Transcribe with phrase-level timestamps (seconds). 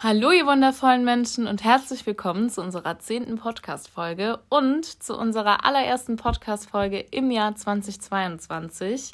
[0.00, 6.14] Hallo, ihr wundervollen Menschen und herzlich willkommen zu unserer zehnten Podcast-Folge und zu unserer allerersten
[6.14, 9.10] Podcast-Folge im Jahr 2022.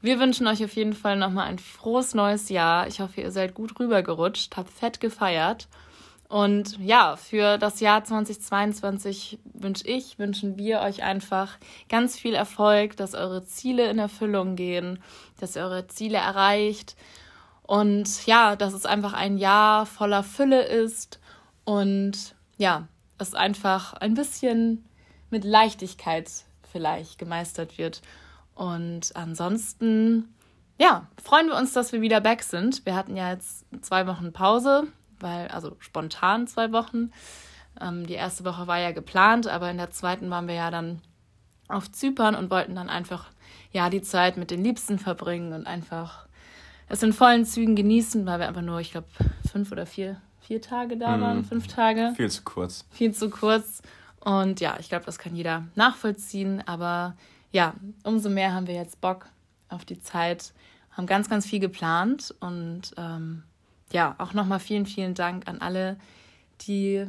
[0.00, 2.88] Wir wünschen euch auf jeden Fall nochmal ein frohes neues Jahr.
[2.88, 5.68] Ich hoffe, ihr seid gut rübergerutscht, habt fett gefeiert.
[6.28, 11.58] Und ja, für das Jahr 2022 wünsche ich, wünschen wir euch einfach
[11.88, 14.98] ganz viel Erfolg, dass eure Ziele in Erfüllung gehen,
[15.38, 16.96] dass ihr eure Ziele erreicht
[17.68, 21.20] und ja, dass es einfach ein Jahr voller Fülle ist
[21.66, 24.88] und ja, es einfach ein bisschen
[25.28, 26.30] mit Leichtigkeit
[26.72, 28.00] vielleicht gemeistert wird.
[28.54, 30.34] Und ansonsten,
[30.80, 32.86] ja, freuen wir uns, dass wir wieder back sind.
[32.86, 34.84] Wir hatten ja jetzt zwei Wochen Pause,
[35.20, 37.12] weil, also spontan zwei Wochen.
[37.82, 41.02] Ähm, die erste Woche war ja geplant, aber in der zweiten waren wir ja dann
[41.68, 43.26] auf Zypern und wollten dann einfach,
[43.72, 46.27] ja, die Zeit mit den Liebsten verbringen und einfach
[46.88, 49.08] es in vollen Zügen genießen, weil wir einfach nur, ich glaube,
[49.50, 51.20] fünf oder vier, vier Tage da mm.
[51.20, 52.12] waren, fünf Tage.
[52.16, 52.86] Viel zu kurz.
[52.90, 53.82] Viel zu kurz.
[54.20, 56.62] Und ja, ich glaube, das kann jeder nachvollziehen.
[56.66, 57.16] Aber
[57.52, 59.26] ja, umso mehr haben wir jetzt Bock
[59.68, 60.52] auf die Zeit,
[60.92, 62.34] haben ganz, ganz viel geplant.
[62.40, 63.42] Und ähm,
[63.92, 65.96] ja, auch nochmal vielen, vielen Dank an alle,
[66.62, 67.06] die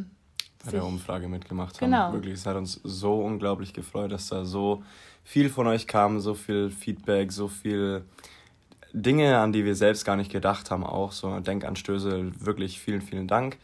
[0.65, 1.91] bei der Umfrage mitgemacht haben.
[1.91, 2.13] Genau.
[2.13, 4.83] Wirklich, es hat uns so unglaublich gefreut, dass da so
[5.23, 8.03] viel von euch kam, so viel Feedback, so viel
[8.93, 12.31] Dinge, an die wir selbst gar nicht gedacht haben, auch so Denkanstöße.
[12.39, 13.57] Wirklich vielen, vielen Dank.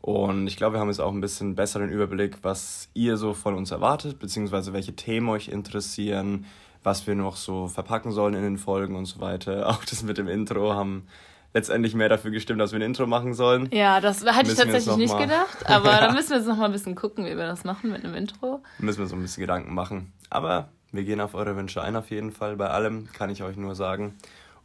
[0.00, 3.54] Und ich glaube, wir haben jetzt auch ein bisschen besseren Überblick, was ihr so von
[3.54, 6.46] uns erwartet, beziehungsweise welche Themen euch interessieren,
[6.84, 9.68] was wir noch so verpacken sollen in den Folgen und so weiter.
[9.68, 11.08] Auch das mit dem Intro haben
[11.54, 13.68] letztendlich mehr dafür gestimmt, dass wir ein Intro machen sollen.
[13.72, 16.72] Ja, das hatte ich tatsächlich nicht gedacht, aber da müssen wir jetzt noch mal ein
[16.72, 18.62] bisschen gucken, wie wir das machen mit einem Intro.
[18.78, 20.12] Müssen wir so ein bisschen Gedanken machen.
[20.30, 22.56] Aber wir gehen auf eure Wünsche ein, auf jeden Fall.
[22.56, 24.14] Bei allem kann ich euch nur sagen.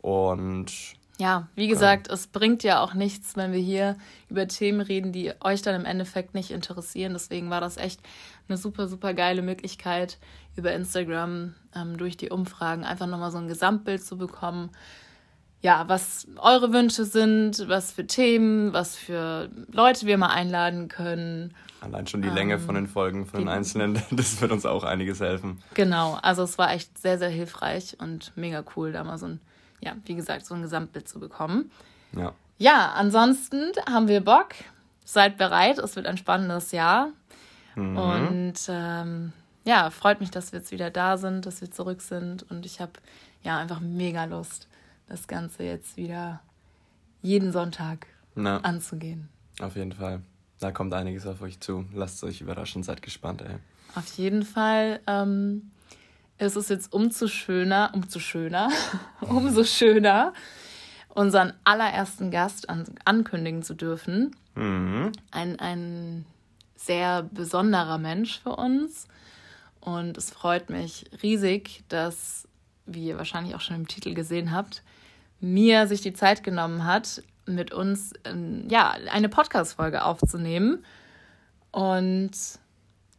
[0.02, 2.16] Und ja, wie gesagt, ja.
[2.16, 3.96] es bringt ja auch nichts, wenn wir hier
[4.28, 7.14] über Themen reden, die euch dann im Endeffekt nicht interessieren.
[7.14, 8.02] Deswegen war das echt
[8.48, 10.18] eine super, super geile Möglichkeit,
[10.56, 14.72] über Instagram ähm, durch die Umfragen einfach nochmal so ein Gesamtbild zu bekommen.
[15.62, 21.54] Ja, was eure Wünsche sind, was für Themen, was für Leute wir mal einladen können.
[21.82, 24.84] Allein schon die ähm, Länge von den Folgen, von den Einzelnen, das wird uns auch
[24.84, 25.62] einiges helfen.
[25.76, 29.40] Genau, also es war echt sehr, sehr hilfreich und mega cool, da mal so ein
[29.82, 31.72] ja, wie gesagt, so ein Gesamtbild zu bekommen.
[32.16, 32.34] Ja.
[32.58, 34.50] Ja, ansonsten haben wir Bock.
[35.04, 37.10] Seid bereit, es wird ein spannendes Jahr.
[37.76, 37.98] Mhm.
[37.98, 39.34] Und ähm,
[39.66, 42.50] ja, freut mich, dass wir jetzt wieder da sind, dass wir zurück sind.
[42.50, 42.94] Und ich habe
[43.44, 44.68] ja einfach mega Lust,
[45.08, 46.42] das Ganze jetzt wieder
[47.22, 49.30] jeden Sonntag Na, anzugehen.
[49.60, 50.22] Auf jeden Fall.
[50.60, 51.86] Da kommt einiges auf euch zu.
[51.94, 53.56] Lasst euch überraschen, seid gespannt, ey.
[53.96, 55.00] Auf jeden Fall.
[55.08, 55.72] Ähm,
[56.42, 58.70] es ist jetzt umso schöner, umso schöner,
[59.22, 60.34] umso schöner,
[61.10, 64.36] unseren allerersten Gast an, ankündigen zu dürfen.
[64.56, 65.12] Mhm.
[65.30, 66.26] Ein, ein
[66.76, 69.08] sehr besonderer Mensch für uns.
[69.82, 72.48] Und es freut mich riesig, dass,
[72.86, 74.84] wie ihr wahrscheinlich auch schon im Titel gesehen habt,
[75.40, 78.14] mir sich die Zeit genommen hat, mit uns
[78.68, 80.84] ja, eine Podcast-Folge aufzunehmen.
[81.72, 82.32] Und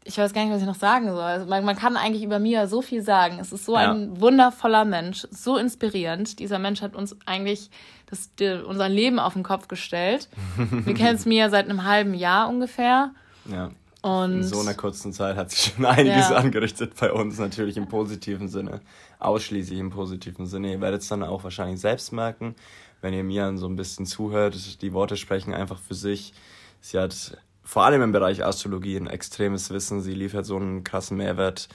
[0.05, 1.21] ich weiß gar nicht, was ich noch sagen soll.
[1.21, 3.39] Also man, man kann eigentlich über Mia so viel sagen.
[3.41, 3.93] Es ist so ja.
[3.93, 6.39] ein wundervoller Mensch, so inspirierend.
[6.39, 7.71] Dieser Mensch hat uns eigentlich
[8.07, 10.29] das, die, unser Leben auf den Kopf gestellt.
[10.57, 13.13] Wir kennen es Mia seit einem halben Jahr ungefähr.
[13.51, 13.71] Ja.
[14.03, 16.35] Und in so einer kurzen Zeit hat sich schon einiges ja.
[16.35, 18.81] angerichtet bei uns, natürlich im positiven Sinne.
[19.21, 20.73] Ausschließlich im positiven Sinne.
[20.73, 22.57] Ihr werdet es dann auch wahrscheinlich selbst merken,
[23.01, 24.83] wenn ihr Mia so ein bisschen zuhört.
[24.83, 26.35] Die Worte sprechen einfach für sich.
[26.81, 30.01] Sie hat vor allem im Bereich Astrologie ein extremes Wissen.
[30.01, 31.69] Sie liefert so einen krassen Mehrwert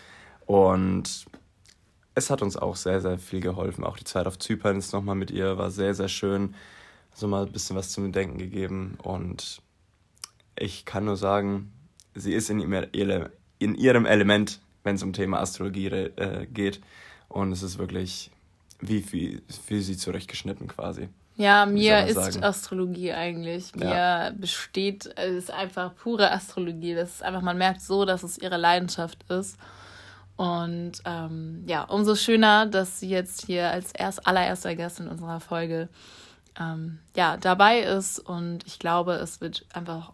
[0.46, 1.26] und
[2.16, 3.84] es hat uns auch sehr, sehr viel geholfen.
[3.84, 6.56] Auch die Zeit auf Zypern ist nochmal mit ihr, war sehr, sehr schön.
[7.14, 9.62] So mal ein bisschen was zum Denken gegeben und
[10.60, 11.72] ich kann nur sagen,
[12.16, 12.60] sie ist in,
[13.60, 16.82] in ihrem Element, wenn es um Thema Astrologie äh, geht
[17.28, 18.32] und es ist wirklich
[18.80, 21.10] wie für, für sie zurechtgeschnitten quasi.
[21.38, 22.44] Ja, mir ist sagen.
[22.44, 23.76] Astrologie eigentlich.
[23.76, 24.30] Mir ja.
[24.32, 26.96] besteht, es ist einfach pure Astrologie.
[26.96, 29.58] Das ist einfach, man merkt so, dass es ihre Leidenschaft ist.
[30.36, 35.40] Und ähm, ja, umso schöner, dass sie jetzt hier als erst allererster Gast in unserer
[35.40, 35.90] Folge
[36.60, 38.20] ähm, ja, dabei ist.
[38.20, 40.14] Und ich glaube, es wird einfach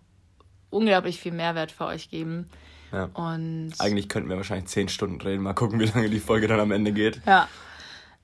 [0.69, 2.49] unglaublich viel Mehrwert für euch geben.
[2.91, 3.05] Ja.
[3.13, 5.41] Und Eigentlich könnten wir wahrscheinlich zehn Stunden reden.
[5.41, 7.21] Mal gucken, wie lange die Folge dann am Ende geht.
[7.25, 7.47] Ja,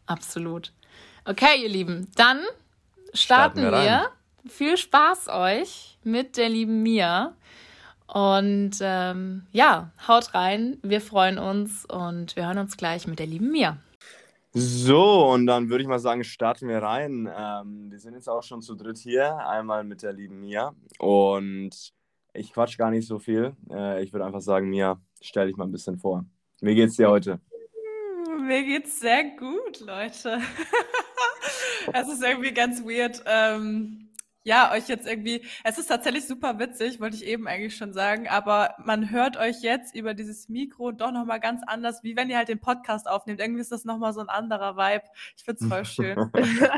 [0.06, 0.74] absolut.
[1.26, 2.40] Okay, ihr Lieben, dann
[3.14, 3.72] starten, starten wir.
[3.72, 4.12] wir.
[4.50, 7.36] Viel Spaß euch mit der lieben Mia.
[8.08, 10.80] Und ähm, ja, haut rein.
[10.82, 13.78] Wir freuen uns und wir hören uns gleich mit der lieben Mia.
[14.52, 17.30] So, und dann würde ich mal sagen, starten wir rein.
[17.32, 20.74] Ähm, wir sind jetzt auch schon zu dritt hier, einmal mit der lieben Mia.
[20.98, 21.94] Und
[22.34, 23.56] ich quatsch gar nicht so viel.
[23.70, 26.26] Äh, ich würde einfach sagen, Mia, stell dich mal ein bisschen vor.
[26.62, 27.40] Wie geht's dir heute?
[28.42, 30.40] Mir geht's sehr gut, Leute.
[31.94, 33.24] es ist irgendwie ganz weird.
[33.26, 34.10] Ähm
[34.44, 38.28] ja, euch jetzt irgendwie, es ist tatsächlich super witzig, wollte ich eben eigentlich schon sagen,
[38.30, 42.38] aber man hört euch jetzt über dieses Mikro doch nochmal ganz anders, wie wenn ihr
[42.38, 43.42] halt den Podcast aufnehmt.
[43.42, 45.04] Irgendwie ist das nochmal so ein anderer Vibe.
[45.38, 46.18] Ich finde es voll schön.
[46.36, 46.72] ähm,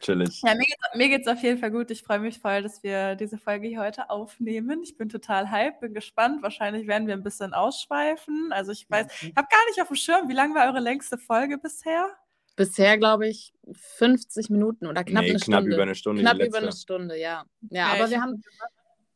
[0.00, 0.42] Chillig.
[0.42, 0.54] Ja,
[0.94, 1.90] mir geht es auf jeden Fall gut.
[1.90, 4.82] Ich freue mich voll, dass wir diese Folge hier heute aufnehmen.
[4.82, 6.42] Ich bin total hype, bin gespannt.
[6.42, 8.52] Wahrscheinlich werden wir ein bisschen ausschweifen.
[8.52, 11.18] Also ich weiß, ich habe gar nicht auf dem Schirm, wie lang war eure längste
[11.18, 12.08] Folge bisher?
[12.58, 15.74] Bisher, glaube ich, 50 Minuten oder knapp nee, eine knapp Stunde.
[15.74, 16.22] über eine Stunde.
[16.22, 17.44] Knapp über eine Stunde, ja.
[17.70, 18.42] Ja, okay, aber wir haben,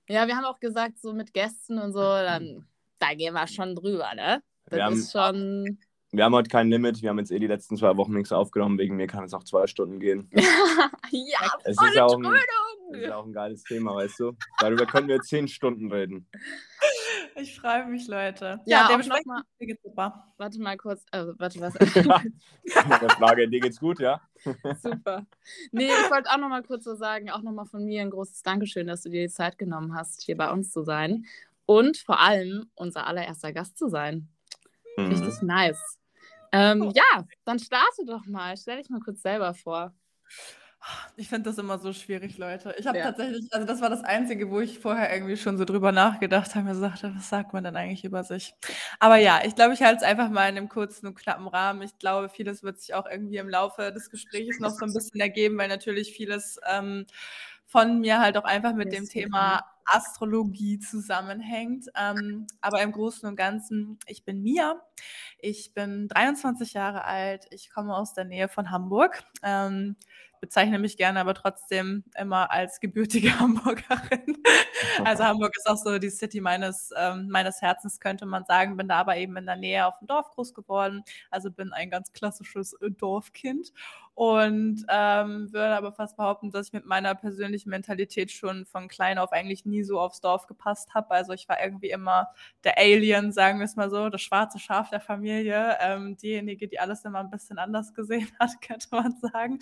[0.09, 2.69] ja, wir haben auch gesagt, so mit Gästen und so, dann,
[3.01, 4.45] da gehen wir schon drüber, ne?
[4.67, 5.77] Das wir ist schon.
[6.13, 7.03] Wir haben heute kein Limit.
[7.03, 8.79] Wir haben jetzt eh die letzten zwei Wochen nichts aufgenommen.
[8.79, 10.31] Wegen mir kann es auch zwei Stunden gehen.
[11.11, 12.35] ja, es ist auch, ein,
[12.93, 14.37] es ist auch ein geiles Thema, weißt du?
[14.61, 16.29] Darüber können wir zehn Stunden reden.
[17.37, 18.61] Ich freue mich, Leute.
[18.65, 19.43] Ja, ja der mal,
[19.83, 20.33] super.
[20.37, 21.05] Warte mal kurz.
[21.11, 21.75] Also, warte, was?
[21.75, 24.21] Der Frage, dir geht's gut, ja?
[24.83, 25.27] Super.
[25.71, 28.11] Nee, ich wollte auch noch mal kurz so sagen, auch noch mal von mir ein
[28.11, 31.27] großes Dankeschön, dass du dir die Zeit genommen hast, hier bei uns zu sein.
[31.67, 34.29] Und vor allem unser allererster Gast zu sein.
[34.97, 35.07] Mhm.
[35.07, 35.99] Richtig nice.
[36.53, 36.93] Ähm, oh.
[36.95, 38.57] Ja, dann starte doch mal.
[38.57, 39.95] Stell dich mal kurz selber vor.
[41.17, 42.75] Ich finde das immer so schwierig, Leute.
[42.79, 43.05] Ich habe ja.
[43.05, 46.65] tatsächlich, also das war das Einzige, wo ich vorher irgendwie schon so drüber nachgedacht habe,
[46.65, 48.55] mir gesagt, was sagt man denn eigentlich über sich?
[48.99, 51.83] Aber ja, ich glaube, ich halte es einfach mal in einem kurzen und knappen Rahmen.
[51.83, 55.21] Ich glaube, vieles wird sich auch irgendwie im Laufe des Gesprächs noch so ein bisschen
[55.21, 57.07] ergeben, weil natürlich vieles ähm,
[57.67, 61.87] von mir halt auch einfach mit dem Thema Astrologie zusammenhängt.
[61.97, 64.81] Ähm, aber im Großen und Ganzen, ich bin Mia.
[65.39, 67.47] Ich bin 23 Jahre alt.
[67.51, 69.23] Ich komme aus der Nähe von Hamburg.
[69.43, 69.97] Ähm,
[70.43, 74.43] bezeichne mich gerne aber trotzdem immer als gebürtige Hamburgerin.
[75.05, 78.77] Also Hamburg ist auch so die City meines, ähm, meines Herzens, könnte man sagen.
[78.77, 81.05] Bin da aber eben in der Nähe auf dem Dorf groß geworden.
[81.31, 83.73] Also bin ein ganz klassisches Dorfkind
[84.15, 89.19] und ähm, würde aber fast behaupten, dass ich mit meiner persönlichen Mentalität schon von klein
[89.19, 91.11] auf eigentlich nie so aufs Dorf gepasst habe.
[91.13, 92.29] Also ich war irgendwie immer
[92.63, 96.79] der Alien, sagen wir es mal so, das schwarze Schaf der Familie, ähm, diejenige, die
[96.79, 99.59] alles immer ein bisschen anders gesehen hat, könnte man sagen.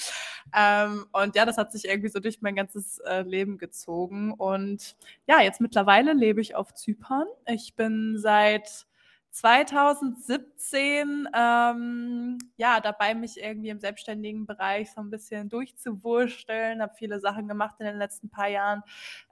[0.56, 4.32] Ähm, und ja, das hat sich irgendwie so durch mein ganzes äh, Leben gezogen.
[4.32, 7.26] Und ja, jetzt mittlerweile lebe ich auf Zypern.
[7.46, 8.86] Ich bin seit
[9.30, 17.20] 2017 ähm, ja dabei, mich irgendwie im selbstständigen Bereich so ein bisschen durchzuwursteln, habe viele
[17.20, 18.82] Sachen gemacht in den letzten paar Jahren,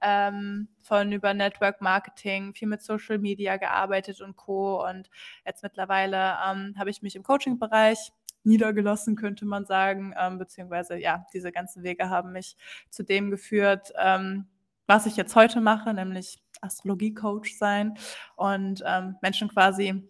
[0.01, 4.87] ähm, von über Network Marketing, viel mit Social Media gearbeitet und Co.
[4.87, 5.11] Und
[5.45, 8.13] jetzt mittlerweile ähm, habe ich mich im Coaching-Bereich
[8.45, 12.57] niedergelassen, könnte man sagen, ähm, beziehungsweise ja, diese ganzen Wege haben mich
[12.91, 14.47] zu dem geführt, ähm,
[14.89, 17.97] was ich jetzt heute mache, nämlich Astrologie-Coach sein
[18.35, 20.03] und ähm, Menschen quasi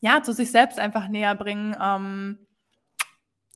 [0.00, 1.76] ja zu sich selbst einfach näher bringen.
[1.82, 2.38] Ähm,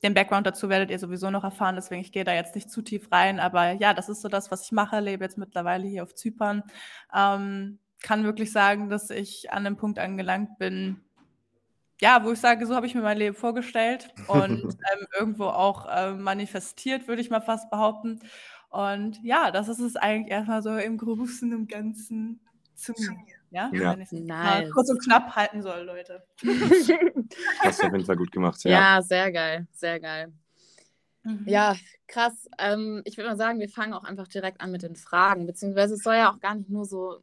[0.03, 2.81] den Background dazu werdet ihr sowieso noch erfahren, deswegen ich gehe da jetzt nicht zu
[2.81, 3.39] tief rein.
[3.39, 4.99] Aber ja, das ist so das, was ich mache.
[4.99, 6.63] Lebe jetzt mittlerweile hier auf Zypern.
[7.13, 11.01] Ähm, kann wirklich sagen, dass ich an dem Punkt angelangt bin,
[12.01, 14.63] ja, wo ich sage, so habe ich mir mein Leben vorgestellt und
[14.93, 18.21] ähm, irgendwo auch äh, manifestiert, würde ich mal fast behaupten.
[18.69, 22.39] Und ja, das ist es eigentlich erstmal so im Großen und Ganzen
[22.75, 23.15] zu mir.
[23.51, 23.93] Ja, ja.
[23.93, 24.71] wenn ich es nice.
[24.71, 26.23] kurz und knapp halten soll, Leute.
[27.59, 28.71] Hast du auf jeden Fall gut gemacht, ja.
[28.71, 30.31] Ja, sehr geil, sehr geil.
[31.23, 31.45] Mhm.
[31.47, 31.75] Ja,
[32.07, 32.47] krass.
[32.59, 35.95] Ähm, ich würde mal sagen, wir fangen auch einfach direkt an mit den Fragen, beziehungsweise
[35.95, 37.21] es soll ja auch gar nicht nur so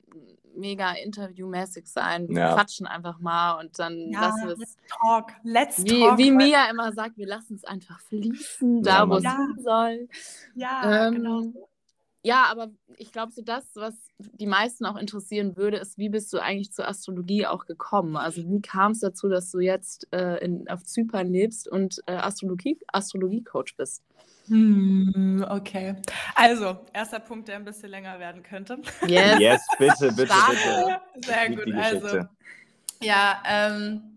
[0.56, 2.28] mega interviewmäßig sein.
[2.28, 2.54] Wir ja.
[2.54, 4.58] quatschen einfach mal und dann ja, lassen wir es.
[4.58, 6.18] Let's talk, let's wie, talk.
[6.18, 10.08] Wie Mia immer sagt, wir lassen es einfach fließen, da wo es hin soll.
[10.54, 11.42] Ja, ähm, genau.
[12.26, 16.32] Ja, aber ich glaube, so das, was die meisten auch interessieren würde, ist, wie bist
[16.32, 18.16] du eigentlich zur Astrologie auch gekommen?
[18.16, 22.16] Also wie kam es dazu, dass du jetzt äh, in, auf Zypern lebst und äh,
[22.16, 24.02] Astrologie, Astrologie-Coach bist?
[24.48, 25.96] Hm, okay.
[26.34, 28.78] Also, erster Punkt, der ein bisschen länger werden könnte.
[29.06, 31.00] Yes, yes bitte, bitte, bitte.
[31.26, 31.74] Sehr gut.
[31.74, 32.28] Also,
[33.02, 34.16] ja, ähm,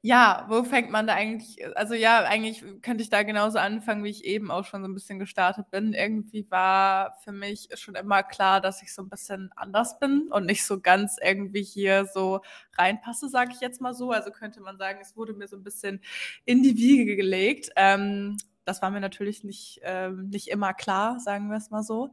[0.00, 1.58] ja, wo fängt man da eigentlich?
[1.76, 4.94] Also ja, eigentlich könnte ich da genauso anfangen, wie ich eben auch schon so ein
[4.94, 5.92] bisschen gestartet bin.
[5.92, 10.46] Irgendwie war für mich schon immer klar, dass ich so ein bisschen anders bin und
[10.46, 12.42] nicht so ganz irgendwie hier so
[12.76, 14.12] reinpasse, sage ich jetzt mal so.
[14.12, 16.00] Also könnte man sagen, es wurde mir so ein bisschen
[16.44, 17.70] in die Wiege gelegt.
[17.74, 18.36] Ähm,
[18.68, 22.10] das war mir natürlich nicht, ähm, nicht immer klar, sagen wir es mal so.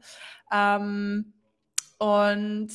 [0.52, 1.34] Ähm,
[1.98, 2.70] und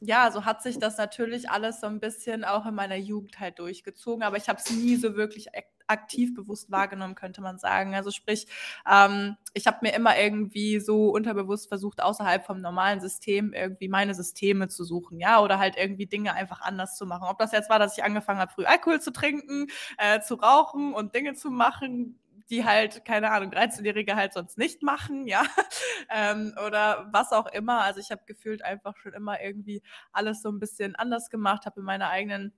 [0.00, 3.58] ja, so hat sich das natürlich alles so ein bisschen auch in meiner Jugend halt
[3.58, 5.48] durchgezogen, aber ich habe es nie so wirklich
[5.90, 7.94] aktiv bewusst wahrgenommen, könnte man sagen.
[7.94, 8.46] Also sprich,
[8.90, 14.14] ähm, ich habe mir immer irgendwie so unterbewusst versucht, außerhalb vom normalen System irgendwie meine
[14.14, 17.26] Systeme zu suchen, ja, oder halt irgendwie Dinge einfach anders zu machen.
[17.28, 19.66] Ob das jetzt war, dass ich angefangen habe, früh Alkohol zu trinken,
[19.98, 22.19] äh, zu rauchen und Dinge zu machen,
[22.50, 25.44] die halt, keine Ahnung, 13-Jährige halt sonst nicht machen, ja,
[26.10, 27.82] ähm, oder was auch immer.
[27.82, 31.80] Also ich habe gefühlt einfach schon immer irgendwie alles so ein bisschen anders gemacht, habe
[31.80, 32.52] in meiner eigenen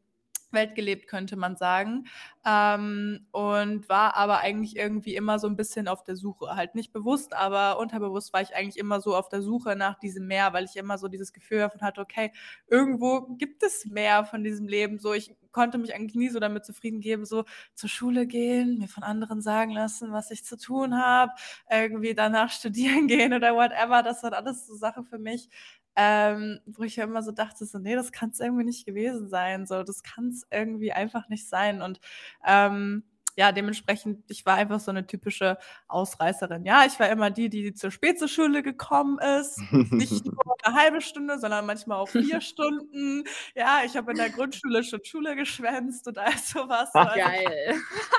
[0.52, 2.04] Welt gelebt, könnte man sagen.
[2.44, 6.56] Ähm, und war aber eigentlich irgendwie immer so ein bisschen auf der Suche.
[6.56, 10.26] Halt nicht bewusst, aber unterbewusst war ich eigentlich immer so auf der Suche nach diesem
[10.26, 12.32] Meer, weil ich immer so dieses Gefühl davon hatte, okay,
[12.66, 14.98] irgendwo gibt es mehr von diesem Leben.
[14.98, 17.44] So, ich konnte mich eigentlich nie so damit zufrieden geben, so
[17.74, 21.32] zur Schule gehen, mir von anderen sagen lassen, was ich zu tun habe,
[21.70, 24.02] irgendwie danach studieren gehen oder whatever.
[24.02, 25.48] Das waren alles so Sachen für mich,
[25.96, 29.28] ähm, wo ich ja immer so dachte, so, nee, das kann es irgendwie nicht gewesen
[29.28, 32.00] sein, so, das kann es irgendwie einfach nicht sein und
[32.46, 33.04] ähm,
[33.36, 35.56] ja, dementsprechend, ich war einfach so eine typische
[35.88, 36.64] Ausreißerin.
[36.66, 39.58] Ja, ich war immer die, die zur spät zur Schule gekommen ist.
[39.70, 43.24] Nicht nur eine halbe Stunde, sondern manchmal auch vier Stunden.
[43.54, 46.90] Ja, ich habe in der Grundschule schon Schule geschwänzt und all sowas.
[46.94, 47.74] Ach, also, geil.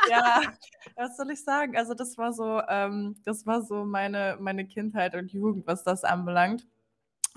[0.10, 0.42] Ja,
[0.96, 1.77] was soll ich sagen?
[1.77, 6.03] Also, das war so, ähm, das war so meine, meine Kindheit und Jugend, was das
[6.03, 6.68] anbelangt.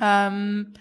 [0.01, 0.75] Ähm,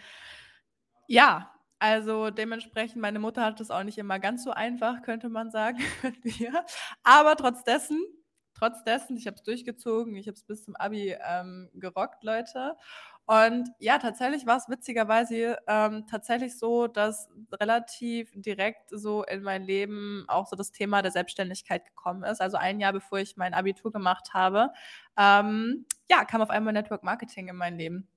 [1.08, 5.52] ja, also dementsprechend, meine Mutter hat es auch nicht immer ganz so einfach, könnte man
[5.52, 5.80] sagen.
[7.04, 8.00] Aber trotz dessen,
[8.56, 12.76] trotz dessen, ich habe es durchgezogen, ich habe es bis zum Abi ähm, gerockt, Leute.
[13.28, 19.64] Und ja, tatsächlich war es witzigerweise ähm, tatsächlich so, dass relativ direkt so in mein
[19.64, 22.40] Leben auch so das Thema der Selbstständigkeit gekommen ist.
[22.42, 24.72] Also ein Jahr bevor ich mein Abitur gemacht habe,
[25.18, 28.08] ähm, ja, kam auf einmal Network Marketing in mein Leben.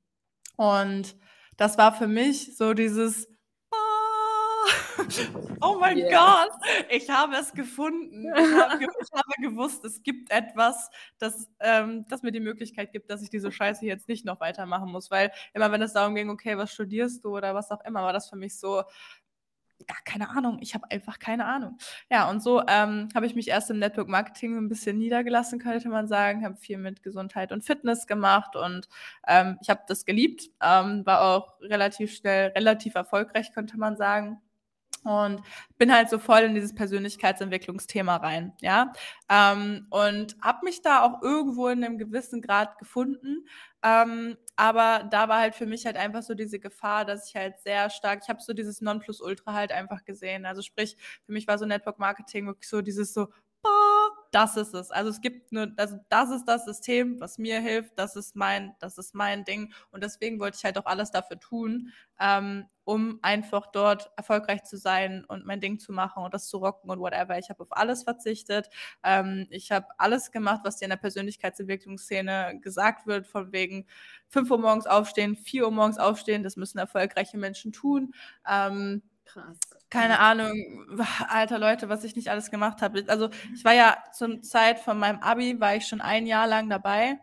[0.59, 1.17] Und
[1.57, 3.29] das war für mich so dieses,
[3.71, 5.05] ah,
[5.61, 6.11] oh mein yeah.
[6.11, 6.51] Gott,
[6.91, 8.25] ich habe es gefunden.
[8.25, 13.09] Ich habe, ich habe, gewusst, es gibt etwas, das, ähm, das mir die Möglichkeit gibt,
[13.09, 15.13] dass ich diese Scheiße jetzt nicht noch weitermachen muss.
[15.13, 18.13] Weil immer, wenn es darum ging, okay, was studierst du oder was auch immer, war
[18.13, 18.83] das für mich so,
[19.89, 21.79] ja, keine Ahnung, ich habe einfach keine Ahnung.
[22.11, 25.89] Ja, und so ähm, habe ich mich erst im Network Marketing ein bisschen niedergelassen, könnte
[25.89, 28.89] man sagen, habe viel mit Gesundheit und Fitness gemacht und
[29.27, 34.41] ähm, ich habe das geliebt, ähm, war auch relativ schnell, relativ erfolgreich, könnte man sagen.
[35.05, 35.43] Und
[35.79, 38.93] bin halt so voll in dieses Persönlichkeitsentwicklungsthema rein, ja.
[39.29, 43.47] Ähm, und habe mich da auch irgendwo in einem gewissen Grad gefunden.
[43.85, 47.59] Ähm, aber da war halt für mich halt einfach so diese Gefahr, dass ich halt
[47.61, 50.47] sehr stark, ich habe so dieses Nonplusultra halt einfach gesehen.
[50.47, 53.29] Also sprich, für mich war so Network Marketing wirklich so dieses so,
[54.31, 54.91] das ist es.
[54.91, 58.75] Also es gibt nur, also das ist das System, was mir hilft, das ist mein,
[58.79, 59.73] das ist mein Ding.
[59.91, 64.77] Und deswegen wollte ich halt auch alles dafür tun, ähm, um einfach dort erfolgreich zu
[64.77, 67.39] sein und mein Ding zu machen und das zu rocken und whatever.
[67.39, 68.69] Ich habe auf alles verzichtet.
[69.03, 73.87] Ähm, ich habe alles gemacht, was dir in der Persönlichkeitsentwicklungsszene gesagt wird, von wegen
[74.29, 78.13] 5 Uhr morgens aufstehen, 4 Uhr morgens aufstehen, das müssen erfolgreiche Menschen tun.
[78.49, 79.59] Ähm, Krass.
[79.91, 80.87] Keine Ahnung,
[81.29, 83.05] alter Leute, was ich nicht alles gemacht habe.
[83.09, 86.69] Also ich war ja zur Zeit von meinem Abi, war ich schon ein Jahr lang
[86.71, 87.19] dabei.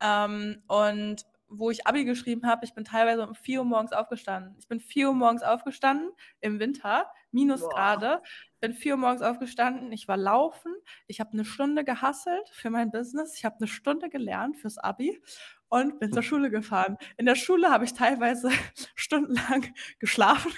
[0.00, 4.56] Ähm, und wo ich Abi geschrieben habe, ich bin teilweise um 4 Uhr morgens aufgestanden.
[4.58, 8.20] Ich bin 4 Uhr morgens aufgestanden im Winter, Minusgrade.
[8.60, 10.74] Bin 4 Uhr morgens aufgestanden, ich war laufen,
[11.06, 15.22] ich habe eine Stunde gehasselt für mein Business, ich habe eine Stunde gelernt fürs Abi
[15.68, 16.96] und bin zur Schule gefahren.
[17.16, 18.50] In der Schule habe ich teilweise
[18.96, 20.52] stundenlang geschlafen.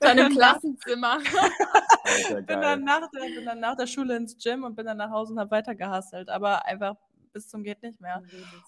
[0.00, 1.18] Dann im Klassenzimmer.
[2.46, 5.10] bin, dann nach der, bin dann nach der Schule ins Gym und bin dann nach
[5.10, 6.28] Hause und habe weiter gehustelt.
[6.28, 6.96] Aber einfach
[7.32, 8.22] bis zum geht nicht mehr.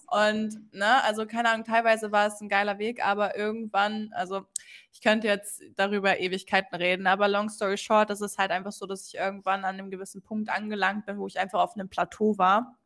[0.07, 4.45] Und, ne, also keine Ahnung, teilweise war es ein geiler Weg, aber irgendwann, also
[4.91, 8.85] ich könnte jetzt darüber Ewigkeiten reden, aber long story short, das ist halt einfach so,
[8.85, 12.37] dass ich irgendwann an einem gewissen Punkt angelangt bin, wo ich einfach auf einem Plateau
[12.37, 12.77] war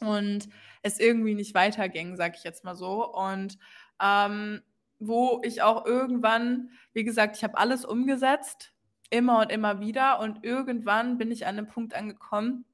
[0.00, 0.48] und
[0.82, 3.12] es irgendwie nicht weiterging, sag ich jetzt mal so.
[3.12, 3.58] Und
[4.02, 4.62] ähm,
[4.98, 8.72] wo ich auch irgendwann, wie gesagt, ich habe alles umgesetzt,
[9.10, 10.20] immer und immer wieder.
[10.20, 12.64] Und irgendwann bin ich an einem Punkt angekommen,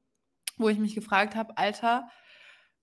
[0.57, 2.09] wo ich mich gefragt habe, Alter,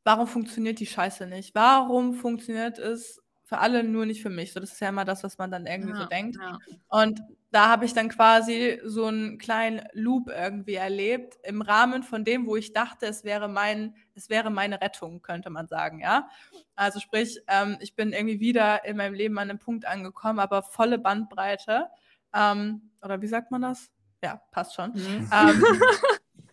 [0.04, 1.56] warum funktioniert die Scheiße nicht?
[1.56, 4.54] Warum funktioniert es für alle nur nicht für mich?
[4.54, 6.38] So, das ist ja immer das, was man dann irgendwie ja, so denkt.
[6.42, 6.58] Ja.
[6.90, 12.24] Und da habe ich dann quasi so einen kleinen Loop irgendwie erlebt im Rahmen von
[12.24, 16.30] dem, wo ich dachte, es wäre mein, es wäre meine Rettung, könnte man sagen, ja.
[16.76, 20.62] Also sprich, ähm, ich bin irgendwie wieder in meinem Leben an einem Punkt angekommen, aber
[20.62, 21.88] volle Bandbreite.
[22.36, 23.90] Ähm, oder wie sagt man das?
[24.24, 24.92] Ja, passt schon.
[24.94, 25.30] Mhm.
[25.34, 25.64] Ähm,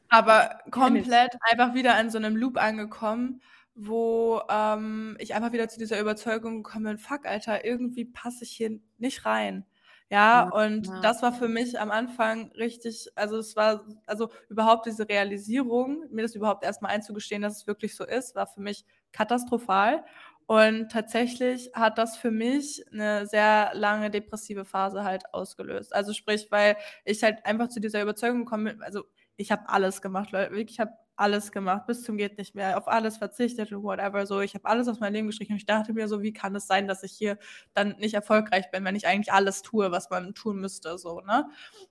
[0.08, 3.42] aber komplett einfach wieder an so einem Loop angekommen,
[3.74, 8.52] wo ähm, ich einfach wieder zu dieser Überzeugung gekommen bin, fuck, Alter, irgendwie passe ich
[8.52, 9.66] hier nicht rein
[10.10, 11.02] Ja, und ja.
[11.02, 16.22] das war für mich am Anfang richtig, also es war, also überhaupt diese Realisierung, mir
[16.22, 20.04] das überhaupt erstmal einzugestehen, dass es wirklich so ist, war für mich katastrophal.
[20.46, 25.92] Und tatsächlich hat das für mich eine sehr lange depressive Phase halt ausgelöst.
[25.92, 29.02] Also sprich, weil ich halt einfach zu dieser Überzeugung gekommen bin, also
[29.36, 32.76] ich habe alles gemacht, Leute, wirklich, ich habe alles gemacht, bis zum geht nicht mehr,
[32.78, 34.40] auf alles verzichtet und whatever so.
[34.40, 36.66] Ich habe alles aus meinem Leben gestrichen und ich dachte mir so, wie kann es
[36.66, 37.38] sein, dass ich hier
[37.74, 41.48] dann nicht erfolgreich bin, wenn ich eigentlich alles tue, was man tun müsste, so, ne?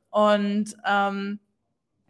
[0.10, 1.40] Und ähm,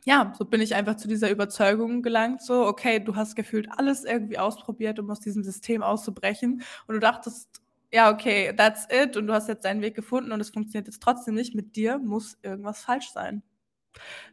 [0.06, 4.04] ja, so bin ich einfach zu dieser Überzeugung gelangt, so, okay, du hast gefühlt alles
[4.06, 9.28] irgendwie ausprobiert, um aus diesem System auszubrechen und du dachtest, ja, okay, that's it und
[9.28, 12.38] du hast jetzt deinen Weg gefunden und es funktioniert jetzt trotzdem nicht, mit dir muss
[12.44, 13.42] irgendwas falsch sein.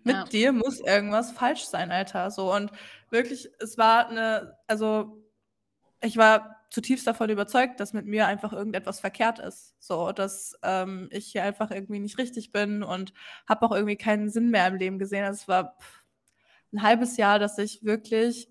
[0.04, 0.24] Mit ja.
[0.24, 2.30] dir muss irgendwas falsch sein, Alter.
[2.30, 2.70] So und
[3.10, 5.22] wirklich, es war eine, also
[6.00, 9.74] ich war zutiefst davon überzeugt, dass mit mir einfach irgendetwas verkehrt ist.
[9.78, 13.12] So, dass ähm, ich hier einfach irgendwie nicht richtig bin und
[13.46, 15.24] habe auch irgendwie keinen Sinn mehr im Leben gesehen.
[15.24, 16.02] Also es war pff,
[16.72, 18.48] ein halbes Jahr, dass ich wirklich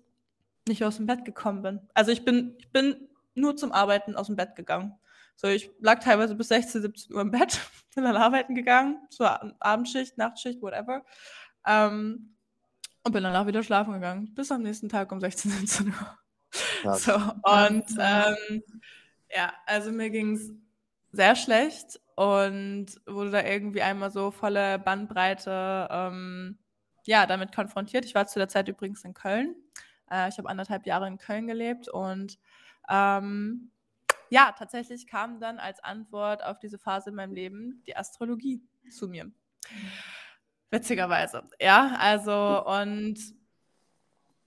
[0.68, 1.80] nicht aus dem Bett gekommen bin.
[1.94, 4.94] Also ich bin, ich bin nur zum Arbeiten aus dem Bett gegangen.
[5.36, 7.60] So, ich lag teilweise bis 16, 17 Uhr im Bett,
[7.94, 11.04] bin dann arbeiten gegangen, zur Abendschicht, Nachtschicht, whatever.
[11.66, 12.36] Ähm,
[13.04, 15.86] und bin danach wieder schlafen gegangen, bis am nächsten Tag um 16, 17
[16.84, 16.96] Uhr.
[16.96, 18.62] So, und ähm,
[19.34, 20.50] ja, also mir ging es
[21.10, 26.58] sehr schlecht und wurde da irgendwie einmal so volle Bandbreite ähm,
[27.04, 28.04] ja, damit konfrontiert.
[28.04, 29.56] Ich war zu der Zeit übrigens in Köln.
[30.10, 32.38] Äh, ich habe anderthalb Jahre in Köln gelebt und
[32.88, 33.71] ähm,
[34.32, 39.06] ja, tatsächlich kam dann als Antwort auf diese Phase in meinem Leben die Astrologie zu
[39.06, 39.30] mir.
[40.70, 41.42] Witzigerweise.
[41.60, 43.18] Ja, also und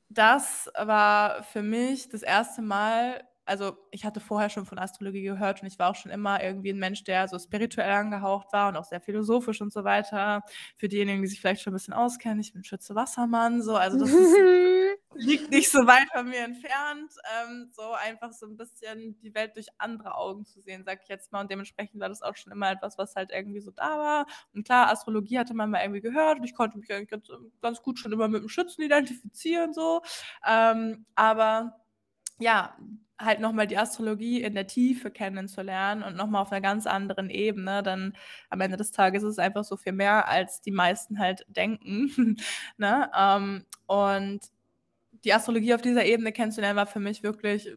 [0.09, 5.61] das war für mich das erste Mal, also ich hatte vorher schon von Astrologie gehört
[5.61, 8.77] und ich war auch schon immer irgendwie ein Mensch, der so spirituell angehaucht war und
[8.77, 10.41] auch sehr philosophisch und so weiter.
[10.77, 13.99] Für diejenigen, die sich vielleicht schon ein bisschen auskennen, ich bin Schütze Wassermann, so, also
[13.99, 14.35] das ist
[15.15, 17.11] liegt nicht so weit von mir entfernt.
[17.41, 21.09] Ähm, so einfach so ein bisschen die Welt durch andere Augen zu sehen, sag ich
[21.09, 21.41] jetzt mal.
[21.41, 24.27] Und dementsprechend war das auch schon immer etwas, was halt irgendwie so da war.
[24.53, 27.27] Und klar, Astrologie hatte man mal irgendwie gehört und ich konnte mich eigentlich ganz,
[27.61, 30.01] ganz gut schon immer mit dem Schützen identifizieren, so.
[30.45, 31.79] Ähm, aber
[32.39, 32.75] ja,
[33.19, 37.81] halt nochmal die Astrologie in der Tiefe kennenzulernen und nochmal auf einer ganz anderen Ebene,
[37.81, 38.15] dann
[38.49, 42.37] am Ende des Tages ist es einfach so viel mehr, als die meisten halt denken.
[42.77, 43.09] ne?
[43.17, 44.41] Ähm, und
[45.25, 47.69] die Astrologie auf dieser Ebene kennenzulernen, war für mich wirklich,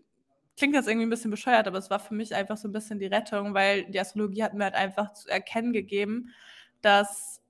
[0.56, 2.98] klingt jetzt irgendwie ein bisschen bescheuert, aber es war für mich einfach so ein bisschen
[2.98, 6.30] die Rettung, weil die Astrologie hat mir halt einfach zu erkennen gegeben,
[6.82, 7.42] dass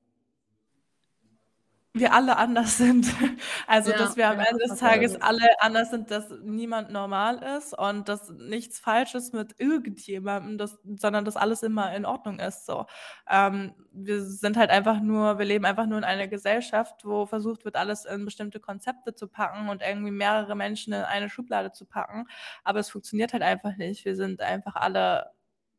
[2.01, 3.07] wir alle anders sind.
[3.67, 7.77] Also, ja, dass wir am Ende des Tages alle anders sind, dass niemand normal ist
[7.77, 12.65] und dass nichts falsch ist mit irgendjemandem, dass, sondern dass alles immer in Ordnung ist.
[12.67, 12.87] So.
[13.29, 17.65] Ähm, wir sind halt einfach nur, wir leben einfach nur in einer Gesellschaft, wo versucht
[17.65, 21.85] wird, alles in bestimmte Konzepte zu packen und irgendwie mehrere Menschen in eine Schublade zu
[21.85, 22.27] packen.
[22.65, 24.05] Aber es funktioniert halt einfach nicht.
[24.05, 25.33] Wir sind einfach alle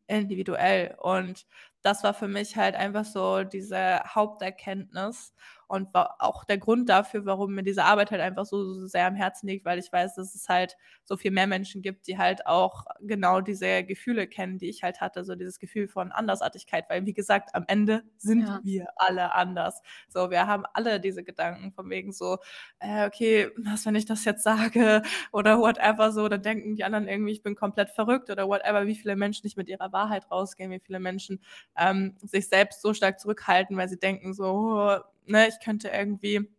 [0.09, 0.95] individuell.
[0.99, 1.45] Und
[1.81, 5.33] das war für mich halt einfach so diese Haupterkenntnis
[5.69, 9.05] und war auch der Grund dafür, warum mir diese Arbeit halt einfach so, so, sehr
[9.05, 12.17] am Herzen liegt, weil ich weiß, dass es halt so viel mehr Menschen gibt, die
[12.17, 16.89] halt auch genau diese Gefühle kennen, die ich halt hatte, so dieses Gefühl von Andersartigkeit,
[16.89, 18.59] weil wie gesagt, am Ende sind ja.
[18.63, 19.83] wir alle anders.
[20.07, 22.39] So, wir haben alle diese Gedanken von wegen so,
[22.79, 27.07] äh, okay, was, wenn ich das jetzt sage oder whatever, so, dann denken die anderen
[27.07, 30.71] irgendwie, ich bin komplett verrückt oder whatever, wie viele Menschen nicht mit ihrer Wahrheit rausgehen,
[30.71, 31.41] wie viele Menschen
[31.77, 36.49] ähm, sich selbst so stark zurückhalten, weil sie denken so, oh, ne, ich könnte irgendwie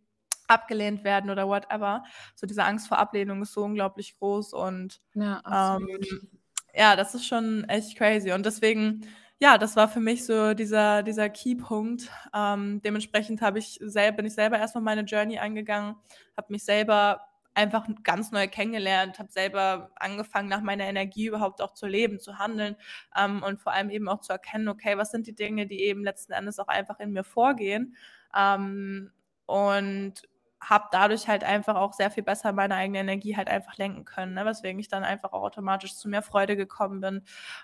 [0.50, 2.02] abgelehnt werden oder whatever.
[2.34, 6.28] So diese Angst vor Ablehnung ist so unglaublich groß und ja, ähm,
[6.74, 8.32] ja das ist schon echt crazy.
[8.32, 9.06] Und deswegen,
[9.38, 12.10] ja, das war für mich so dieser, dieser Keypunkt.
[12.34, 15.96] Ähm, dementsprechend habe ich selber, bin ich selber erstmal meine Journey eingegangen,
[16.36, 21.74] habe mich selber einfach ganz neu kennengelernt, habe selber angefangen, nach meiner Energie überhaupt auch
[21.74, 22.76] zu leben, zu handeln
[23.16, 26.04] ähm, und vor allem eben auch zu erkennen, okay, was sind die Dinge, die eben
[26.04, 27.96] letzten Endes auch einfach in mir vorgehen
[28.36, 29.12] ähm,
[29.46, 30.14] und
[30.60, 34.34] habe dadurch halt einfach auch sehr viel besser meine eigene Energie halt einfach lenken können,
[34.34, 34.44] ne?
[34.44, 37.22] weswegen ich dann einfach auch automatisch zu mehr Freude gekommen bin.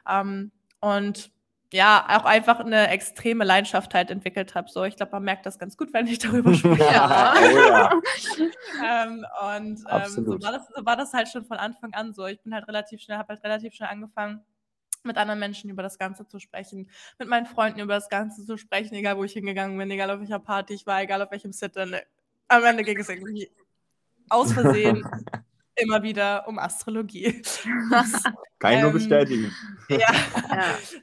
[0.08, 1.30] Ähm, und
[1.72, 4.68] ja, auch einfach eine extreme Leidenschaft halt entwickelt habe.
[4.70, 6.84] So, ich glaube, man merkt das ganz gut, wenn ich darüber spreche.
[6.84, 7.34] ja.
[7.36, 8.00] Oh, ja.
[8.84, 9.26] ähm,
[9.56, 12.26] und ähm, so, war das, so war das halt schon von Anfang an so.
[12.26, 14.42] Ich bin halt relativ schnell, habe halt relativ schnell angefangen,
[15.02, 18.56] mit anderen Menschen über das Ganze zu sprechen, mit meinen Freunden über das Ganze zu
[18.56, 21.52] sprechen, egal wo ich hingegangen bin, egal auf welcher Party ich war, egal auf welchem
[21.52, 21.76] Sit.
[21.76, 23.50] Am Ende ging es irgendwie
[24.28, 25.08] aus Versehen
[25.76, 27.42] immer wieder um Astrologie.
[28.58, 29.52] Kann ich nur ähm, bestätigen.
[29.88, 29.98] Ja.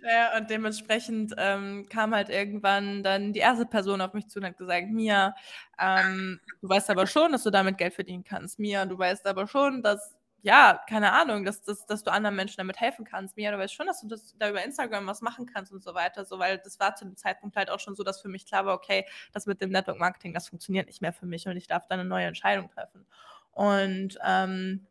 [0.03, 0.37] ja.
[0.37, 4.57] und dementsprechend ähm, kam halt irgendwann dann die erste Person auf mich zu und hat
[4.57, 5.35] gesagt, Mia,
[5.79, 8.59] ähm, du weißt aber schon, dass du damit Geld verdienen kannst.
[8.59, 12.57] Mia, du weißt aber schon, dass ja, keine Ahnung, dass, dass, dass du anderen Menschen
[12.57, 13.37] damit helfen kannst.
[13.37, 15.93] Mia, du weißt schon, dass du das, da über Instagram was machen kannst und so
[15.93, 16.25] weiter.
[16.25, 18.65] So, weil das war zu dem Zeitpunkt halt auch schon so, dass für mich klar
[18.65, 21.67] war, okay, das mit dem Network Marketing, das funktioniert nicht mehr für mich und ich
[21.67, 23.05] darf da eine neue Entscheidung treffen.
[23.53, 24.87] Und ähm,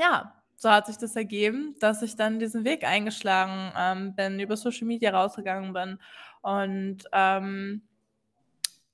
[0.00, 4.56] ja, so hat sich das ergeben, dass ich dann diesen Weg eingeschlagen ähm, bin, über
[4.56, 5.98] Social Media rausgegangen bin.
[6.42, 7.87] Und ähm,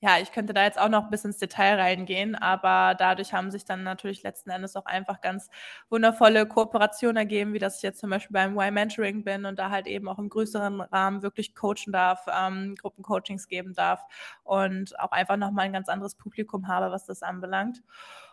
[0.05, 3.65] ja, ich könnte da jetzt auch noch bis ins Detail reingehen, aber dadurch haben sich
[3.65, 5.49] dann natürlich letzten Endes auch einfach ganz
[5.89, 9.87] wundervolle Kooperationen ergeben, wie dass ich jetzt zum Beispiel beim Y-Mentoring bin und da halt
[9.87, 14.03] eben auch im größeren Rahmen wirklich coachen darf, ähm, Gruppencoachings geben darf
[14.43, 17.83] und auch einfach nochmal ein ganz anderes Publikum habe, was das anbelangt.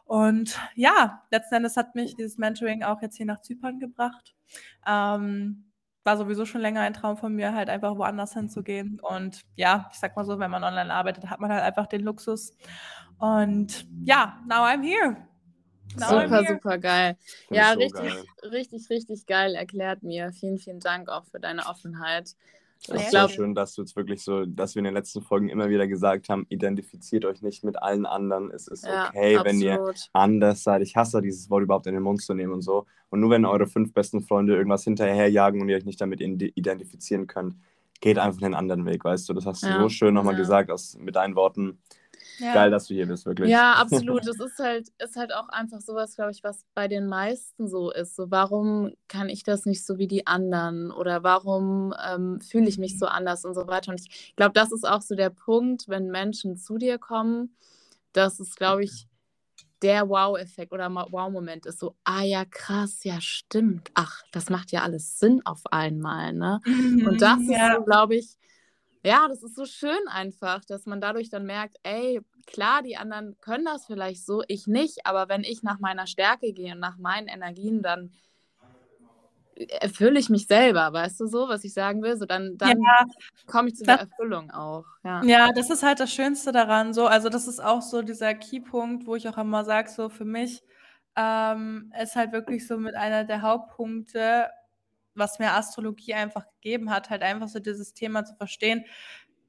[0.04, 4.36] Und ja, letzten Endes hat mich dieses Mentoring auch jetzt hier nach Zypern gebracht.
[4.86, 5.71] Ähm,
[6.04, 9.00] war sowieso schon länger ein Traum von mir, halt einfach woanders hinzugehen.
[9.02, 12.02] Und ja, ich sag mal so, wenn man online arbeitet, hat man halt einfach den
[12.02, 12.54] Luxus.
[13.20, 15.18] Und ja, now I'm here.
[15.98, 16.54] Now super, I'm here.
[16.54, 17.18] super geil.
[17.50, 18.24] Ja, so richtig, geil.
[18.52, 20.32] richtig, richtig geil erklärt mir.
[20.32, 22.36] Vielen, vielen Dank auch für deine Offenheit.
[22.88, 25.50] Das ist so schön, dass du jetzt wirklich so, dass wir in den letzten Folgen
[25.50, 28.50] immer wieder gesagt haben, identifiziert euch nicht mit allen anderen.
[28.50, 29.46] Es ist ja, okay, absolut.
[29.46, 30.82] wenn ihr anders seid.
[30.82, 32.88] Ich hasse dieses Wort überhaupt in den Mund zu nehmen und so.
[33.10, 37.28] Und nur wenn eure fünf besten Freunde irgendwas hinterherjagen und ihr euch nicht damit identifizieren
[37.28, 37.56] könnt,
[38.00, 39.34] geht einfach einen anderen Weg, weißt du.
[39.34, 39.80] Das hast du ja.
[39.80, 40.40] so schön nochmal ja.
[40.40, 41.78] gesagt aus, mit deinen Worten.
[42.40, 42.54] Ja.
[42.54, 43.50] Geil, dass du hier bist, wirklich.
[43.50, 44.26] Ja, absolut.
[44.28, 47.92] Es ist halt, ist halt auch einfach sowas, glaube ich, was bei den meisten so
[47.92, 48.16] ist.
[48.16, 50.92] So, warum kann ich das nicht so wie die anderen?
[50.92, 53.92] Oder warum ähm, fühle ich mich so anders und so weiter?
[53.92, 57.56] Und ich glaube, das ist auch so der Punkt, wenn Menschen zu dir kommen,
[58.14, 59.08] dass es, glaube ich,
[59.82, 63.90] der Wow-Effekt oder Wow-Moment ist so, ah ja, krass, ja, stimmt.
[63.96, 66.60] Ach, das macht ja alles Sinn auf einmal, ne?
[66.66, 67.70] Mhm, und das ja.
[67.70, 68.38] ist so, glaube ich,
[69.04, 73.36] ja, das ist so schön einfach, dass man dadurch dann merkt, ey, klar, die anderen
[73.42, 76.98] können das vielleicht so, ich nicht, aber wenn ich nach meiner Stärke gehe und nach
[76.98, 78.12] meinen Energien, dann
[79.56, 82.18] erfülle ich mich selber, weißt du so, was ich sagen will?
[82.18, 83.06] So dann, dann ja,
[83.46, 84.86] komme ich zu der Erfüllung auch.
[85.04, 85.24] Ja.
[85.24, 86.94] ja, das ist halt das Schönste daran.
[86.94, 90.26] So, also das ist auch so dieser Keypunkt, wo ich auch immer sage, so für
[90.26, 90.64] mich
[91.16, 94.50] ähm, ist halt wirklich so mit einer der Hauptpunkte,
[95.16, 98.86] was mir Astrologie einfach gegeben hat, halt einfach so dieses Thema zu verstehen.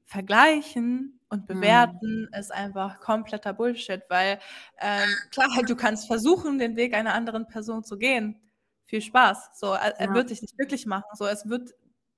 [0.05, 1.55] Vergleichen und mhm.
[1.55, 2.39] bewerten mhm.
[2.39, 4.39] ist einfach kompletter Bullshit, weil
[4.79, 8.39] ähm, klar, du kannst versuchen, den Weg einer anderen Person zu gehen.
[8.85, 9.51] Viel Spaß.
[9.59, 11.09] So, er, er wird dich nicht glücklich machen.
[11.13, 11.71] So, es wird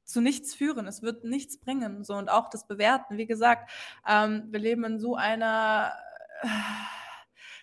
[0.03, 2.03] zu nichts führen, es wird nichts bringen.
[2.03, 3.17] So und auch das Bewerten.
[3.17, 3.69] Wie gesagt,
[4.07, 5.93] ähm, wir leben in so einer
[6.41, 6.47] äh,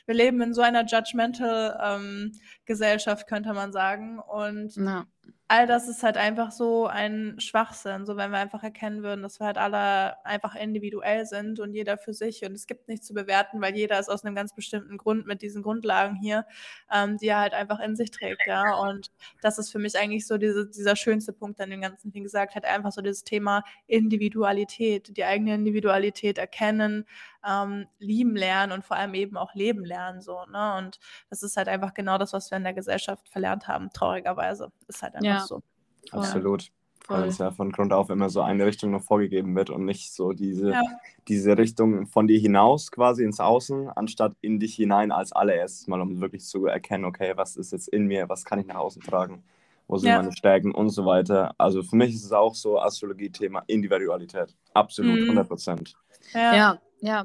[0.06, 2.32] wir leben in so einer judgmental ähm,
[2.64, 4.18] Gesellschaft, könnte man sagen.
[4.18, 5.06] Und ja
[5.52, 9.38] all das ist halt einfach so ein Schwachsinn, so wenn wir einfach erkennen würden, dass
[9.38, 13.12] wir halt alle einfach individuell sind und jeder für sich und es gibt nichts zu
[13.12, 16.46] bewerten, weil jeder ist aus einem ganz bestimmten Grund mit diesen Grundlagen hier,
[16.90, 18.74] ähm, die er halt einfach in sich trägt, ja.
[18.76, 19.10] Und
[19.42, 22.54] das ist für mich eigentlich so diese, dieser schönste Punkt an dem Ganzen, wie gesagt,
[22.54, 27.04] halt einfach so dieses Thema Individualität, die eigene Individualität erkennen,
[27.48, 30.76] ähm, lieben lernen und vor allem eben auch leben lernen, so, ne?
[30.78, 30.98] Und
[31.30, 34.70] das ist halt einfach genau das, was wir in der Gesellschaft verlernt haben, traurigerweise.
[34.88, 35.40] Ist halt einfach ja.
[35.40, 35.62] so.
[36.10, 36.70] Absolut.
[37.08, 40.12] Weil es ja von Grund auf immer so eine Richtung noch vorgegeben wird und nicht
[40.12, 40.82] so diese, ja.
[41.26, 46.00] diese Richtung von dir hinaus quasi ins Außen, anstatt in dich hinein als allererstes mal,
[46.00, 49.02] um wirklich zu erkennen, okay, was ist jetzt in mir, was kann ich nach außen
[49.02, 49.42] tragen,
[49.88, 50.18] wo sind ja.
[50.18, 51.54] meine Stärken und so weiter.
[51.58, 54.54] Also für mich ist es auch so Astrologie-Thema Individualität.
[54.72, 55.24] Absolut, mhm.
[55.24, 55.94] 100 Prozent.
[56.32, 56.54] Ja.
[56.54, 57.24] ja, ja.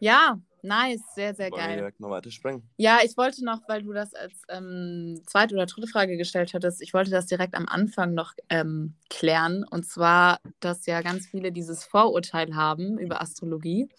[0.00, 1.70] Ja, Nice, sehr, sehr Wollen geil.
[1.72, 2.66] Wir direkt noch weiter springen?
[2.78, 6.80] Ja, ich wollte noch, weil du das als ähm, zweite oder dritte Frage gestellt hattest,
[6.80, 9.66] ich wollte das direkt am Anfang noch ähm, klären.
[9.70, 13.90] Und zwar, dass ja ganz viele dieses Vorurteil haben über Astrologie.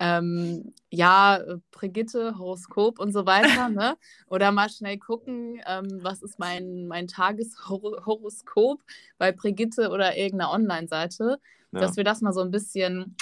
[0.00, 3.96] Ähm, ja, Brigitte, Horoskop und so weiter, ne?
[4.26, 8.80] Oder mal schnell gucken, ähm, was ist mein, mein Tageshoroskop
[9.18, 11.38] bei Brigitte oder irgendeiner Online-Seite,
[11.70, 11.78] ja.
[11.78, 13.14] dass wir das mal so ein bisschen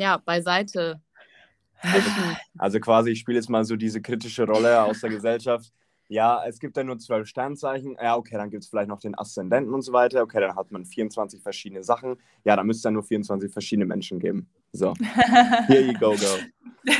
[0.00, 1.00] ja, beiseite
[2.58, 5.72] also quasi, ich spiele jetzt mal so diese kritische Rolle aus der Gesellschaft.
[6.08, 7.96] Ja, es gibt ja nur zwölf Sternzeichen.
[8.00, 10.22] Ja, okay, dann gibt es vielleicht noch den Aszendenten und so weiter.
[10.22, 12.16] Okay, dann hat man 24 verschiedene Sachen.
[12.44, 14.48] Ja, dann müsste es dann nur 24 verschiedene Menschen geben.
[14.72, 14.94] So,
[15.66, 16.38] here you go, go.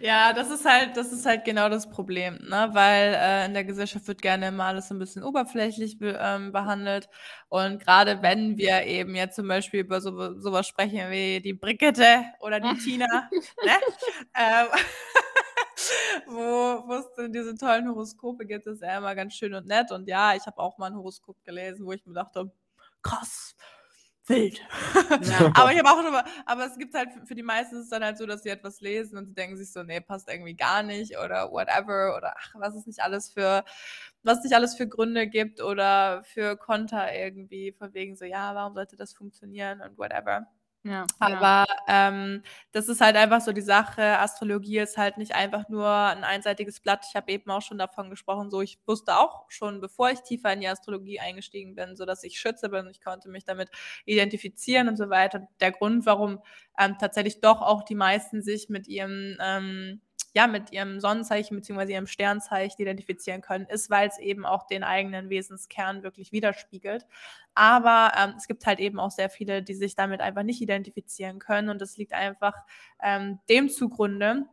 [0.00, 2.70] ja, das ist halt, das ist halt genau das Problem, ne?
[2.72, 7.08] Weil äh, in der Gesellschaft wird gerne immer alles ein bisschen oberflächlich be ähm, behandelt.
[7.48, 12.24] Und gerade wenn wir eben jetzt zum Beispiel über so, sowas sprechen wie die Brigitte
[12.40, 13.06] oder die Tina,
[13.64, 13.72] ne?
[14.34, 14.66] ähm,
[16.26, 19.90] wo, es diese tollen Horoskope gibt, ist ja immer ganz schön und nett.
[19.90, 22.50] Und ja, ich habe auch mal ein Horoskop gelesen, wo ich mir dachte,
[23.02, 23.54] krass,
[24.28, 24.60] wild.
[25.22, 25.50] Ja.
[25.54, 27.90] aber ich habe auch schon mal, aber es gibt halt für die meisten ist es
[27.90, 30.54] dann halt so, dass sie etwas lesen und sie denken sich so, nee, passt irgendwie
[30.54, 33.64] gar nicht oder whatever oder ach, was es nicht alles für,
[34.22, 38.74] was nicht alles für Gründe gibt oder für Konter irgendwie, von wegen so, ja, warum
[38.74, 40.46] sollte das funktionieren und whatever.
[40.88, 42.08] Ja, Aber ja.
[42.08, 44.20] ähm, das ist halt einfach so die Sache.
[44.20, 47.04] Astrologie ist halt nicht einfach nur ein einseitiges Blatt.
[47.08, 50.52] Ich habe eben auch schon davon gesprochen, so ich wusste auch schon, bevor ich tiefer
[50.52, 52.86] in die Astrologie eingestiegen bin, so dass ich Schütze bin.
[52.88, 53.68] Ich konnte mich damit
[54.04, 55.48] identifizieren und so weiter.
[55.58, 56.40] Der Grund, warum
[56.78, 60.00] ähm, tatsächlich doch auch die meisten sich mit ihrem ähm,
[60.36, 61.94] ja, mit ihrem Sonnenzeichen bzw.
[61.94, 67.06] ihrem Sternzeichen identifizieren können, ist, weil es eben auch den eigenen Wesenskern wirklich widerspiegelt.
[67.54, 71.38] Aber ähm, es gibt halt eben auch sehr viele, die sich damit einfach nicht identifizieren
[71.38, 72.52] können und das liegt einfach
[73.02, 74.44] ähm, dem zugrunde,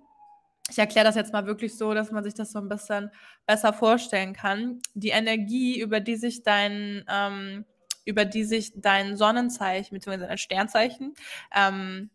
[0.69, 3.11] ich erkläre das jetzt mal wirklich so, dass man sich das so ein bisschen
[3.45, 4.79] besser vorstellen kann.
[4.93, 7.65] Die Energie, über die sich dein, ähm,
[8.05, 10.25] über die sich dein Sonnenzeichen bzw.
[10.25, 11.13] dein Sternzeichen
[11.53, 12.09] ähm,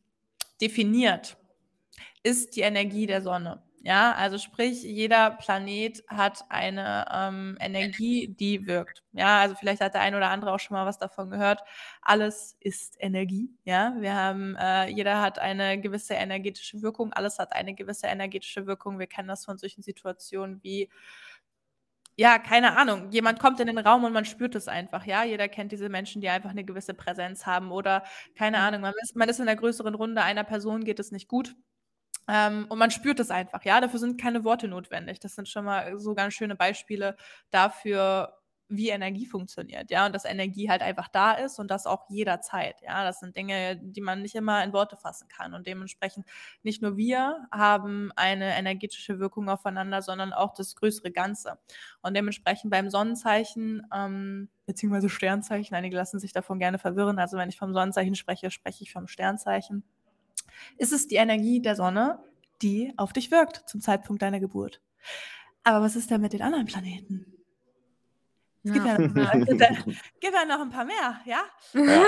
[0.62, 1.36] definiert,
[2.28, 3.62] ist die Energie der Sonne.
[3.82, 9.04] Ja, also sprich, jeder Planet hat eine ähm, Energie, die wirkt.
[9.12, 11.62] Ja, also vielleicht hat der eine oder andere auch schon mal was davon gehört.
[12.02, 13.50] Alles ist Energie.
[13.64, 17.12] Ja, wir haben, äh, jeder hat eine gewisse energetische Wirkung.
[17.12, 18.98] Alles hat eine gewisse energetische Wirkung.
[18.98, 20.90] Wir kennen das von solchen Situationen wie
[22.16, 25.22] ja, keine Ahnung, jemand kommt in den Raum und man spürt es einfach, ja.
[25.22, 28.02] Jeder kennt diese Menschen, die einfach eine gewisse Präsenz haben oder
[28.36, 31.28] keine Ahnung, man ist, man ist in einer größeren Runde, einer Person geht es nicht
[31.28, 31.54] gut
[32.28, 33.80] ähm, und man spürt es einfach, ja.
[33.80, 35.20] Dafür sind keine Worte notwendig.
[35.20, 37.16] Das sind schon mal so ganz schöne Beispiele
[37.50, 38.34] dafür,
[38.70, 42.76] wie Energie funktioniert, ja, und dass Energie halt einfach da ist und das auch jederzeit,
[42.82, 43.02] ja.
[43.02, 46.26] Das sind Dinge, die man nicht immer in Worte fassen kann und dementsprechend
[46.62, 51.58] nicht nur wir haben eine energetische Wirkung aufeinander, sondern auch das größere Ganze.
[52.02, 57.18] Und dementsprechend beim Sonnenzeichen ähm, beziehungsweise Sternzeichen, einige lassen sich davon gerne verwirren.
[57.18, 59.82] Also wenn ich vom Sonnenzeichen spreche, spreche ich vom Sternzeichen
[60.76, 62.18] ist es die Energie der Sonne,
[62.62, 64.80] die auf dich wirkt zum Zeitpunkt deiner Geburt.
[65.64, 67.37] Aber was ist denn mit den anderen Planeten?
[68.64, 68.98] Es gibt, ja.
[68.98, 71.42] ja gibt, ja, ja noch ein paar mehr, ja?
[71.74, 72.04] ja.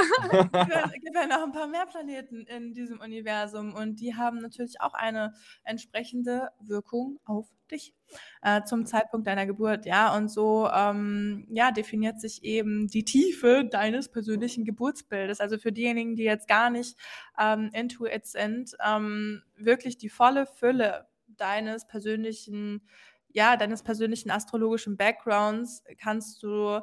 [0.64, 4.80] gibt, gibt ja noch ein paar mehr Planeten in diesem Universum und die haben natürlich
[4.80, 5.32] auch eine
[5.64, 7.94] entsprechende Wirkung auf dich
[8.42, 10.16] äh, zum Zeitpunkt deiner Geburt, ja?
[10.16, 15.40] Und so ähm, ja, definiert sich eben die Tiefe deines persönlichen Geburtsbildes.
[15.40, 16.96] Also für diejenigen, die jetzt gar nicht
[17.38, 22.82] ähm, into it sind, ähm, wirklich die volle Fülle deines persönlichen
[23.32, 26.80] ja, deines persönlichen astrologischen Backgrounds kannst du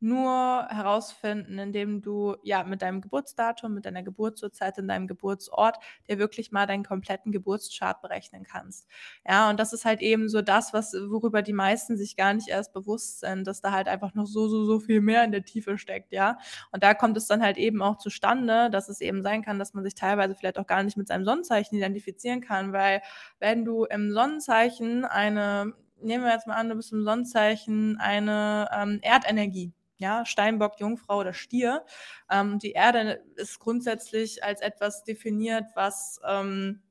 [0.00, 5.76] nur herausfinden, indem du ja mit deinem Geburtsdatum, mit deiner Geburtsurzeit in deinem Geburtsort
[6.08, 8.86] dir wirklich mal deinen kompletten Geburtschart berechnen kannst.
[9.26, 12.46] Ja, und das ist halt eben so das, was worüber die meisten sich gar nicht
[12.46, 15.44] erst bewusst sind, dass da halt einfach noch so so so viel mehr in der
[15.44, 16.38] Tiefe steckt, ja?
[16.70, 19.74] Und da kommt es dann halt eben auch zustande, dass es eben sein kann, dass
[19.74, 23.02] man sich teilweise vielleicht auch gar nicht mit seinem Sonnenzeichen identifizieren kann, weil
[23.40, 28.68] wenn du im Sonnenzeichen eine nehmen wir jetzt mal an, du bist im Sonnenzeichen eine
[28.72, 29.72] ähm, Erdenergie.
[29.98, 31.84] Ja, Steinbock, Jungfrau oder Stier.
[32.30, 36.82] Ähm, die Erde ist grundsätzlich als etwas definiert, was ähm,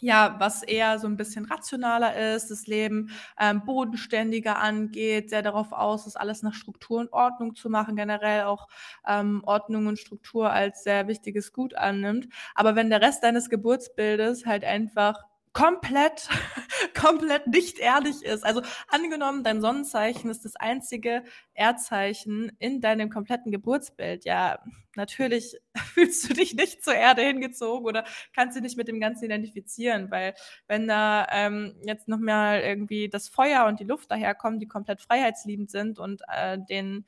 [0.00, 5.72] ja, was eher so ein bisschen rationaler ist, das Leben ähm, bodenständiger angeht, sehr darauf
[5.72, 8.68] aus ist, alles nach Struktur und Ordnung zu machen, generell auch
[9.06, 12.28] ähm, Ordnung und Struktur als sehr wichtiges Gut annimmt.
[12.54, 16.28] Aber wenn der Rest deines Geburtsbildes halt einfach komplett,
[16.94, 18.44] komplett nicht ehrlich ist.
[18.44, 24.24] Also angenommen, dein Sonnenzeichen ist das einzige Erdzeichen in deinem kompletten Geburtsbild.
[24.24, 24.60] Ja,
[24.94, 25.56] natürlich
[25.94, 30.10] fühlst du dich nicht zur Erde hingezogen oder kannst dich nicht mit dem Ganzen identifizieren,
[30.10, 30.34] weil
[30.68, 35.00] wenn da ähm, jetzt noch mal irgendwie das Feuer und die Luft daherkommen, die komplett
[35.00, 37.06] freiheitsliebend sind und äh, den,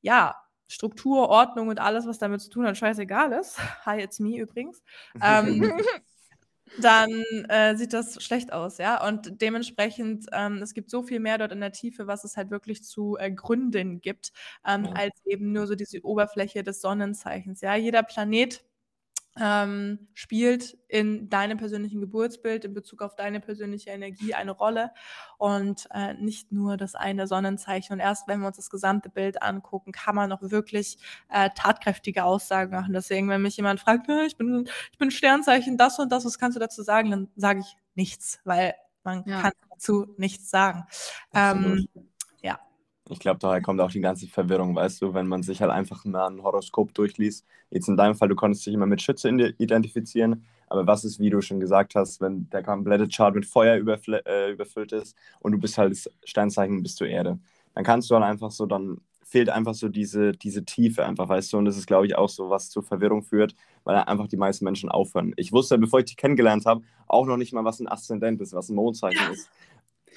[0.00, 3.58] ja, Struktur, Ordnung und alles, was damit zu tun hat, scheißegal ist.
[3.86, 4.82] Hi, it's me übrigens.
[5.22, 5.72] Ähm,
[6.80, 7.10] dann
[7.48, 9.06] äh, sieht das schlecht aus, ja.
[9.06, 12.50] Und dementsprechend, ähm, es gibt so viel mehr dort in der Tiefe, was es halt
[12.50, 14.32] wirklich zu ergründen gibt,
[14.66, 14.92] ähm, ja.
[14.92, 17.60] als eben nur so diese Oberfläche des Sonnenzeichens.
[17.60, 18.64] Ja, jeder Planet
[19.40, 24.92] ähm, spielt in deinem persönlichen Geburtsbild in Bezug auf deine persönliche Energie eine Rolle
[25.38, 27.94] und äh, nicht nur das eine Sonnenzeichen.
[27.94, 30.98] Und erst wenn wir uns das gesamte Bild angucken, kann man noch wirklich
[31.30, 32.92] äh, tatkräftige Aussagen machen.
[32.92, 36.56] Deswegen, wenn mich jemand fragt, ich bin, ich bin Sternzeichen, das und das, was kannst
[36.56, 39.40] du dazu sagen, dann sage ich nichts, weil man ja.
[39.40, 40.84] kann dazu nichts sagen.
[41.34, 41.88] Ähm,
[43.10, 46.04] ich glaube, daher kommt auch die ganze Verwirrung, weißt du, wenn man sich halt einfach
[46.06, 47.44] mal ein Horoskop durchliest.
[47.70, 51.30] Jetzt in deinem Fall, du konntest dich immer mit Schütze identifizieren, Aber was ist, wie
[51.30, 55.58] du schon gesagt hast, wenn der komplette Chart mit Feuer äh, überfüllt ist und du
[55.58, 57.38] bist halt das Sternzeichen, bist du Erde.
[57.74, 61.52] Dann kannst du halt einfach so, dann fehlt einfach so diese, diese Tiefe einfach, weißt
[61.52, 64.36] du, und das ist, glaube ich, auch so, was zur Verwirrung führt, weil einfach die
[64.36, 65.34] meisten Menschen aufhören.
[65.36, 68.54] Ich wusste, bevor ich dich kennengelernt habe, auch noch nicht mal, was ein Aszendent ist,
[68.54, 69.32] was ein Mondzeichen ja.
[69.32, 69.50] ist.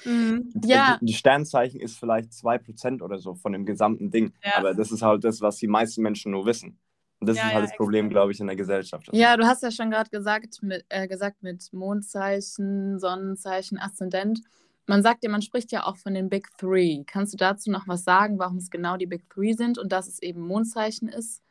[0.04, 0.50] Mhm.
[0.64, 0.98] Ja.
[1.00, 4.32] Die Sternzeichen ist vielleicht 2% oder so von dem gesamten Ding.
[4.44, 4.56] Ja.
[4.56, 6.78] Aber das ist halt das, was die meisten Menschen nur wissen.
[7.20, 9.08] Und das ja, ist halt das Problem, glaube ich, in der Gesellschaft.
[9.12, 14.40] Ja, du hast ja schon gerade gesagt mit, äh, gesagt mit Mondzeichen, Sonnenzeichen, Aszendent.
[14.86, 17.02] Man sagt ja, man spricht ja auch von den Big Three.
[17.04, 20.06] Kannst du dazu noch was sagen, warum es genau die Big Three sind und dass
[20.06, 21.42] es eben Mondzeichen ist?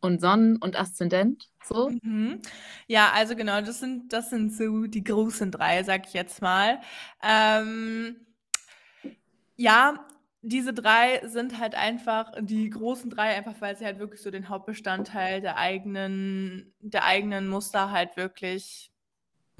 [0.00, 1.48] Und Sonnen- und Aszendent.
[1.64, 1.90] So.
[2.02, 2.40] Mhm.
[2.86, 6.80] Ja, also genau, das sind, das sind so die großen drei, sag ich jetzt mal.
[7.22, 8.16] Ähm,
[9.56, 10.06] ja,
[10.42, 14.48] diese drei sind halt einfach die großen drei, einfach weil sie halt wirklich so den
[14.48, 18.89] Hauptbestandteil der eigenen, der eigenen Muster halt wirklich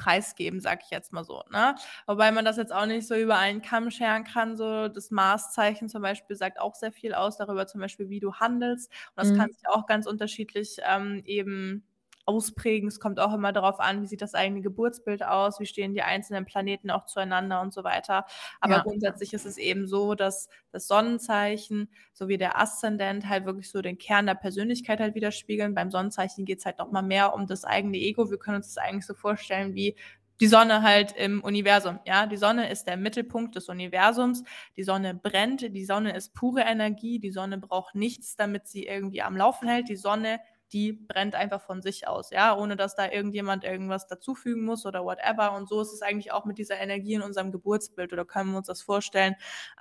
[0.01, 1.43] preisgeben, sag ich jetzt mal so.
[1.51, 1.75] Ne?
[2.07, 4.57] Wobei man das jetzt auch nicht so über einen Kamm scheren kann.
[4.57, 8.35] So das Maßzeichen zum Beispiel sagt auch sehr viel aus darüber, zum Beispiel, wie du
[8.35, 8.91] handelst.
[8.91, 9.37] Und das mhm.
[9.37, 11.85] kann sich auch ganz unterschiedlich ähm, eben
[12.31, 12.89] ausprägen.
[12.89, 16.03] Es kommt auch immer darauf an, wie sieht das eigene Geburtsbild aus, wie stehen die
[16.03, 18.25] einzelnen Planeten auch zueinander und so weiter.
[18.61, 18.83] Aber ja.
[18.83, 23.99] grundsätzlich ist es eben so, dass das Sonnenzeichen sowie der Aszendent halt wirklich so den
[23.99, 25.75] Kern der Persönlichkeit halt widerspiegeln.
[25.75, 28.31] Beim Sonnenzeichen geht es halt noch mal mehr um das eigene Ego.
[28.31, 29.97] Wir können uns das eigentlich so vorstellen wie
[30.41, 31.99] die Sonne halt im Universum.
[32.07, 34.43] Ja, die Sonne ist der Mittelpunkt des Universums.
[34.77, 35.75] Die Sonne brennt.
[35.75, 37.19] Die Sonne ist pure Energie.
[37.19, 39.91] Die Sonne braucht nichts, damit sie irgendwie am Laufen hält.
[39.91, 40.41] Die Sonne
[40.73, 45.05] die brennt einfach von sich aus, ja, ohne dass da irgendjemand irgendwas dazufügen muss oder
[45.05, 45.53] whatever.
[45.55, 48.59] Und so ist es eigentlich auch mit dieser Energie in unserem Geburtsbild oder können wir
[48.59, 49.35] uns das vorstellen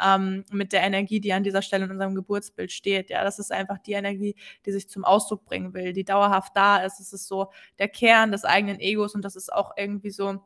[0.03, 3.09] ähm, mit der Energie, die an dieser Stelle in unserem Geburtsbild steht.
[3.09, 6.77] Ja, das ist einfach die Energie, die sich zum Ausdruck bringen will, die dauerhaft da
[6.77, 6.99] ist.
[6.99, 10.43] Es ist so der Kern des eigenen Egos und das ist auch irgendwie so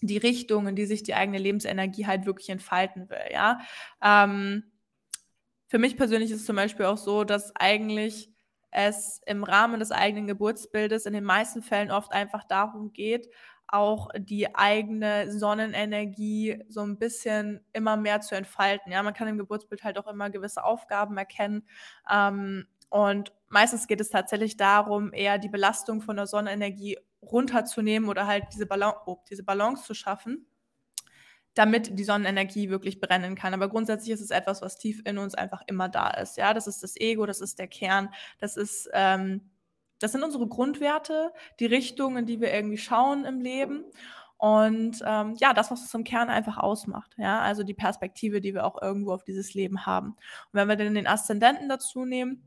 [0.00, 3.60] die Richtung, in die sich die eigene Lebensenergie halt wirklich entfalten will, ja.
[4.02, 4.64] Ähm,
[5.68, 8.28] für mich persönlich ist es zum Beispiel auch so, dass eigentlich
[8.72, 13.28] es im Rahmen des eigenen Geburtsbildes in den meisten Fällen oft einfach darum geht,
[13.68, 18.92] auch die eigene Sonnenenergie so ein bisschen immer mehr zu entfalten.
[18.92, 21.66] Ja, man kann im Geburtsbild halt auch immer gewisse Aufgaben erkennen.
[22.10, 28.26] Ähm, und meistens geht es tatsächlich darum, eher die Belastung von der Sonnenenergie runterzunehmen oder
[28.26, 30.46] halt diese, Ballon oh, diese Balance zu schaffen
[31.54, 33.54] damit die Sonnenenergie wirklich brennen kann.
[33.54, 36.36] Aber grundsätzlich ist es etwas, was tief in uns einfach immer da ist.
[36.36, 39.42] Ja, das ist das Ego, das ist der Kern, das ist, ähm,
[39.98, 43.84] das sind unsere Grundwerte, die Richtung, in die wir irgendwie schauen im Leben.
[44.38, 47.14] Und ähm, ja, das, was es im Kern einfach ausmacht.
[47.16, 50.08] Ja, also die Perspektive, die wir auch irgendwo auf dieses Leben haben.
[50.08, 50.16] Und
[50.52, 52.42] wenn wir dann den Aszendenten dazu nehmen,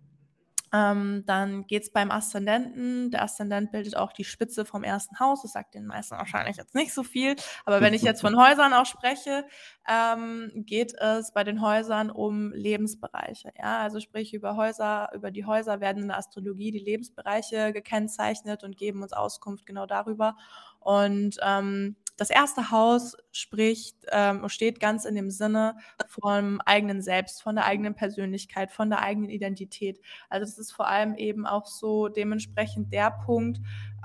[0.75, 3.09] ähm, dann geht es beim Aszendenten.
[3.09, 5.41] Der Aszendent bildet auch die Spitze vom ersten Haus.
[5.41, 7.35] Das sagt den meisten wahrscheinlich jetzt nicht so viel.
[7.63, 9.45] Aber wenn ich jetzt von Häusern auch spreche,
[9.87, 13.53] ähm, geht es bei den Häusern um Lebensbereiche.
[13.57, 18.63] Ja, also sprich über Häuser, über die Häuser werden in der Astrologie die Lebensbereiche gekennzeichnet
[18.63, 20.35] und geben uns Auskunft genau darüber.
[20.79, 27.41] Und ähm, das erste Haus spricht, ähm, steht ganz in dem Sinne vom eigenen Selbst,
[27.41, 29.99] von der eigenen Persönlichkeit, von der eigenen Identität.
[30.29, 33.59] Also das ist vor allem eben auch so dementsprechend der Punkt,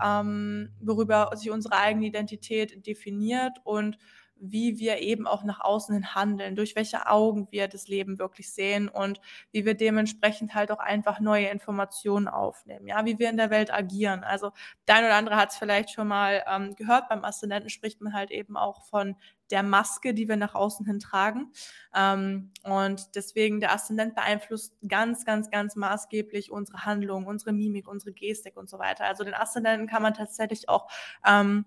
[0.05, 3.99] ähm, worüber sich unsere eigene Identität definiert und
[4.41, 8.53] wie wir eben auch nach außen hin handeln, durch welche Augen wir das Leben wirklich
[8.53, 9.21] sehen und
[9.53, 13.73] wie wir dementsprechend halt auch einfach neue Informationen aufnehmen, ja, wie wir in der Welt
[13.73, 14.25] agieren.
[14.25, 14.53] Also
[14.89, 18.31] der oder andere hat es vielleicht schon mal ähm, gehört, beim Aszendenten spricht man halt
[18.31, 19.17] eben auch von
[19.51, 21.53] der Maske, die wir nach außen hin tragen.
[21.95, 28.13] Ähm, und deswegen der Aszendent beeinflusst ganz, ganz, ganz maßgeblich unsere Handlung, unsere Mimik, unsere
[28.13, 29.05] Gestik und so weiter.
[29.05, 30.89] Also den Aszendenten kann man tatsächlich auch
[31.27, 31.65] ähm,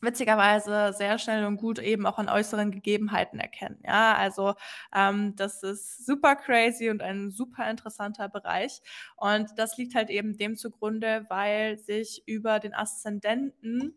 [0.00, 3.78] witzigerweise sehr schnell und gut eben auch an äußeren Gegebenheiten erkennen.
[3.84, 4.54] Ja, also
[4.94, 8.80] ähm, das ist super crazy und ein super interessanter Bereich.
[9.16, 13.94] Und das liegt halt eben dem zugrunde, weil sich über den Aszendenten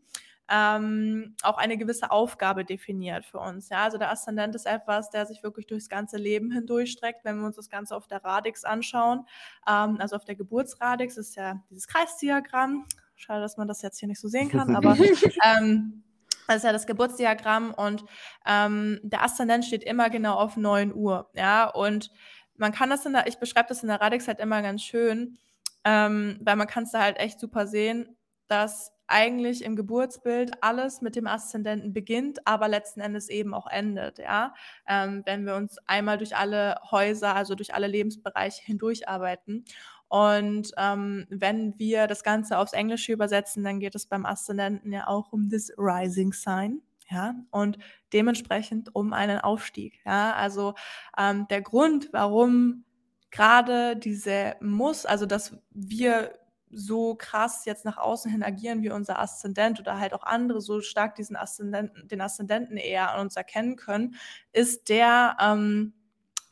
[0.50, 3.70] ähm, auch eine gewisse Aufgabe definiert für uns.
[3.70, 7.24] Ja, also der Aszendent ist etwas, der sich wirklich durchs ganze Leben hindurchstreckt.
[7.24, 9.26] Wenn wir uns das Ganze auf der Radix anschauen,
[9.68, 12.86] ähm, also auf der Geburtsradix ist ja dieses Kreisdiagramm,
[13.24, 14.98] Schade, dass man das jetzt hier nicht so sehen kann, aber
[15.46, 16.04] ähm,
[16.46, 18.04] das ist ja das Geburtsdiagramm und
[18.46, 21.30] ähm, der Aszendent steht immer genau auf 9 Uhr.
[21.34, 22.12] Ja, und
[22.58, 25.38] man kann das in der, ich beschreibe das in der Radix halt immer ganz schön,
[25.86, 31.02] ähm, weil man kann es da halt echt super sehen, dass eigentlich im Geburtsbild alles
[31.02, 34.54] mit dem Aszendenten beginnt, aber letzten Endes eben auch endet, ja.
[34.88, 39.66] Ähm, wenn wir uns einmal durch alle Häuser, also durch alle Lebensbereiche hindurcharbeiten.
[40.14, 45.08] Und ähm, wenn wir das Ganze aufs Englische übersetzen, dann geht es beim Aszendenten ja
[45.08, 46.84] auch um das Rising Sign.
[47.10, 47.80] Ja, und
[48.14, 50.02] dementsprechend um einen Aufstieg.
[50.06, 50.76] Ja, also
[51.18, 52.86] ähm, der Grund, warum
[53.32, 56.38] gerade diese Muss, also dass wir
[56.70, 60.82] so krass jetzt nach außen hin agieren wie unser Aszendent oder halt auch andere so
[60.82, 64.14] stark diesen Aszendenten, den Aszendenten eher an uns erkennen können,
[64.52, 65.94] ist der, ähm,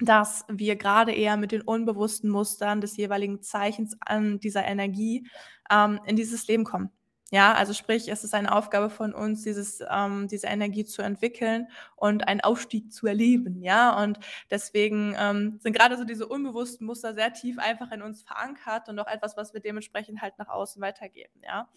[0.01, 5.27] dass wir gerade eher mit den unbewussten Mustern des jeweiligen Zeichens an dieser Energie
[5.69, 6.91] ähm, in dieses Leben kommen.
[7.33, 11.69] Ja, also sprich, es ist eine Aufgabe von uns, dieses, ähm, diese Energie zu entwickeln
[11.95, 13.63] und einen Aufstieg zu erleben.
[13.63, 18.23] Ja, und deswegen ähm, sind gerade so diese unbewussten Muster sehr tief einfach in uns
[18.23, 21.41] verankert und auch etwas, was wir dementsprechend halt nach außen weitergeben.
[21.41, 21.69] Ja,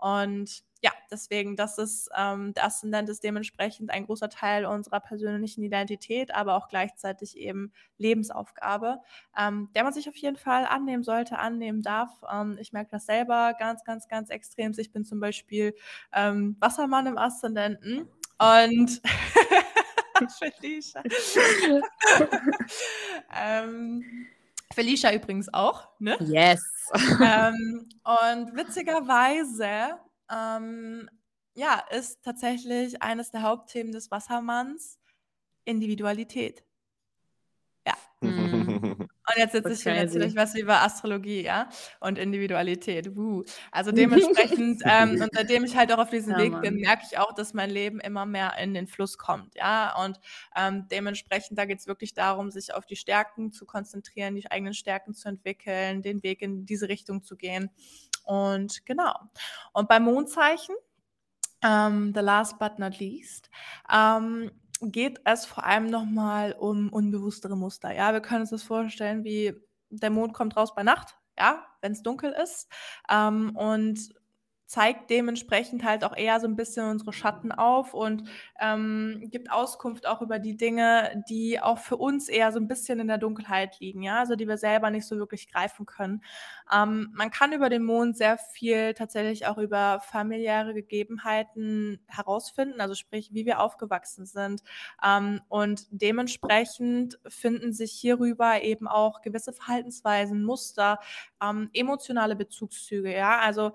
[0.00, 5.62] und ja, deswegen, das ist, ähm, der Aszendent ist dementsprechend ein großer Teil unserer persönlichen
[5.62, 8.98] Identität, aber auch gleichzeitig eben Lebensaufgabe,
[9.36, 12.10] ähm, der man sich auf jeden Fall annehmen sollte, annehmen darf.
[12.32, 14.72] Ähm, ich merke das selber ganz, ganz, ganz extrem.
[14.78, 15.74] Ich bin zum Beispiel
[16.14, 19.02] ähm, Wassermann im Aszendenten und
[20.38, 21.02] Felicia.
[23.36, 24.04] ähm,
[24.72, 26.16] Felicia übrigens auch, ne?
[26.20, 26.62] Yes.
[27.20, 29.98] ähm, und witzigerweise
[30.30, 31.08] ähm,
[31.54, 34.98] ja, ist tatsächlich eines der Hauptthemen des Wassermanns
[35.64, 36.64] Individualität.
[37.86, 37.94] Ja.
[38.20, 38.39] Mhm.
[39.30, 41.68] Und jetzt sitze ich hier natürlich was über Astrologie, ja,
[42.00, 43.08] und Individualität.
[43.16, 43.44] Uh.
[43.70, 47.18] Also dementsprechend, ähm, und seitdem ich halt auch auf diesem ja, Weg bin, merke ich
[47.18, 49.94] auch, dass mein Leben immer mehr in den Fluss kommt, ja.
[50.04, 50.18] Und
[50.56, 54.74] ähm, dementsprechend, da geht es wirklich darum, sich auf die Stärken zu konzentrieren, die eigenen
[54.74, 57.70] Stärken zu entwickeln, den Weg in diese Richtung zu gehen.
[58.24, 59.14] Und genau.
[59.72, 60.74] Und beim Mondzeichen,
[61.62, 63.50] ähm, the last but not least,
[63.92, 64.50] ähm,
[64.82, 67.92] geht es vor allem nochmal um unbewusstere Muster.
[67.94, 69.54] Ja, wir können uns das vorstellen, wie
[69.90, 72.68] der Mond kommt raus bei Nacht, ja, wenn es dunkel ist.
[73.10, 74.10] Ähm, und
[74.70, 78.22] zeigt dementsprechend halt auch eher so ein bisschen unsere Schatten auf und
[78.60, 83.00] ähm, gibt Auskunft auch über die Dinge, die auch für uns eher so ein bisschen
[83.00, 86.22] in der Dunkelheit liegen, ja, also die wir selber nicht so wirklich greifen können.
[86.72, 92.94] Ähm, man kann über den Mond sehr viel tatsächlich auch über familiäre Gegebenheiten herausfinden, also
[92.94, 94.62] sprich, wie wir aufgewachsen sind.
[95.04, 101.00] Ähm, und dementsprechend finden sich hierüber eben auch gewisse Verhaltensweisen, Muster,
[101.42, 103.72] ähm, emotionale Bezugszüge, ja, also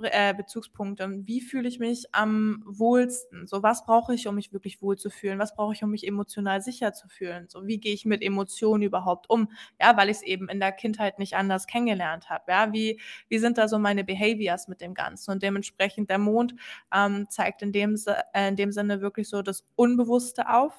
[0.00, 1.08] äh, Bezugspunkte.
[1.26, 3.46] Wie fühle ich mich am wohlsten?
[3.46, 5.38] So, was brauche ich, um mich wirklich wohl zu fühlen?
[5.38, 7.46] Was brauche ich, um mich emotional sicher zu fühlen?
[7.48, 9.48] So, wie gehe ich mit Emotionen überhaupt um?
[9.80, 12.44] Ja, weil ich es eben in der Kindheit nicht anders kennengelernt habe.
[12.48, 15.32] Ja, wie, wie sind da so meine Behaviors mit dem Ganzen?
[15.32, 16.54] Und dementsprechend der Mond
[16.94, 17.96] ähm, zeigt in dem,
[18.32, 20.74] äh, in dem Sinne wirklich so das Unbewusste auf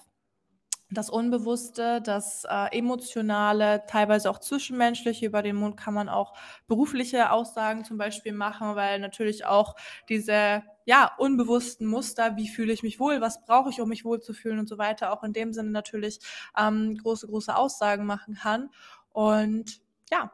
[0.91, 5.25] das Unbewusste, das äh, Emotionale, teilweise auch Zwischenmenschliche.
[5.25, 6.33] Über den Mund kann man auch
[6.67, 9.75] berufliche Aussagen zum Beispiel machen, weil natürlich auch
[10.09, 14.19] diese ja, unbewussten Muster, wie fühle ich mich wohl, was brauche ich, um mich wohl
[14.19, 16.19] zu fühlen und so weiter, auch in dem Sinne natürlich
[16.57, 18.69] ähm, große, große Aussagen machen kann.
[19.13, 19.81] Und
[20.11, 20.31] ja,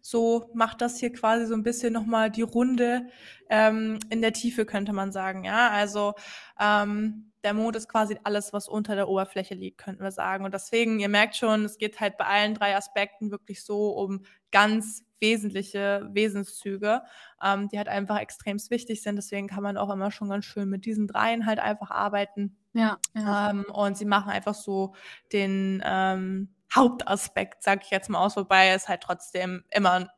[0.00, 3.08] so macht das hier quasi so ein bisschen nochmal die Runde
[3.50, 5.44] ähm, in der Tiefe, könnte man sagen.
[5.44, 6.14] Ja, also
[6.60, 10.44] ähm, der Mond ist quasi alles, was unter der Oberfläche liegt, könnten wir sagen.
[10.44, 14.20] Und deswegen, ihr merkt schon, es geht halt bei allen drei Aspekten wirklich so um
[14.52, 17.00] ganz wesentliche Wesenszüge,
[17.42, 19.16] ähm, die halt einfach extrem wichtig sind.
[19.16, 22.58] Deswegen kann man auch immer schon ganz schön mit diesen dreien halt einfach arbeiten.
[22.74, 22.98] Ja.
[23.14, 23.48] ja.
[23.48, 24.94] Ähm, und sie machen einfach so
[25.32, 30.10] den ähm, Hauptaspekt, sag ich jetzt mal aus, wobei es halt trotzdem immer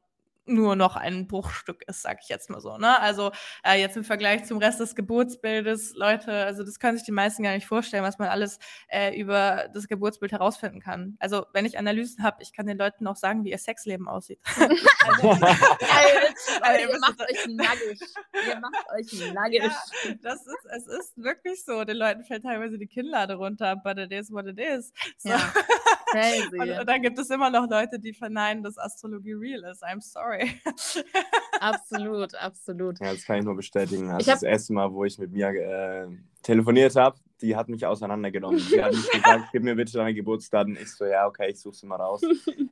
[0.46, 2.76] nur noch ein Bruchstück ist, sag ich jetzt mal so.
[2.76, 2.98] Ne?
[3.00, 3.30] Also
[3.64, 7.42] äh, jetzt im Vergleich zum Rest des Geburtsbildes, Leute, also das können sich die meisten
[7.42, 11.16] gar nicht vorstellen, was man alles äh, über das Geburtsbild herausfinden kann.
[11.20, 14.40] Also wenn ich Analysen habe, ich kann den Leuten auch sagen, wie ihr Sexleben aussieht.
[14.56, 18.00] also, also, ihr macht euch nackig.
[18.46, 19.62] Ihr macht euch nackig.
[19.62, 21.84] Ja, das ist, es ist wirklich so.
[21.84, 24.92] Den Leuten fällt teilweise die Kinnlade runter, but it is what it is.
[25.18, 25.30] So.
[25.30, 25.38] Ja.
[26.12, 29.84] Und, und dann gibt es immer noch Leute, die verneinen, dass Astrologie real ist.
[29.84, 30.50] I'm sorry.
[31.60, 33.00] absolut, absolut.
[33.00, 34.08] Ja, das kann ich nur bestätigen.
[34.08, 36.08] Das ist das erste Mal, wo ich mit Mia äh,
[36.42, 38.58] telefoniert habe, die hat mich auseinandergenommen.
[38.58, 40.76] Sie hat mich gesagt, gib mir bitte deine Geburtsdaten.
[40.80, 42.22] Ich so, ja, okay, ich suche sie mal raus.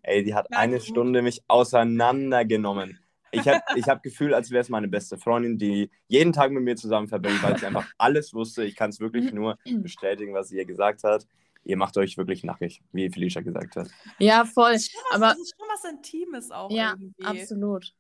[0.03, 0.87] Ey, die hat ja, eine gut.
[0.87, 2.99] Stunde mich auseinandergenommen.
[3.31, 6.63] Ich habe ich hab Gefühl, als wäre es meine beste Freundin, die jeden Tag mit
[6.63, 8.65] mir zusammen verbringt, weil sie einfach alles wusste.
[8.65, 11.27] Ich kann es wirklich nur bestätigen, was sie ihr gesagt hat
[11.65, 13.89] ihr macht euch wirklich nackig, wie Felicia gesagt hat.
[14.19, 14.73] Ja, voll.
[14.73, 16.71] Das ist schon was, aber das ist schon was Intimes auch.
[16.71, 17.25] Ja, irgendwie.
[17.25, 17.95] absolut.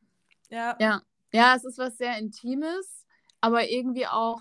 [0.50, 0.76] Ja.
[0.80, 1.02] ja.
[1.32, 3.06] Ja, es ist was sehr Intimes,
[3.40, 4.40] aber irgendwie auch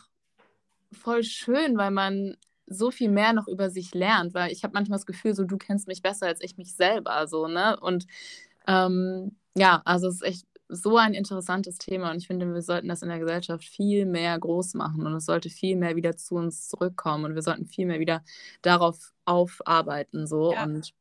[0.93, 4.97] voll schön, weil man so viel mehr noch über sich lernt, weil ich habe manchmal
[4.97, 7.77] das Gefühl, so du kennst mich besser als ich mich selber, so, ne?
[7.79, 8.05] Und
[8.67, 12.89] ähm, Ja, also es ist echt so ein interessantes Thema und ich finde, wir sollten
[12.89, 16.35] das in der Gesellschaft viel mehr groß machen und es sollte viel mehr wieder zu
[16.35, 18.23] uns zurückkommen und wir sollten viel mehr wieder
[18.61, 20.63] darauf aufarbeiten so ja.
[20.63, 20.93] und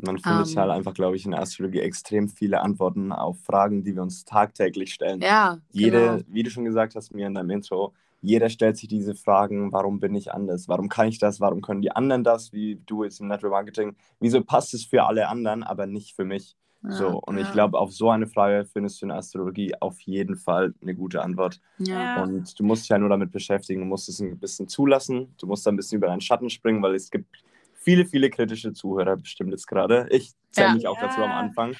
[0.00, 3.82] man findet ähm, halt einfach, glaube ich, in der Astrologie extrem viele Antworten auf Fragen,
[3.82, 5.20] die wir uns tagtäglich stellen.
[5.20, 6.22] Ja, Jede, genau.
[6.28, 10.00] wie du schon gesagt hast mir in deinem Intro, jeder stellt sich diese Fragen, warum
[10.00, 10.68] bin ich anders?
[10.68, 11.40] Warum kann ich das?
[11.40, 12.52] Warum können die anderen das?
[12.52, 13.96] Wie du jetzt im Network Marketing?
[14.20, 16.56] Wieso passt es für alle anderen, aber nicht für mich?
[16.82, 17.42] Ja, so, und ja.
[17.42, 21.22] ich glaube, auf so eine Frage findest du in Astrologie auf jeden Fall eine gute
[21.22, 21.60] Antwort.
[21.78, 22.22] Ja.
[22.22, 25.46] Und du musst dich ja nur damit beschäftigen, du musst es ein bisschen zulassen, du
[25.46, 27.42] musst da ein bisschen über deinen Schatten springen, weil es gibt
[27.74, 30.06] viele, viele kritische Zuhörer bestimmt jetzt gerade.
[30.10, 31.74] Ich zähle mich auch dazu am Anfang.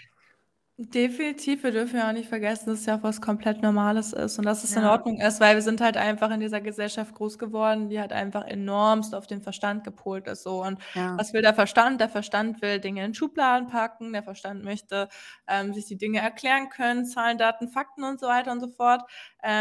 [0.80, 4.44] Definitiv, wir dürfen ja auch nicht vergessen, dass es ja was komplett Normales ist und
[4.46, 7.88] dass es in Ordnung ist, weil wir sind halt einfach in dieser Gesellschaft groß geworden,
[7.88, 10.44] die halt einfach enormst auf den Verstand gepolt ist.
[10.44, 10.62] So.
[10.62, 11.18] Und Ja.
[11.18, 12.00] was will der Verstand?
[12.00, 15.08] Der Verstand will Dinge in Schubladen packen, der Verstand möchte
[15.48, 19.02] ähm, sich die Dinge erklären können, Zahlen, Daten, Fakten und so weiter und so fort.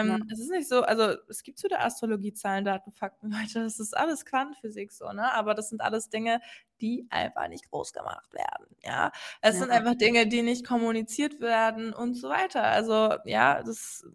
[0.01, 0.17] Ja.
[0.19, 3.63] Ähm, es ist nicht so, also es gibt zu der Astrologie Zahlen, Daten, Fakten, Leute,
[3.63, 5.33] das ist alles Quantenphysik so, ne?
[5.33, 6.41] Aber das sind alles Dinge,
[6.81, 8.67] die einfach nicht groß gemacht werden.
[8.83, 9.11] Ja,
[9.41, 9.61] es ja.
[9.61, 12.63] sind einfach Dinge, die nicht kommuniziert werden und so weiter.
[12.63, 14.05] Also ja, das,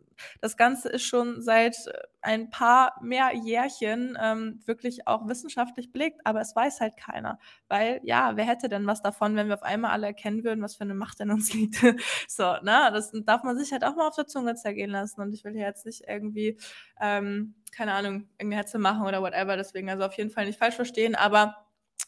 [0.41, 1.77] das Ganze ist schon seit
[2.23, 7.39] ein paar mehr Jährchen ähm, wirklich auch wissenschaftlich belegt, aber es weiß halt keiner.
[7.69, 10.77] Weil ja, wer hätte denn was davon, wenn wir auf einmal alle erkennen würden, was
[10.77, 11.77] für eine Macht in uns liegt?
[12.29, 15.21] so, ne, das darf man sich halt auch mal auf der Zunge zergehen lassen.
[15.21, 16.59] Und ich will hier jetzt nicht irgendwie,
[17.01, 19.57] ähm, keine Ahnung, irgendeine Hetze machen oder whatever.
[19.57, 21.62] Deswegen also auf jeden Fall nicht falsch verstehen, aber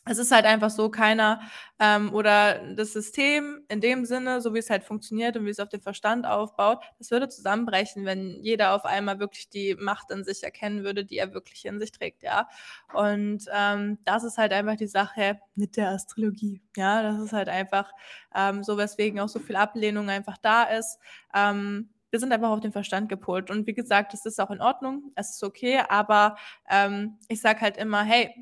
[0.07, 1.41] es ist halt einfach so, keiner
[1.78, 5.61] ähm, oder das System in dem Sinne, so wie es halt funktioniert und wie es
[5.61, 10.22] auf den Verstand aufbaut, das würde zusammenbrechen, wenn jeder auf einmal wirklich die Macht in
[10.22, 12.49] sich erkennen würde, die er wirklich in sich trägt, ja.
[12.93, 17.03] Und ähm, das ist halt einfach die Sache mit der Astrologie, ja.
[17.03, 17.91] Das ist halt einfach
[18.35, 20.99] ähm, so, weswegen auch so viel Ablehnung einfach da ist.
[21.35, 23.51] Ähm, wir sind einfach auf den Verstand gepolt.
[23.51, 26.37] Und wie gesagt, es ist auch in Ordnung, es ist okay, aber
[26.70, 28.32] ähm, ich sage halt immer, hey,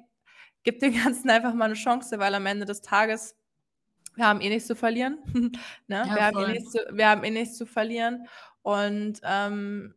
[0.62, 3.36] gib dem Ganzen einfach mal eine Chance, weil am Ende des Tages,
[4.14, 5.18] wir haben eh nichts zu verlieren.
[5.86, 6.04] ne?
[6.06, 8.26] ja, wir, haben eh nichts zu, wir haben eh nichts zu verlieren.
[8.62, 9.94] Und ähm,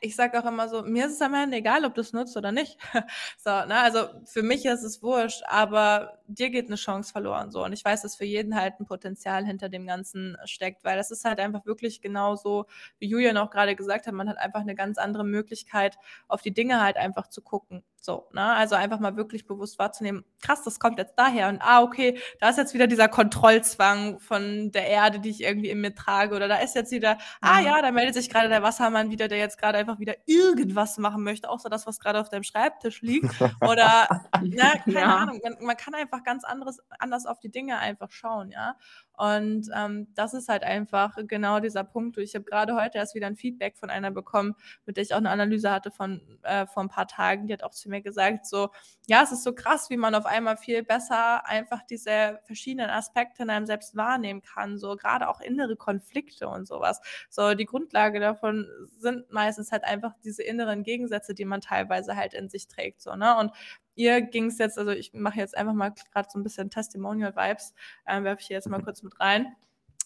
[0.00, 2.36] ich sage auch immer so, mir ist es am Ende egal, ob du es nutzt
[2.36, 2.78] oder nicht.
[3.38, 3.80] so, ne?
[3.80, 7.64] Also für mich ist es wurscht, aber dir geht eine Chance verloren so.
[7.64, 11.10] Und ich weiß, dass für jeden halt ein Potenzial hinter dem Ganzen steckt, weil das
[11.10, 12.66] ist halt einfach wirklich genauso,
[12.98, 15.98] wie Julian auch gerade gesagt hat, man hat einfach eine ganz andere Möglichkeit,
[16.28, 17.82] auf die Dinge halt einfach zu gucken.
[18.00, 18.42] So, ne?
[18.42, 22.48] Also einfach mal wirklich bewusst wahrzunehmen, krass, das kommt jetzt daher und ah, okay, da
[22.48, 26.34] ist jetzt wieder dieser Kontrollzwang von der Erde, die ich irgendwie in mir trage.
[26.34, 29.38] Oder da ist jetzt wieder, ah ja, da meldet sich gerade der Wassermann wieder, der
[29.38, 33.34] jetzt gerade einfach wieder irgendwas machen möchte, außer das, was gerade auf deinem Schreibtisch liegt.
[33.60, 34.08] Oder,
[34.42, 35.16] ne, keine ja.
[35.16, 38.76] Ahnung, man, man, kann einfach ganz anderes, anders auf die Dinge einfach schauen, ja.
[39.18, 42.16] Und ähm, das ist halt einfach genau dieser Punkt.
[42.18, 44.54] Ich habe gerade heute erst wieder ein Feedback von einer bekommen,
[44.86, 47.48] mit der ich auch eine Analyse hatte von äh, vor ein paar Tagen.
[47.48, 48.70] Die hat auch zu mir gesagt, so,
[49.08, 53.42] ja, es ist so krass, wie man auf einmal viel besser einfach diese verschiedenen Aspekte
[53.42, 54.78] in einem selbst wahrnehmen kann.
[54.78, 57.00] So gerade auch innere Konflikte und sowas.
[57.28, 62.34] So, die Grundlage davon sind meistens halt einfach diese inneren Gegensätze, die man teilweise halt
[62.34, 63.00] in sich trägt.
[63.02, 63.36] So, ne?
[63.36, 63.50] Und
[63.98, 67.74] ihr ging es jetzt, also ich mache jetzt einfach mal gerade so ein bisschen Testimonial-Vibes,
[68.06, 68.84] ähm, werfe ich hier jetzt mal mhm.
[68.84, 69.54] kurz mit rein.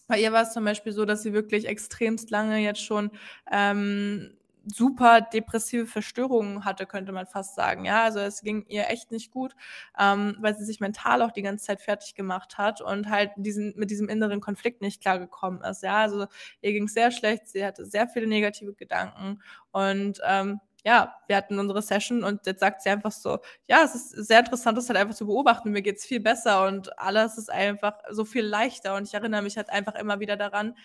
[0.07, 3.11] Bei ihr war es zum Beispiel so, dass sie wirklich extremst lange jetzt schon
[3.51, 4.35] ähm,
[4.65, 7.85] super depressive Verstörungen hatte, könnte man fast sagen.
[7.85, 9.55] Ja, also es ging ihr echt nicht gut,
[9.99, 13.73] ähm, weil sie sich mental auch die ganze Zeit fertig gemacht hat und halt diesen,
[13.75, 15.83] mit diesem inneren Konflikt nicht klargekommen ist.
[15.83, 16.27] Ja, also
[16.61, 19.41] ihr ging sehr schlecht, sie hatte sehr viele negative Gedanken
[19.71, 23.95] und ähm, ja, wir hatten unsere Session und jetzt sagt sie einfach so, ja, es
[23.95, 25.71] ist sehr interessant, das halt einfach zu beobachten.
[25.71, 28.95] Mir geht's viel besser und alles ist einfach so viel leichter.
[28.95, 30.75] Und ich erinnere mich halt einfach immer wieder daran,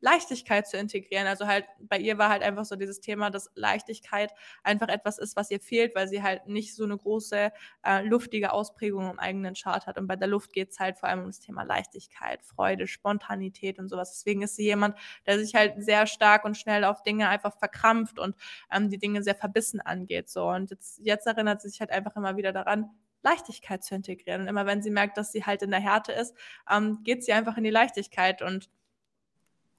[0.00, 1.26] Leichtigkeit zu integrieren.
[1.26, 4.32] Also halt bei ihr war halt einfach so dieses Thema, dass Leichtigkeit
[4.62, 7.50] einfach etwas ist, was ihr fehlt, weil sie halt nicht so eine große
[7.84, 9.98] äh, luftige Ausprägung im eigenen Chart hat.
[9.98, 13.78] Und bei der Luft geht es halt vor allem um das Thema Leichtigkeit, Freude, Spontanität
[13.78, 14.12] und sowas.
[14.12, 18.18] Deswegen ist sie jemand, der sich halt sehr stark und schnell auf Dinge einfach verkrampft
[18.18, 18.36] und
[18.70, 20.28] ähm, die Dinge sehr verbissen angeht.
[20.28, 22.90] So und jetzt, jetzt erinnert sie sich halt einfach immer wieder daran,
[23.22, 24.42] Leichtigkeit zu integrieren.
[24.42, 26.34] Und immer wenn sie merkt, dass sie halt in der Härte ist,
[26.70, 28.70] ähm, geht sie einfach in die Leichtigkeit und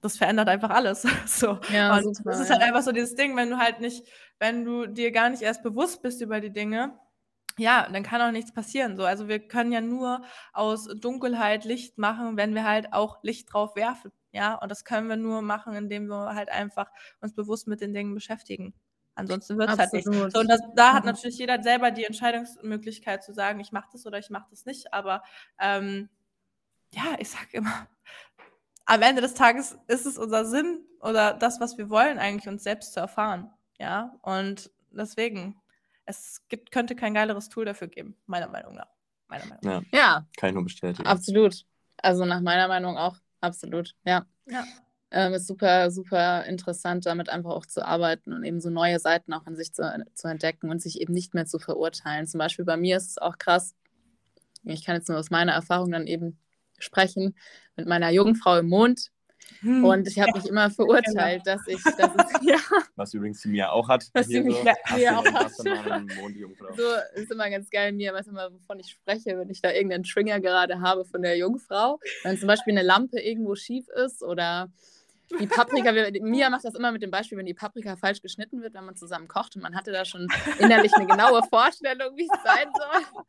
[0.08, 1.05] das verändert einfach alles.
[1.26, 1.60] so.
[1.72, 2.68] Ja, und super, das ist halt ja.
[2.68, 4.08] einfach so dieses Ding, wenn du halt nicht,
[4.39, 6.97] wenn du dir gar nicht erst bewusst bist über die Dinge,
[7.58, 8.95] ja, dann kann auch nichts passieren.
[8.95, 10.22] So, also wir können ja nur
[10.53, 14.12] aus Dunkelheit Licht machen, wenn wir halt auch Licht drauf werfen.
[14.32, 17.93] Ja, und das können wir nur machen, indem wir halt einfach uns bewusst mit den
[17.93, 18.76] Dingen beschäftigen.
[19.16, 20.05] Ansonsten wird es halt nicht.
[20.05, 21.12] So, und das, da hat mhm.
[21.12, 24.93] natürlich jeder selber die Entscheidungsmöglichkeit zu sagen, ich mache das oder ich mache das nicht.
[24.93, 25.24] Aber
[25.60, 26.10] ähm,
[26.93, 27.88] ja, ich sage immer,
[28.88, 32.63] am Ende des Tages ist es unser Sinn oder das, was wir wollen, eigentlich uns
[32.63, 33.51] selbst zu erfahren.
[33.77, 35.61] Ja, und deswegen,
[36.05, 38.88] es gibt, könnte kein geileres Tool dafür geben, meiner Meinung nach.
[39.27, 39.81] Meiner Meinung nach.
[39.91, 40.27] Ja, ja.
[40.38, 41.07] kann ich nur bestätigen.
[41.07, 41.65] Absolut.
[41.97, 44.25] Also nach meiner Meinung auch, absolut, ja.
[44.45, 44.63] Ja.
[45.11, 49.33] Ähm, ist super, super interessant, damit einfach auch zu arbeiten und eben so neue Seiten
[49.33, 52.27] auch in sich zu, zu entdecken und sich eben nicht mehr zu verurteilen.
[52.27, 53.75] Zum Beispiel bei mir ist es auch krass,
[54.63, 56.39] ich kann jetzt nur aus meiner Erfahrung dann eben
[56.80, 57.36] sprechen,
[57.75, 59.11] mit meiner Jungfrau im Mond.
[59.61, 59.84] Hm.
[59.84, 62.57] Und ich habe mich immer verurteilt, dass ich, dass es, ja.
[62.95, 64.05] Was übrigens die Mia auch hat.
[64.13, 64.43] Was die so.
[64.43, 65.51] Mia auch hat.
[65.51, 65.63] So
[67.15, 70.39] ist immer ganz geil, Mia weiß immer, wovon ich spreche, wenn ich da irgendeinen Trigger
[70.39, 71.99] gerade habe von der Jungfrau.
[72.23, 74.69] Wenn zum Beispiel eine Lampe irgendwo schief ist oder
[75.39, 78.73] die Paprika, Mia macht das immer mit dem Beispiel, wenn die Paprika falsch geschnitten wird,
[78.73, 80.28] wenn man zusammen kocht und man hatte da schon
[80.59, 83.23] innerlich eine genaue Vorstellung, wie es sein soll.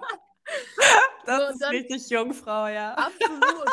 [1.26, 2.94] das so, ist richtig Jungfrau, ja.
[2.94, 3.68] Absolut.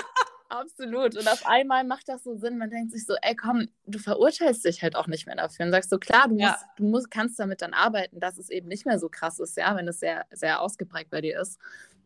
[0.49, 1.15] Absolut.
[1.15, 2.57] Und auf einmal macht das so Sinn.
[2.57, 5.65] Man denkt sich so, ey, komm, du verurteilst dich halt auch nicht mehr dafür.
[5.65, 6.49] Und sagst so, klar, du, ja.
[6.49, 9.57] musst, du musst, kannst damit dann arbeiten, dass es eben nicht mehr so krass ist,
[9.57, 11.59] ja, wenn es sehr, sehr ausgeprägt bei dir ist.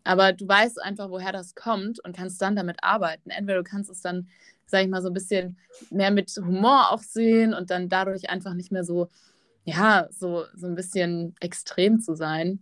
[0.04, 3.30] Aber du weißt einfach, woher das kommt und kannst dann damit arbeiten.
[3.30, 4.28] Entweder du kannst es dann,
[4.66, 5.58] sag ich mal, so ein bisschen
[5.90, 9.08] mehr mit Humor auch sehen und dann dadurch einfach nicht mehr so,
[9.64, 12.62] ja, so, so ein bisschen extrem zu sein.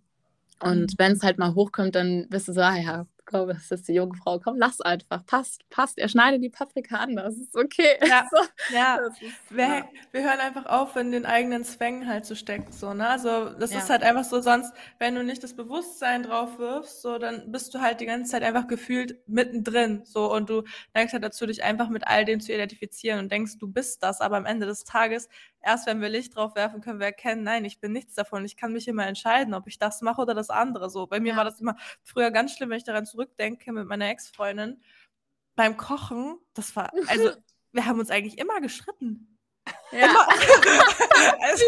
[0.61, 0.95] Und mhm.
[0.97, 3.93] wenn es halt mal hochkommt, dann wirst du so, ah ja, komm, das ist die
[3.93, 5.97] junge Frau, komm, lass einfach, passt, passt.
[5.97, 7.97] Er schneidet die Paprika anders, ist okay.
[8.07, 8.37] Ja, so,
[8.73, 8.95] ja.
[8.97, 9.89] Ist, wir, ja.
[10.11, 13.07] wir, hören einfach auf, in den eigenen Zwängen halt zu stecken, so, ne?
[13.07, 13.79] Also, das ja.
[13.79, 17.73] ist halt einfach so, sonst, wenn du nicht das Bewusstsein drauf wirfst, so, dann bist
[17.73, 21.63] du halt die ganze Zeit einfach gefühlt mittendrin, so, und du neigst halt dazu, dich
[21.63, 24.83] einfach mit all dem zu identifizieren und denkst, du bist das, aber am Ende des
[24.83, 25.29] Tages
[25.61, 28.43] erst wenn wir Licht drauf werfen, können wir erkennen, nein, ich bin nichts davon.
[28.45, 30.89] Ich kann mich immer entscheiden, ob ich das mache oder das andere.
[30.89, 31.37] So, bei mir ja.
[31.37, 34.81] war das immer früher ganz schlimm, wenn ich daran zurückdenke mit meiner Ex-Freundin.
[35.55, 37.31] Beim Kochen, das war, also,
[37.71, 39.37] wir haben uns eigentlich immer gestritten.
[39.91, 40.07] Ja.
[41.39, 41.65] also,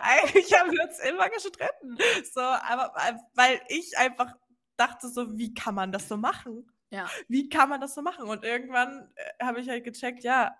[0.00, 1.98] eigentlich haben wir uns immer gestritten.
[2.32, 2.94] So, aber
[3.34, 4.34] weil ich einfach
[4.76, 6.70] dachte so, wie kann man das so machen?
[6.90, 7.10] Ja.
[7.26, 8.28] Wie kann man das so machen?
[8.28, 10.56] Und irgendwann äh, habe ich halt gecheckt, ja,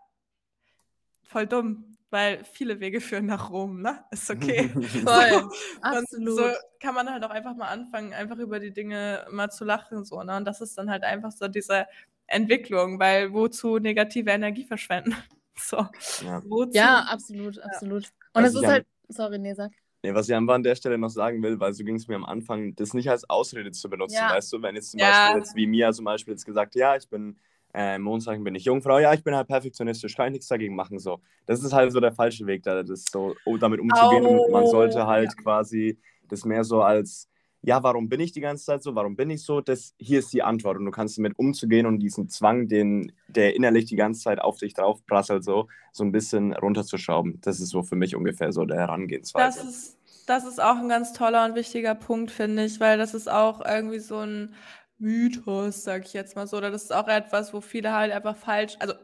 [1.22, 4.04] voll dumm weil viele Wege führen nach Rom, ne?
[4.10, 4.68] Ist okay.
[4.68, 5.48] Voll,
[5.80, 6.36] absolut.
[6.36, 6.44] so
[6.80, 10.22] kann man halt auch einfach mal anfangen, einfach über die Dinge mal zu lachen, so,
[10.22, 10.36] ne?
[10.36, 11.86] Und das ist dann halt einfach so diese
[12.26, 15.14] Entwicklung, weil wozu negative Energie verschwenden?
[15.60, 15.84] So.
[16.24, 16.40] Ja,
[16.70, 18.04] ja absolut, absolut.
[18.04, 18.10] Ja.
[18.34, 19.72] Und es ist halt, sorry, nee, sag.
[20.04, 22.14] Nee, was ich einfach an der Stelle noch sagen will, weil so ging es mir
[22.14, 24.30] am Anfang, das nicht als Ausrede zu benutzen, ja.
[24.30, 27.08] weißt du, wenn jetzt zum Beispiel jetzt wie Mia zum Beispiel jetzt gesagt, ja, ich
[27.08, 27.36] bin
[27.78, 30.98] äh, Mondzeichen bin ich Jungfrau, ja, ich bin halt perfektionistisch, kann ich nichts dagegen machen.
[30.98, 31.20] So.
[31.46, 34.26] Das ist halt so der falsche Weg, da das so oh, damit umzugehen.
[34.26, 34.46] Oh.
[34.46, 35.42] Und man sollte halt ja.
[35.44, 35.96] quasi
[36.28, 37.28] das mehr so als,
[37.62, 39.60] ja, warum bin ich die ganze Zeit so, warum bin ich so?
[39.60, 43.54] Das, hier ist die Antwort und du kannst damit umzugehen und diesen Zwang, den, der
[43.54, 47.40] innerlich die ganze Zeit auf dich drauf prasselt, so, so ein bisschen runterzuschrauben.
[47.42, 49.56] Das ist so für mich ungefähr so der Herangehensweise.
[49.56, 53.14] Das ist, das ist auch ein ganz toller und wichtiger Punkt, finde ich, weil das
[53.14, 54.52] ist auch irgendwie so ein
[54.98, 56.56] Mythos, sag ich jetzt mal so.
[56.56, 58.94] Oder das ist auch etwas, wo viele halt einfach falsch, also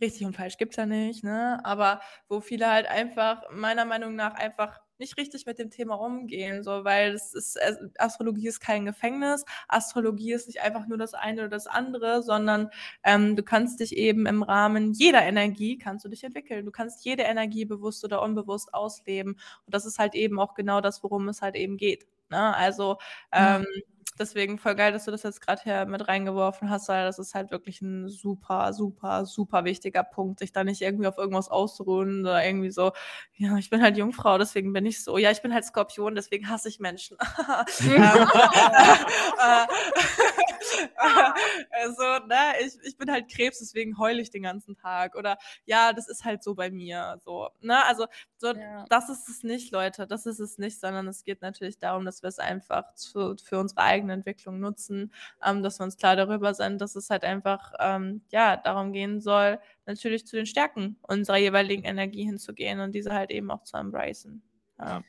[0.00, 1.60] richtig und falsch gibt es ja nicht, ne?
[1.64, 6.62] Aber wo viele halt einfach, meiner Meinung nach, einfach nicht richtig mit dem Thema umgehen,
[6.64, 11.14] so, weil es ist, äh, Astrologie ist kein Gefängnis, Astrologie ist nicht einfach nur das
[11.14, 12.70] eine oder das andere, sondern
[13.04, 16.64] ähm, du kannst dich eben im Rahmen jeder Energie, kannst du dich entwickeln.
[16.66, 19.32] Du kannst jede Energie bewusst oder unbewusst ausleben.
[19.66, 22.06] Und das ist halt eben auch genau das, worum es halt eben geht.
[22.30, 22.54] Ne?
[22.56, 22.98] Also
[23.32, 23.66] ähm, mhm
[24.20, 27.34] deswegen voll geil, dass du das jetzt gerade hier mit reingeworfen hast, weil das ist
[27.34, 32.20] halt wirklich ein super, super, super wichtiger Punkt, sich da nicht irgendwie auf irgendwas auszuruhen
[32.22, 32.92] oder irgendwie so,
[33.34, 36.48] ja, ich bin halt Jungfrau, deswegen bin ich so, ja, ich bin halt Skorpion, deswegen
[36.48, 37.16] hasse ich Menschen.
[41.70, 45.14] Also, ne, ich, ich bin halt Krebs, deswegen heule ich den ganzen Tag.
[45.16, 47.18] Oder ja, das ist halt so bei mir.
[47.24, 47.84] So, ne?
[47.86, 48.06] Also,
[48.36, 48.84] so, ja.
[48.88, 50.06] das ist es nicht, Leute.
[50.06, 53.58] Das ist es nicht, sondern es geht natürlich darum, dass wir es einfach zu, für
[53.58, 55.12] unsere eigene Entwicklung nutzen,
[55.44, 59.20] ähm, dass wir uns klar darüber sind, dass es halt einfach ähm, ja darum gehen
[59.20, 63.76] soll, natürlich zu den Stärken unserer jeweiligen Energie hinzugehen und diese halt eben auch zu
[63.76, 64.42] embracen.
[64.78, 65.02] Ja.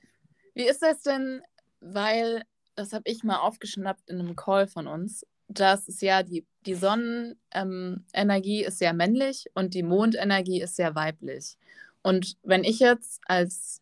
[0.54, 1.42] Wie ist das denn,
[1.80, 2.44] weil
[2.76, 6.76] das habe ich mal aufgeschnappt in einem Call von uns dass es ja die, die
[6.76, 11.58] Sonnenenergie ähm, ist sehr männlich und die Mondenergie ist sehr weiblich.
[12.04, 13.82] Und wenn ich jetzt als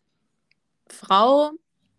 [0.88, 1.52] Frau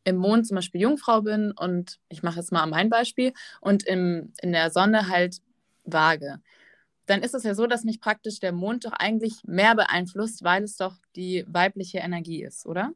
[0.03, 4.33] im Mond zum Beispiel Jungfrau bin und ich mache jetzt mal mein Beispiel und im,
[4.41, 5.37] in der Sonne halt
[5.83, 6.41] Waage,
[7.05, 10.63] dann ist es ja so, dass mich praktisch der Mond doch eigentlich mehr beeinflusst, weil
[10.63, 12.91] es doch die weibliche Energie ist, oder?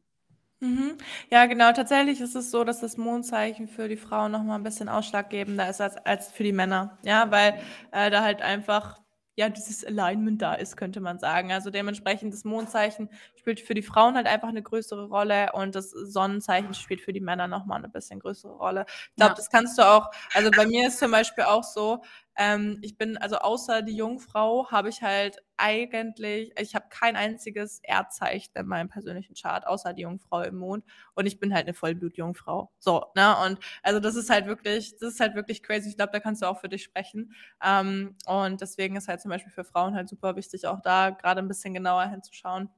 [0.64, 0.96] Mhm.
[1.30, 1.72] Ja, genau.
[1.72, 5.68] Tatsächlich ist es so, dass das Mondzeichen für die Frauen noch mal ein bisschen ausschlaggebender
[5.68, 6.96] ist als, als für die Männer.
[7.04, 7.60] Ja, weil
[7.92, 8.98] äh, da halt einfach
[9.36, 11.52] ja, dieses Alignment da ist, könnte man sagen.
[11.52, 15.90] Also dementsprechend das Mondzeichen spielt für die Frauen halt einfach eine größere Rolle und das
[15.90, 18.86] Sonnenzeichen spielt für die Männer nochmal eine bisschen größere Rolle.
[18.88, 19.34] Ich glaube, ja.
[19.34, 22.02] das kannst du auch, also bei mir ist zum Beispiel auch so,
[22.36, 27.80] ähm, ich bin, also außer die Jungfrau, habe ich halt eigentlich, ich habe kein einziges
[27.82, 30.84] Erdzeichen in meinem persönlichen Chart, außer die Jungfrau im Mond.
[31.14, 32.72] Und ich bin halt eine Vollblut-Jungfrau.
[32.78, 33.36] So, ne?
[33.44, 35.88] Und also das ist halt wirklich, das ist halt wirklich crazy.
[35.88, 37.32] Ich glaube, da kannst du auch für dich sprechen.
[37.62, 41.40] Ähm, und deswegen ist halt zum Beispiel für Frauen halt super wichtig, auch da gerade
[41.40, 42.68] ein bisschen genauer hinzuschauen.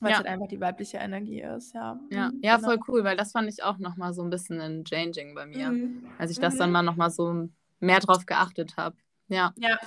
[0.00, 0.16] Weil ja.
[0.16, 1.98] es halt einfach die weibliche Energie ist, ja.
[2.10, 2.68] Ja, mhm, ja genau.
[2.68, 5.70] voll cool, weil das fand ich auch nochmal so ein bisschen ein Changing bei mir.
[5.70, 6.06] Mhm.
[6.18, 6.58] Als ich das mhm.
[6.58, 7.48] dann mal nochmal so
[7.80, 8.96] mehr drauf geachtet habe.
[9.28, 9.52] Ja.
[9.56, 9.78] ja.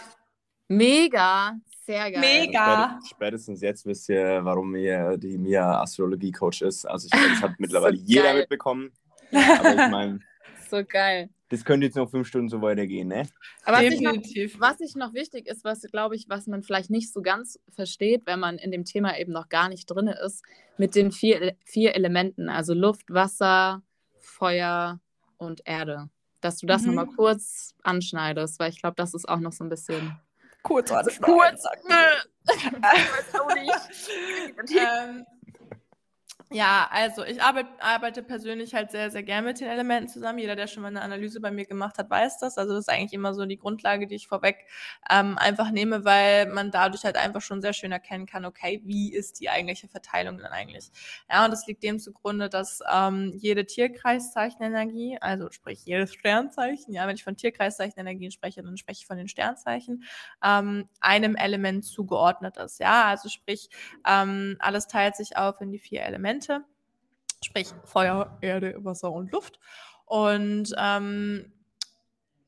[0.67, 2.21] Mega, sehr geil.
[2.21, 2.99] Mega.
[3.09, 6.85] Spätestens jetzt wisst ihr, warum mir die Mia Astrologie-Coach ist.
[6.85, 8.91] Also ich glaube, das hat mittlerweile so jeder mitbekommen.
[9.31, 10.19] Aber ich meine.
[10.69, 11.31] So geil.
[11.49, 13.27] Das könnte jetzt noch fünf Stunden so weitergehen, ne?
[13.63, 14.59] Aber Definitiv.
[14.59, 17.11] Was, ich noch, was ich noch wichtig ist, was glaube ich, was man vielleicht nicht
[17.11, 20.43] so ganz versteht, wenn man in dem Thema eben noch gar nicht drin ist,
[20.77, 23.81] mit den vier, vier Elementen, also Luft, Wasser,
[24.19, 24.99] Feuer
[25.37, 26.11] und Erde
[26.41, 26.95] dass du das mhm.
[26.95, 30.19] nochmal kurz anschneidest, weil ich glaube, das ist auch noch so ein bisschen.
[30.63, 31.35] Kurz anschneiden.
[31.35, 31.63] Kurz.
[34.75, 35.25] ähm,
[36.51, 40.39] ja, also ich arbeite, arbeite persönlich halt sehr, sehr gern mit den Elementen zusammen.
[40.39, 42.57] Jeder, der schon mal eine Analyse bei mir gemacht hat, weiß das.
[42.57, 44.65] Also das ist eigentlich immer so die Grundlage, die ich vorweg
[45.11, 49.13] ähm, einfach nehme, weil man dadurch halt einfach schon sehr schön erkennen kann, okay, wie
[49.13, 50.89] ist die eigentliche Verteilung dann eigentlich?
[51.29, 57.05] Ja, und das liegt dem zugrunde, dass ähm, jede Tierkreiszeichenenergie, also sprich jedes Sternzeichen, ja,
[57.05, 60.03] wenn ich von Tierkreiszeichenenergien spreche, dann spreche ich von den Sternzeichen,
[60.43, 62.79] ähm, einem Element zugeordnet ist.
[62.79, 63.69] Ja, also sprich,
[64.07, 66.38] ähm, alles teilt sich auf in die vier Elemente.
[66.39, 66.65] Elemente,
[67.43, 69.59] sprich Feuer, Erde, Wasser und Luft.
[70.05, 71.53] Und ähm,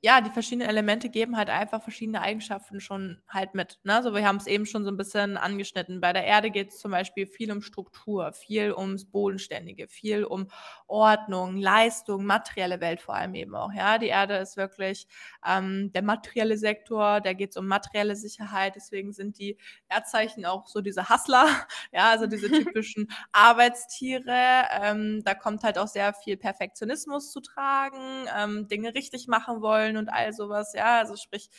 [0.04, 3.80] ja, die verschiedenen Elemente geben halt einfach verschiedene Eigenschaften schon halt mit.
[3.84, 3.96] Ne?
[3.96, 6.02] Also wir haben es eben schon so ein bisschen angeschnitten.
[6.02, 10.48] Bei der Erde geht es zum Beispiel viel um Struktur, viel ums Bodenständige, viel um
[10.88, 13.72] Ordnung, Leistung, materielle Welt vor allem eben auch.
[13.74, 15.08] Ja, die Erde ist wirklich
[15.48, 18.76] ähm, der materielle Sektor, da geht es um materielle Sicherheit.
[18.76, 19.56] Deswegen sind die
[19.88, 21.46] Erdzeichen auch so diese Hustler,
[21.92, 24.66] ja, also diese typischen Arbeitstiere.
[24.82, 29.91] Ähm, da kommt halt auch sehr viel Perfektionismus zu tragen, ähm, Dinge richtig machen wollen
[29.92, 30.74] wollen und all sowas.
[30.74, 31.50] Ja, also sprich,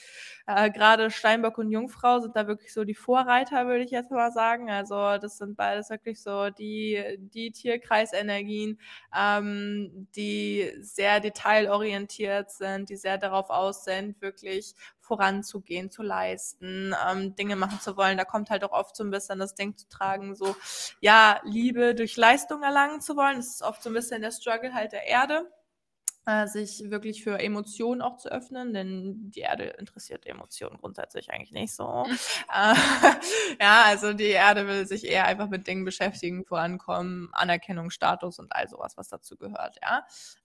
[0.47, 4.33] äh, gerade Steinbock und Jungfrau sind da wirklich so die Vorreiter, würde ich jetzt mal
[4.33, 4.71] sagen.
[4.71, 8.79] Also das sind beides wirklich so die, die Tierkreisenergien,
[9.17, 17.35] ähm, die sehr detailorientiert sind, die sehr darauf aus sind, wirklich voranzugehen, zu leisten, ähm,
[17.35, 18.17] Dinge machen zu wollen.
[18.17, 20.55] Da kommt halt auch oft so ein bisschen das Ding zu tragen, so,
[21.01, 23.37] ja, Liebe durch Leistung erlangen zu wollen.
[23.37, 25.51] Das ist oft so ein bisschen der Struggle halt der Erde
[26.27, 31.53] äh, sich wirklich für Emotionen auch zu öffnen, denn die Erde interessiert Emotionen grundsätzlich eigentlich
[31.53, 32.05] nicht so.
[32.07, 32.19] Mhm.
[32.53, 32.75] Äh,
[33.61, 38.55] ja, also die Erde will sich eher einfach mit Dingen beschäftigen, vorankommen, Anerkennung, Status und
[38.55, 40.05] all sowas, was dazu gehört, ja.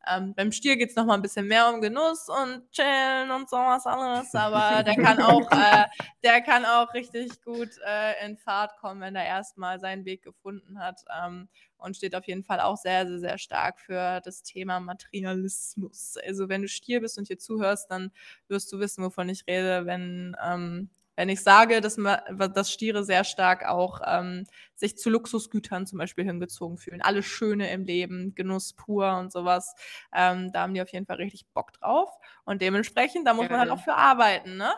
[0.10, 3.86] Ähm, beim Stier geht es nochmal ein bisschen mehr um Genuss und Chillen und sowas
[3.86, 5.86] alles, aber der kann auch, äh,
[6.24, 10.80] der kann auch richtig gut äh, in Fahrt kommen, wenn er erstmal seinen Weg gefunden
[10.80, 11.01] hat.
[11.24, 16.16] Ähm, und steht auf jeden Fall auch sehr, sehr, sehr stark für das Thema Materialismus.
[16.26, 18.12] Also wenn du Stier bist und hier zuhörst, dann
[18.47, 23.26] wirst du wissen, wovon ich rede, wenn, ähm, wenn ich sage, dass, dass Stiere sehr
[23.26, 24.45] stark auch ähm,
[24.76, 27.01] sich zu Luxusgütern zum Beispiel hingezogen fühlen.
[27.01, 29.76] Alles Schöne im Leben, Genuss pur und sowas.
[30.13, 32.09] Ähm, da haben die auf jeden Fall richtig Bock drauf.
[32.45, 34.55] Und dementsprechend, da muss man halt auch für arbeiten.
[34.55, 34.72] Ne?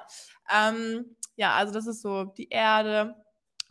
[0.51, 3.15] Ähm, ja, also das ist so die Erde,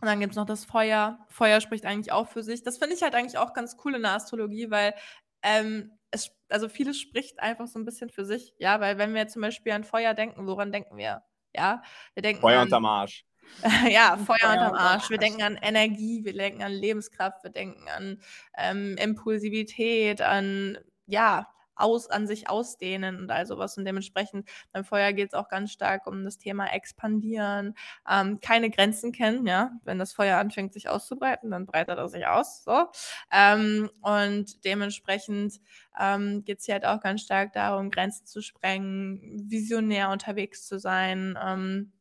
[0.00, 1.18] und dann gibt es noch das Feuer.
[1.28, 2.62] Feuer spricht eigentlich auch für sich.
[2.62, 4.94] Das finde ich halt eigentlich auch ganz cool in der Astrologie, weil
[5.42, 8.54] ähm, es, also vieles spricht einfach so ein bisschen für sich.
[8.58, 11.22] Ja, weil wenn wir zum Beispiel an Feuer denken, woran denken wir?
[11.58, 11.82] Ja,
[12.14, 13.24] wir denken Feuer an, unterm Arsch.
[13.90, 15.10] ja, Feuer, Feuer unterm Arsch.
[15.10, 18.20] Wir denken an Energie, wir denken an Lebenskraft, wir denken an
[18.56, 21.48] ähm, Impulsivität, an ja,
[21.78, 23.76] aus, an sich ausdehnen und all sowas.
[23.78, 27.74] Und dementsprechend beim Feuer geht es auch ganz stark um das Thema Expandieren,
[28.10, 29.72] ähm, keine Grenzen kennen, ja.
[29.84, 32.64] Wenn das Feuer anfängt, sich auszubreiten, dann breitet er sich aus.
[32.64, 32.86] So.
[33.32, 35.60] Ähm, und dementsprechend
[35.98, 39.20] ähm, geht es hier halt auch ganz stark darum, Grenzen zu sprengen,
[39.50, 41.38] visionär unterwegs zu sein.
[41.42, 41.92] Ähm,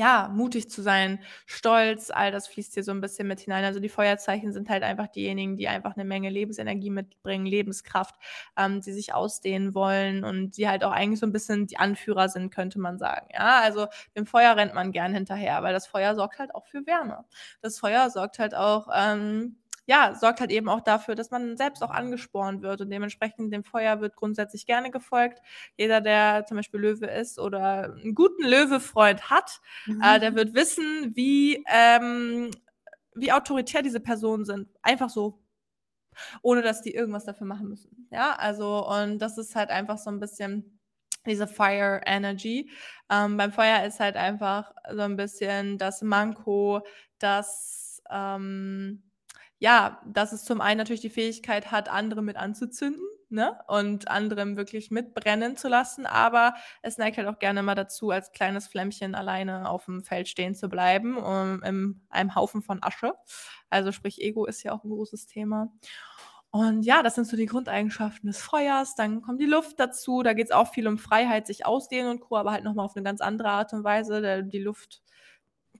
[0.00, 3.64] ja, mutig zu sein, stolz, all das fließt hier so ein bisschen mit hinein.
[3.64, 8.14] Also die Feuerzeichen sind halt einfach diejenigen, die einfach eine Menge Lebensenergie mitbringen, Lebenskraft,
[8.56, 12.30] ähm, die sich ausdehnen wollen und die halt auch eigentlich so ein bisschen die Anführer
[12.30, 13.28] sind, könnte man sagen.
[13.34, 16.86] Ja, also dem Feuer rennt man gern hinterher, weil das Feuer sorgt halt auch für
[16.86, 17.26] Wärme.
[17.60, 19.58] Das Feuer sorgt halt auch ähm,
[19.90, 23.64] ja, sorgt halt eben auch dafür, dass man selbst auch angespornt wird und dementsprechend dem
[23.64, 25.40] Feuer wird grundsätzlich gerne gefolgt.
[25.76, 30.00] Jeder, der zum Beispiel Löwe ist oder einen guten Löwe-Freund hat, mhm.
[30.00, 32.52] äh, der wird wissen, wie, ähm,
[33.16, 34.68] wie autoritär diese Personen sind.
[34.80, 35.42] Einfach so.
[36.40, 38.06] Ohne dass die irgendwas dafür machen müssen.
[38.12, 40.78] Ja, also, und das ist halt einfach so ein bisschen
[41.26, 42.70] diese Fire Energy.
[43.10, 46.82] Ähm, beim Feuer ist halt einfach so ein bisschen das Manko,
[47.18, 49.09] dass ähm,
[49.60, 53.58] ja, dass es zum einen natürlich die Fähigkeit hat, andere mit anzuzünden ne?
[53.68, 58.32] und anderem wirklich mitbrennen zu lassen, aber es neigt halt auch gerne mal dazu, als
[58.32, 63.14] kleines Flämmchen alleine auf dem Feld stehen zu bleiben, um, in einem Haufen von Asche.
[63.68, 65.68] Also sprich, Ego ist ja auch ein großes Thema.
[66.50, 68.96] Und ja, das sind so die Grundeigenschaften des Feuers.
[68.96, 70.22] Dann kommt die Luft dazu.
[70.24, 72.96] Da geht es auch viel um Freiheit, sich ausdehnen und Co., aber halt nochmal auf
[72.96, 74.42] eine ganz andere Art und Weise.
[74.42, 75.00] Die Luft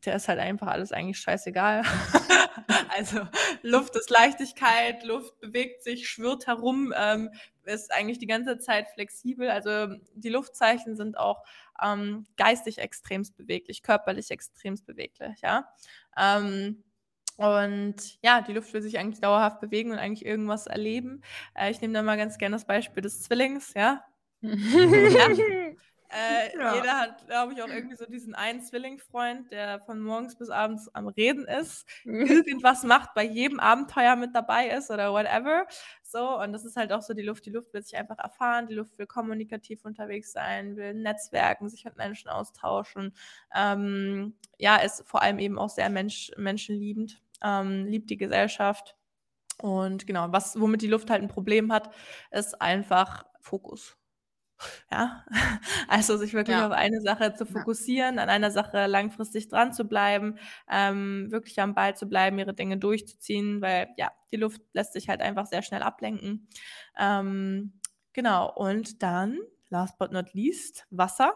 [0.04, 1.82] der ist halt einfach alles eigentlich scheißegal.
[2.96, 3.20] also
[3.62, 7.30] Luft ist Leichtigkeit, Luft bewegt sich, schwirrt herum, ähm,
[7.64, 9.50] ist eigentlich die ganze Zeit flexibel.
[9.50, 11.42] Also die Luftzeichen sind auch
[11.82, 15.68] ähm, geistig extremst beweglich, körperlich extremst beweglich, ja.
[16.16, 16.82] Ähm,
[17.36, 21.22] und ja, die Luft will sich eigentlich dauerhaft bewegen und eigentlich irgendwas erleben.
[21.54, 24.04] Äh, ich nehme da mal ganz gerne das Beispiel des Zwillings, ja.
[24.42, 25.28] ja.
[26.10, 26.74] Äh, ja.
[26.74, 30.92] Jeder hat, glaube ich, auch irgendwie so diesen einen Zwillingfreund, der von morgens bis abends
[30.94, 35.66] am Reden ist, irgendwas macht, bei jedem Abenteuer mit dabei ist oder whatever.
[36.02, 37.46] So, und das ist halt auch so die Luft.
[37.46, 41.84] Die Luft will sich einfach erfahren, die Luft will kommunikativ unterwegs sein, will netzwerken, sich
[41.84, 43.14] mit Menschen austauschen.
[43.54, 48.96] Ähm, ja, ist vor allem eben auch sehr Mensch, menschenliebend, ähm, liebt die Gesellschaft.
[49.62, 51.90] Und genau, was, womit die Luft halt ein Problem hat,
[52.30, 53.99] ist einfach Fokus.
[54.90, 55.24] Ja,
[55.88, 56.66] also sich wirklich ja.
[56.66, 58.22] auf eine Sache zu fokussieren, ja.
[58.22, 60.38] an einer Sache langfristig dran zu bleiben,
[60.70, 65.08] ähm, wirklich am Ball zu bleiben, ihre Dinge durchzuziehen, weil ja, die Luft lässt sich
[65.08, 66.48] halt einfach sehr schnell ablenken.
[66.98, 67.80] Ähm,
[68.12, 69.38] genau, und dann
[69.70, 71.32] last but not least, Wasser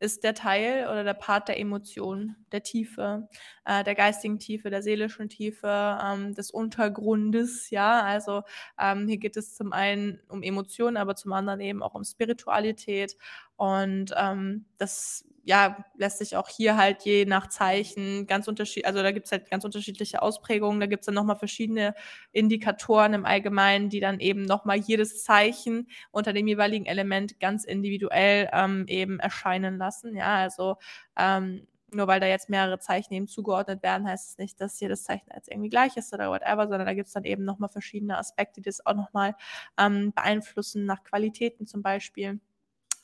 [0.00, 3.28] ist der Teil oder der Part der Emotionen, der Tiefe,
[3.64, 7.70] äh, der geistigen Tiefe, der seelischen Tiefe, ähm, des Untergrundes.
[7.70, 8.42] Ja, also
[8.78, 13.16] ähm, hier geht es zum einen um Emotionen, aber zum anderen eben auch um Spiritualität.
[13.56, 19.02] Und ähm, das ja, lässt sich auch hier halt je nach Zeichen ganz unterschiedlich, also
[19.02, 21.94] da gibt es halt ganz unterschiedliche Ausprägungen, da gibt es dann nochmal verschiedene
[22.32, 28.48] Indikatoren im Allgemeinen, die dann eben nochmal jedes Zeichen unter dem jeweiligen Element ganz individuell
[28.52, 30.16] ähm, eben erscheinen lassen.
[30.16, 30.76] Ja, also
[31.16, 35.04] ähm, nur weil da jetzt mehrere Zeichen eben zugeordnet werden, heißt es nicht, dass jedes
[35.04, 38.18] Zeichen jetzt irgendwie gleich ist oder whatever, sondern da gibt es dann eben nochmal verschiedene
[38.18, 39.36] Aspekte, die das auch nochmal
[39.78, 42.40] ähm, beeinflussen, nach Qualitäten zum Beispiel.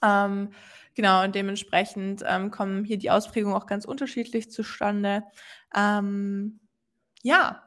[0.02, 0.50] Ähm,
[0.94, 5.24] genau, und dementsprechend ähm, kommen hier die Ausprägungen auch ganz unterschiedlich zustande.
[5.74, 6.60] Ähm,
[7.22, 7.62] ja,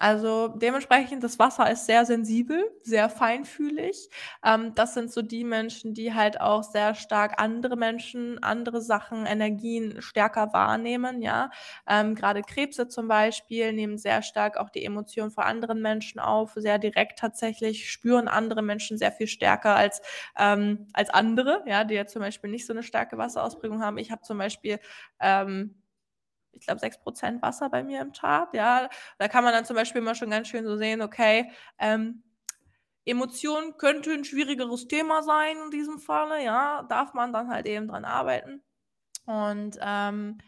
[0.00, 4.08] also dementsprechend, das Wasser ist sehr sensibel, sehr feinfühlig.
[4.44, 9.26] Ähm, das sind so die Menschen, die halt auch sehr stark andere Menschen, andere Sachen,
[9.26, 11.50] Energien stärker wahrnehmen, ja.
[11.86, 16.52] Ähm, Gerade Krebse zum Beispiel nehmen sehr stark auch die Emotionen von anderen Menschen auf,
[16.56, 20.00] sehr direkt tatsächlich, spüren andere Menschen sehr viel stärker als,
[20.38, 23.98] ähm, als andere, ja, die ja zum Beispiel nicht so eine starke Wasserausprägung haben.
[23.98, 24.78] Ich habe zum Beispiel
[25.20, 25.74] ähm,
[26.52, 28.52] ich glaube, 6% Wasser bei mir im Chart.
[28.54, 28.88] Ja,
[29.18, 32.22] da kann man dann zum Beispiel mal schon ganz schön so sehen, okay, ähm,
[33.04, 37.88] Emotionen könnte ein schwierigeres Thema sein in diesem Falle, ja, darf man dann halt eben
[37.88, 38.62] dran arbeiten.
[39.26, 40.38] Und ähm,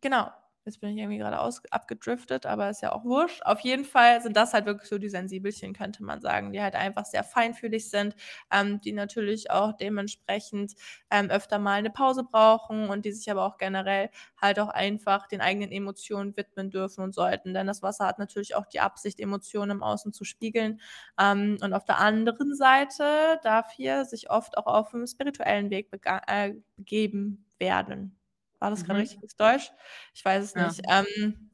[0.00, 0.30] genau,
[0.68, 1.38] Jetzt bin ich irgendwie gerade
[1.70, 3.42] abgedriftet, aber ist ja auch wurscht.
[3.44, 6.74] Auf jeden Fall sind das halt wirklich so die Sensibelchen, könnte man sagen, die halt
[6.74, 8.14] einfach sehr feinfühlig sind,
[8.52, 10.74] ähm, die natürlich auch dementsprechend
[11.10, 14.10] ähm, öfter mal eine Pause brauchen und die sich aber auch generell
[14.40, 17.54] halt auch einfach den eigenen Emotionen widmen dürfen und sollten.
[17.54, 20.80] Denn das Wasser hat natürlich auch die Absicht, Emotionen im Außen zu spiegeln.
[21.18, 25.88] Ähm, und auf der anderen Seite darf hier sich oft auch auf dem spirituellen Weg
[26.26, 28.17] äh, begeben werden.
[28.58, 29.06] War das gerade mhm.
[29.06, 29.70] richtiges Deutsch?
[30.14, 30.66] Ich weiß es ja.
[30.66, 30.80] nicht.
[30.88, 31.50] Ähm,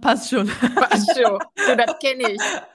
[0.00, 0.48] passt schon.
[0.48, 1.38] Passt schon.
[1.56, 2.40] So, das kenne ich.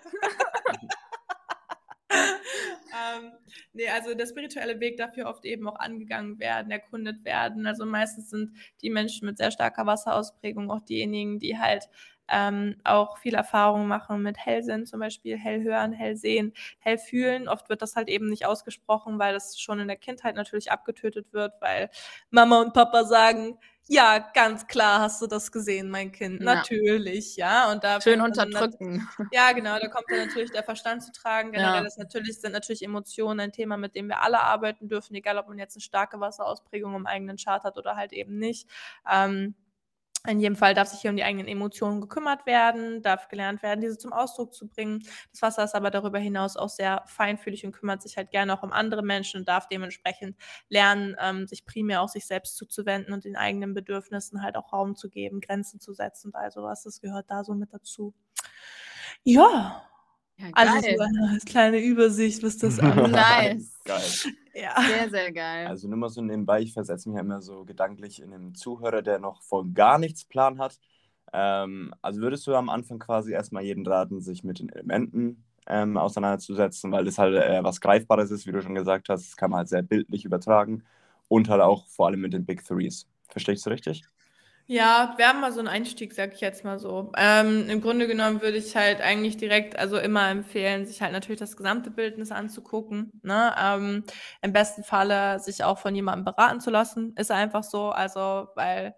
[2.11, 3.31] ähm,
[3.73, 7.67] nee, also der spirituelle Weg darf hier oft eben auch angegangen werden, erkundet werden.
[7.67, 11.87] Also meistens sind die Menschen mit sehr starker Wasserausprägung auch diejenigen, die halt
[12.31, 17.47] ähm, auch viel Erfahrung machen mit Hellsinn, zum Beispiel Hellhören, Hellsehen, Hellfühlen.
[17.47, 21.33] Oft wird das halt eben nicht ausgesprochen, weil das schon in der Kindheit natürlich abgetötet
[21.33, 21.89] wird, weil
[22.29, 23.57] Mama und Papa sagen,
[23.91, 26.41] ja, ganz klar hast du das gesehen, mein Kind.
[26.41, 26.55] Ja.
[26.55, 27.71] Natürlich, ja.
[27.71, 29.07] Und da Schön unterdrücken.
[29.31, 31.51] ja, genau, da kommt dann natürlich der Verstand zu tragen.
[31.51, 31.87] Generell ja.
[31.87, 35.47] ist natürlich, sind natürlich Emotionen ein Thema, mit dem wir alle arbeiten dürfen, egal ob
[35.47, 38.69] man jetzt eine starke Wasserausprägung im eigenen Chart hat oder halt eben nicht.
[39.11, 39.55] Ähm,
[40.27, 43.81] in jedem Fall darf sich hier um die eigenen Emotionen gekümmert werden, darf gelernt werden,
[43.81, 45.03] diese zum Ausdruck zu bringen.
[45.31, 48.63] Das Wasser ist aber darüber hinaus auch sehr feinfühlig und kümmert sich halt gerne auch
[48.63, 50.35] um andere Menschen und darf dementsprechend
[50.67, 54.95] lernen, ähm, sich primär auch sich selbst zuzuwenden und den eigenen Bedürfnissen halt auch Raum
[54.95, 56.83] zu geben, Grenzen zu setzen und all sowas.
[56.83, 58.13] Das gehört da so mit dazu.
[59.23, 59.85] Ja,
[60.37, 63.11] ja, also so eine kleine Übersicht, was das angeht.
[63.11, 63.79] nice.
[63.83, 64.33] Geil.
[64.53, 64.75] Ja.
[64.81, 65.67] Sehr, sehr geil.
[65.67, 69.01] Also nur mal so nebenbei, ich versetze mich ja immer so gedanklich in einen Zuhörer,
[69.01, 70.79] der noch von gar nichts Plan hat.
[71.33, 75.97] Ähm, also würdest du am Anfang quasi erstmal jeden raten, sich mit den Elementen ähm,
[75.97, 79.27] auseinanderzusetzen, weil das halt äh, was Greifbares ist, wie du schon gesagt hast.
[79.27, 80.83] Das kann man halt sehr bildlich übertragen
[81.27, 83.07] und halt auch vor allem mit den Big Threes.
[83.29, 84.03] Verstehst du richtig?
[84.71, 87.11] Ja, wäre mal so ein Einstieg, sag ich jetzt mal so.
[87.17, 91.39] Ähm, Im Grunde genommen würde ich halt eigentlich direkt, also immer empfehlen, sich halt natürlich
[91.39, 93.11] das gesamte Bildnis anzugucken.
[93.23, 93.51] Ne?
[93.59, 94.03] Ähm,
[94.43, 97.89] Im besten Falle sich auch von jemandem beraten zu lassen, ist einfach so.
[97.89, 98.93] Also, weil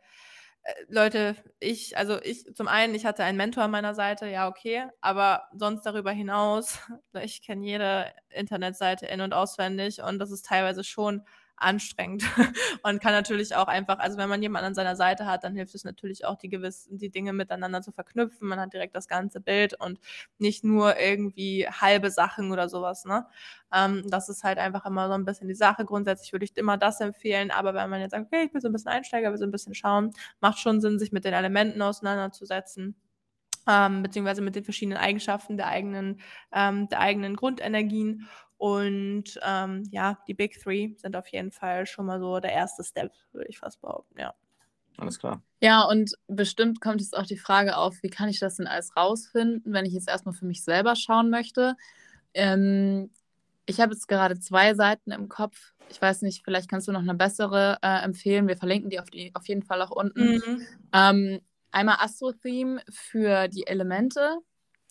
[0.64, 4.50] äh, Leute, ich, also ich, zum einen, ich hatte einen Mentor an meiner Seite, ja,
[4.50, 6.80] okay, aber sonst darüber hinaus,
[7.24, 11.24] ich kenne jede Internetseite in- und auswendig und das ist teilweise schon
[11.62, 12.24] anstrengend
[12.84, 15.76] und kann natürlich auch einfach, also wenn man jemanden an seiner Seite hat, dann hilft
[15.76, 18.48] es natürlich auch, die gewissen, die Dinge miteinander zu verknüpfen.
[18.48, 20.00] Man hat direkt das ganze Bild und
[20.38, 23.26] nicht nur irgendwie halbe Sachen oder sowas, ne?
[23.74, 25.86] Ähm, das ist halt einfach immer so ein bisschen die Sache.
[25.86, 28.70] Grundsätzlich würde ich immer das empfehlen, aber wenn man jetzt sagt, okay, ich will so
[28.70, 31.82] ein bisschen Einsteiger, will so ein bisschen schauen, macht schon Sinn, sich mit den Elementen
[31.82, 32.96] auseinanderzusetzen.
[33.68, 36.20] Ähm, beziehungsweise mit den verschiedenen Eigenschaften der eigenen,
[36.52, 38.28] ähm, der eigenen Grundenergien.
[38.62, 42.84] Und ähm, ja, die Big Three sind auf jeden Fall schon mal so der erste
[42.84, 44.36] Step, würde ich fast behaupten, ja.
[45.00, 45.42] Alles klar.
[45.64, 48.96] Ja, und bestimmt kommt jetzt auch die Frage auf, wie kann ich das denn alles
[48.96, 51.76] rausfinden, wenn ich jetzt erstmal für mich selber schauen möchte.
[52.36, 53.10] Ähm,
[53.66, 55.74] ich habe jetzt gerade zwei Seiten im Kopf.
[55.90, 58.48] Ich weiß nicht, vielleicht kannst du noch eine bessere äh, empfehlen.
[58.48, 60.36] Wir verlinken die auf, die auf jeden Fall auch unten.
[60.36, 60.68] Mhm.
[60.94, 61.42] Ähm,
[61.72, 64.38] einmal Astro-Theme für die Elemente.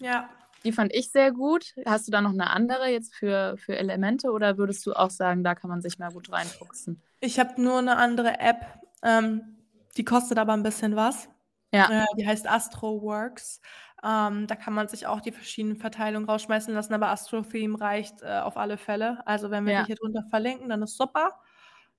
[0.01, 0.29] Ja.
[0.65, 1.75] Die fand ich sehr gut.
[1.87, 5.43] Hast du da noch eine andere jetzt für, für Elemente oder würdest du auch sagen,
[5.43, 7.03] da kann man sich mal gut reinfuchsen?
[7.21, 8.65] Ich habe nur eine andere App,
[9.03, 9.57] ähm,
[9.97, 11.29] die kostet aber ein bisschen was.
[11.73, 12.03] Ja.
[12.03, 13.61] Äh, die heißt AstroWorks.
[14.03, 18.41] Ähm, da kann man sich auch die verschiedenen Verteilungen rausschmeißen lassen, aber AstroTheme reicht äh,
[18.41, 19.27] auf alle Fälle.
[19.27, 19.81] Also wenn wir ja.
[19.81, 21.39] die hier drunter verlinken, dann ist super.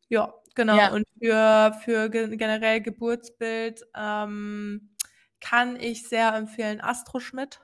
[0.10, 0.76] Ja, genau.
[0.76, 0.92] Ja.
[0.92, 4.96] Und für, für generell Geburtsbild ähm,
[5.40, 7.62] kann ich sehr empfehlen Astroschmidt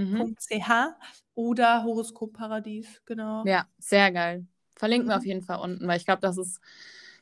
[0.00, 0.36] mhm.
[1.34, 3.44] oder Horoskopparadies, genau.
[3.44, 4.46] Ja, sehr geil.
[4.76, 5.10] Verlinken mhm.
[5.10, 6.60] wir auf jeden Fall unten, weil ich glaube, das ist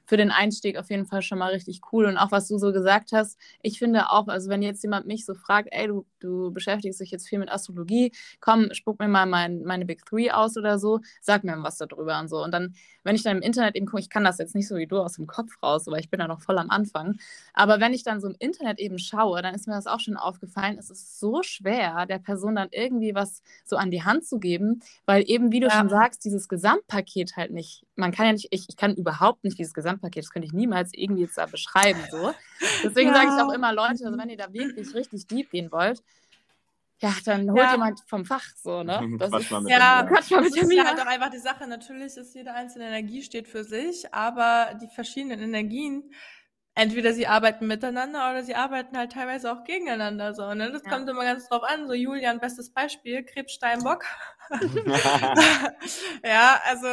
[0.08, 2.06] für den Einstieg auf jeden Fall schon mal richtig cool.
[2.06, 5.26] Und auch was du so gesagt hast, ich finde auch, also wenn jetzt jemand mich
[5.26, 9.26] so fragt, ey, du, du beschäftigst dich jetzt viel mit Astrologie, komm, spuck mir mal
[9.26, 12.42] mein, meine Big Three aus oder so, sag mir was darüber und so.
[12.42, 14.76] Und dann, wenn ich dann im Internet eben gucke, ich kann das jetzt nicht so
[14.76, 17.18] wie du aus dem Kopf raus, weil ich bin da noch voll am Anfang.
[17.52, 20.16] Aber wenn ich dann so im Internet eben schaue, dann ist mir das auch schon
[20.16, 24.38] aufgefallen, es ist so schwer, der Person dann irgendwie was so an die Hand zu
[24.38, 25.76] geben, weil eben, wie du ja.
[25.76, 29.58] schon sagst, dieses Gesamtpaket halt nicht, man kann ja nicht, ich, ich kann überhaupt nicht
[29.58, 30.24] dieses Gesamtpaket.
[30.24, 32.00] Das könnte ich niemals irgendwie jetzt da beschreiben.
[32.10, 32.32] So.
[32.84, 33.14] Deswegen ja.
[33.14, 36.02] sage ich auch immer, Leute, also wenn ihr da wirklich richtig deep gehen wollt,
[37.00, 37.72] ja, dann holt ja.
[37.72, 39.00] jemand vom Fach so, ne?
[39.18, 41.38] Das ist, mal mit ja, Quatsch mal mit das ist ja halt auch einfach die
[41.38, 41.66] Sache.
[41.66, 46.12] Natürlich ist jede einzelne Energie steht für sich, aber die verschiedenen Energien,
[46.74, 50.34] entweder sie arbeiten miteinander oder sie arbeiten halt teilweise auch gegeneinander.
[50.34, 50.70] So, ne?
[50.70, 50.90] Das ja.
[50.90, 51.88] kommt immer ganz drauf an.
[51.88, 54.04] So Julian, bestes Beispiel, Krebs Steinbock.
[56.24, 56.86] ja, also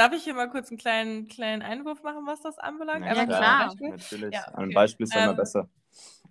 [0.00, 3.04] Darf ich hier mal kurz einen kleinen, kleinen Einwurf machen, was das anbelangt?
[3.04, 3.74] Ja, klar.
[3.78, 4.32] Natürlich.
[4.32, 4.62] Ja, okay.
[4.62, 5.68] Ein Beispiel ist immer ähm, besser.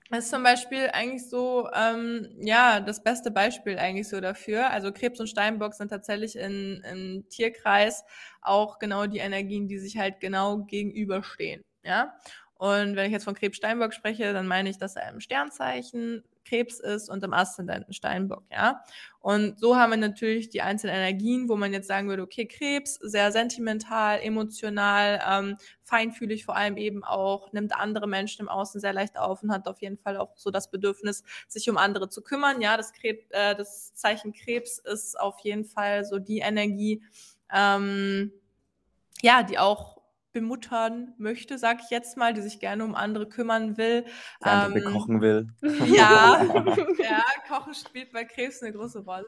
[0.10, 4.72] Das ist zum Beispiel eigentlich so, ähm, ja, das beste Beispiel eigentlich so dafür.
[4.72, 8.04] Also Krebs und Steinbock sind tatsächlich in, im Tierkreis
[8.42, 11.64] auch genau die Energien, die sich halt genau gegenüberstehen.
[11.84, 12.16] Ja.
[12.56, 16.24] Und wenn ich jetzt von Krebs Steinbock spreche, dann meine ich, dass er im Sternzeichen
[16.50, 18.84] Krebs ist und im Aszendenten Steinbock, ja.
[19.20, 22.95] Und so haben wir natürlich die einzelnen Energien, wo man jetzt sagen würde, okay, Krebs,
[22.95, 28.93] sehr sentimental, emotional, ähm, feinfühlig vor allem eben auch, nimmt andere Menschen im Außen sehr
[28.93, 32.22] leicht auf und hat auf jeden Fall auch so das Bedürfnis, sich um andere zu
[32.22, 32.62] kümmern.
[32.62, 37.04] Ja, das, Krebs, äh, das Zeichen Krebs ist auf jeden Fall so die Energie,
[37.54, 38.32] ähm,
[39.22, 39.99] ja, die auch
[40.40, 44.06] bemuttern möchte, sag ich jetzt mal, die sich gerne um andere kümmern will.
[44.46, 45.48] Ähm, bekochen will.
[45.86, 46.42] Ja,
[47.00, 49.26] ja, Kochen spielt bei Krebs eine große Rolle.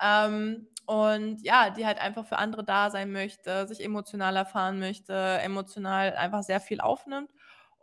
[0.00, 5.14] Ähm, und ja, die halt einfach für andere da sein möchte, sich emotional erfahren möchte,
[5.42, 7.30] emotional einfach sehr viel aufnimmt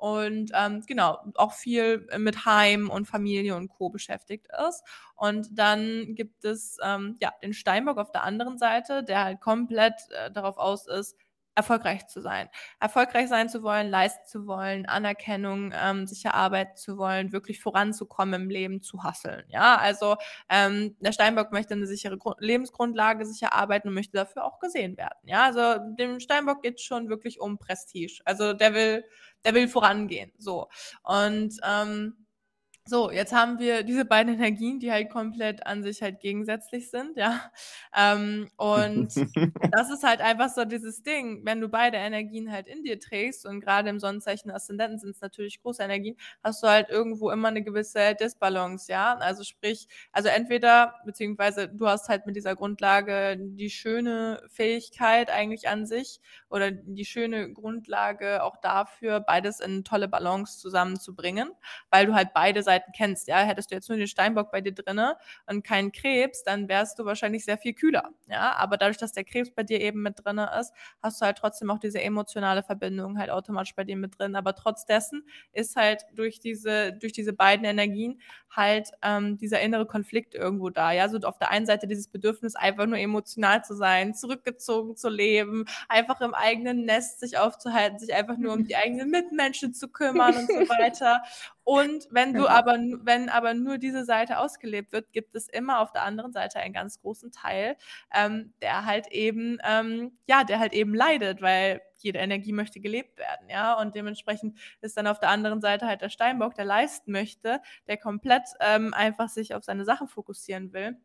[0.04, 3.90] und ähm, genau, auch viel mit Heim und Familie und Co.
[3.90, 4.84] beschäftigt ist.
[5.16, 9.94] Und dann gibt es ähm, ja den Steinbock auf der anderen Seite, der halt komplett
[10.10, 11.16] äh, darauf aus ist,
[11.56, 12.50] erfolgreich zu sein.
[12.80, 18.44] Erfolgreich sein zu wollen, leisten zu wollen, Anerkennung ähm, sich erarbeiten zu wollen, wirklich voranzukommen
[18.44, 19.44] im Leben, zu hasseln.
[19.50, 20.16] Ja, also
[20.50, 24.98] ähm, der Steinbock möchte eine sichere Grund Lebensgrundlage sich erarbeiten und möchte dafür auch gesehen
[24.98, 25.20] werden.
[25.24, 28.22] Ja, also dem Steinbock geht es schon wirklich um Prestige.
[28.26, 29.04] Also der will,
[29.46, 30.32] der will vorangehen.
[30.38, 30.70] So.
[31.04, 32.23] Und ähm,
[32.86, 37.16] so, jetzt haben wir diese beiden Energien, die halt komplett an sich halt gegensätzlich sind,
[37.16, 37.40] ja.
[37.96, 39.08] Ähm, und
[39.72, 43.46] das ist halt einfach so dieses Ding, wenn du beide Energien halt in dir trägst
[43.46, 47.48] und gerade im Sonnenzeichen Aszendenten sind es natürlich große Energien, hast du halt irgendwo immer
[47.48, 49.16] eine gewisse Disbalance, ja.
[49.16, 55.70] Also sprich, also entweder, beziehungsweise du hast halt mit dieser Grundlage die schöne Fähigkeit eigentlich
[55.70, 56.20] an sich
[56.50, 61.50] oder die schöne Grundlage auch dafür, beides in tolle Balance zusammenzubringen,
[61.90, 63.28] weil du halt beide Seiten Seiten kennst.
[63.28, 66.98] Ja, hättest du jetzt nur den Steinbock bei dir drinne und keinen Krebs, dann wärst
[67.00, 68.10] du wahrscheinlich sehr viel kühler.
[68.28, 71.38] Ja, aber dadurch, dass der Krebs bei dir eben mit drinne ist, hast du halt
[71.38, 74.36] trotzdem auch diese emotionale Verbindung halt automatisch bei dir mit drin.
[74.36, 78.20] Aber trotz dessen ist halt durch diese, durch diese beiden Energien
[78.50, 80.92] halt ähm, dieser innere Konflikt irgendwo da.
[80.92, 85.10] Ja, so auf der einen Seite dieses Bedürfnis, einfach nur emotional zu sein, zurückgezogen zu
[85.10, 89.88] leben, einfach im eigenen Nest sich aufzuhalten, sich einfach nur um die eigenen Mitmenschen zu
[89.88, 91.24] kümmern und so weiter.
[91.64, 95.92] Und wenn du aber, wenn aber nur diese Seite ausgelebt wird, gibt es immer auf
[95.94, 97.78] der anderen Seite einen ganz großen Teil,
[98.14, 103.18] ähm, der halt eben, ähm, ja, der halt eben leidet, weil jede Energie möchte gelebt
[103.18, 103.74] werden, ja.
[103.80, 107.98] Und dementsprechend ist dann auf der anderen Seite halt der Steinbock, der leisten möchte, der
[107.98, 110.98] komplett ähm, einfach sich auf seine Sachen fokussieren will.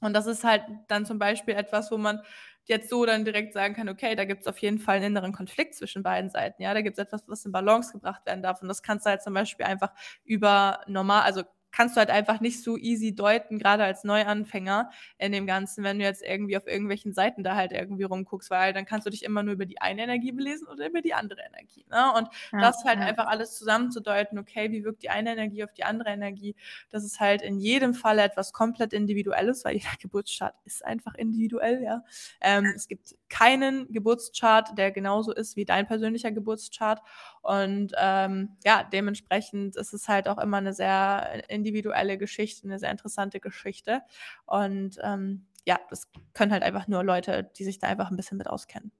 [0.00, 2.20] Und das ist halt dann zum Beispiel etwas, wo man
[2.68, 5.32] jetzt so dann direkt sagen kann, okay, da gibt es auf jeden Fall einen inneren
[5.32, 6.62] Konflikt zwischen beiden Seiten.
[6.62, 8.62] Ja, da gibt es etwas, was in Balance gebracht werden darf.
[8.62, 9.92] Und das kannst du halt zum Beispiel einfach
[10.24, 11.42] über normal, also
[11.76, 15.98] kannst du halt einfach nicht so easy deuten, gerade als Neuanfänger in dem Ganzen, wenn
[15.98, 19.22] du jetzt irgendwie auf irgendwelchen Seiten da halt irgendwie rumguckst, weil dann kannst du dich
[19.22, 21.84] immer nur über die eine Energie belesen oder über die andere Energie.
[21.90, 22.12] Ne?
[22.16, 23.04] Und ja, das halt ja.
[23.04, 26.56] einfach alles zusammenzudeuten, okay, wie wirkt die eine Energie auf die andere Energie,
[26.88, 31.82] das ist halt in jedem Fall etwas komplett Individuelles, weil jeder Geburtsstart ist einfach individuell,
[31.82, 32.02] ja.
[32.40, 37.02] Ähm, es gibt keinen Geburtschart, der genauso ist wie dein persönlicher Geburtschart.
[37.46, 42.90] Und ähm, ja, dementsprechend ist es halt auch immer eine sehr individuelle Geschichte, eine sehr
[42.90, 44.02] interessante Geschichte.
[44.46, 48.36] Und ähm, ja, das können halt einfach nur Leute, die sich da einfach ein bisschen
[48.36, 48.90] mit auskennen.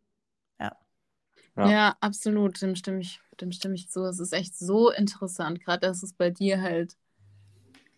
[0.60, 0.76] Ja.
[1.56, 2.62] Ja, ja absolut.
[2.62, 4.04] Dem stimme ich, dem stimme ich zu.
[4.04, 6.96] Es ist echt so interessant, gerade dass es bei dir halt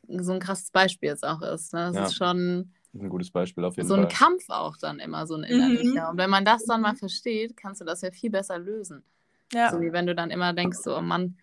[0.09, 1.75] so ein krasses Beispiel jetzt auch ist.
[1.75, 1.89] Ne?
[1.89, 2.05] Das ja.
[2.05, 4.05] ist schon ein gutes Beispiel auf jeden so Fall.
[4.05, 6.05] So ein Kampf auch dann immer, so ein innerlicher.
[6.05, 6.11] Mhm.
[6.13, 9.05] Und wenn man das dann mal versteht, kannst du das ja viel besser lösen.
[9.53, 9.71] Ja.
[9.71, 11.39] So wie wenn du dann immer denkst, so, oh Mann,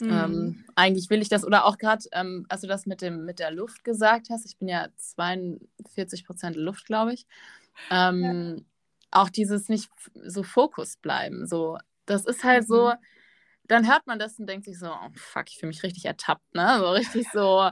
[0.00, 0.12] ähm, mhm.
[0.12, 1.44] ähm, eigentlich will ich das.
[1.44, 4.58] Oder auch gerade, ähm, als du das mit, dem, mit der Luft gesagt hast, ich
[4.58, 7.26] bin ja 42 Prozent Luft, glaube ich.
[7.90, 8.62] Ähm, ja.
[9.12, 9.90] Auch dieses nicht
[10.24, 11.46] so Fokus bleiben.
[11.46, 12.66] So, das ist halt mhm.
[12.66, 12.92] so
[13.72, 16.54] dann hört man das und denkt sich so, oh, fuck, ich fühle mich richtig ertappt,
[16.54, 16.76] ne?
[16.78, 17.70] So richtig so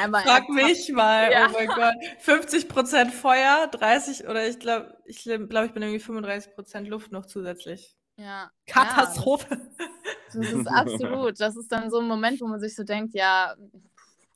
[0.00, 0.22] einmal.
[0.22, 0.50] Frag ertappt.
[0.50, 1.48] mich mal, ja.
[1.48, 1.94] oh mein Gott.
[2.20, 7.10] 50 Prozent Feuer, 30 oder ich glaube, ich glaube, ich bin irgendwie 35 Prozent Luft
[7.10, 7.96] noch zusätzlich.
[8.20, 8.50] Ja.
[8.66, 9.46] Katastrophe.
[9.50, 11.40] Ja, das, ist absolut.
[11.40, 13.56] Das ist dann so ein Moment, wo man sich so denkt, ja,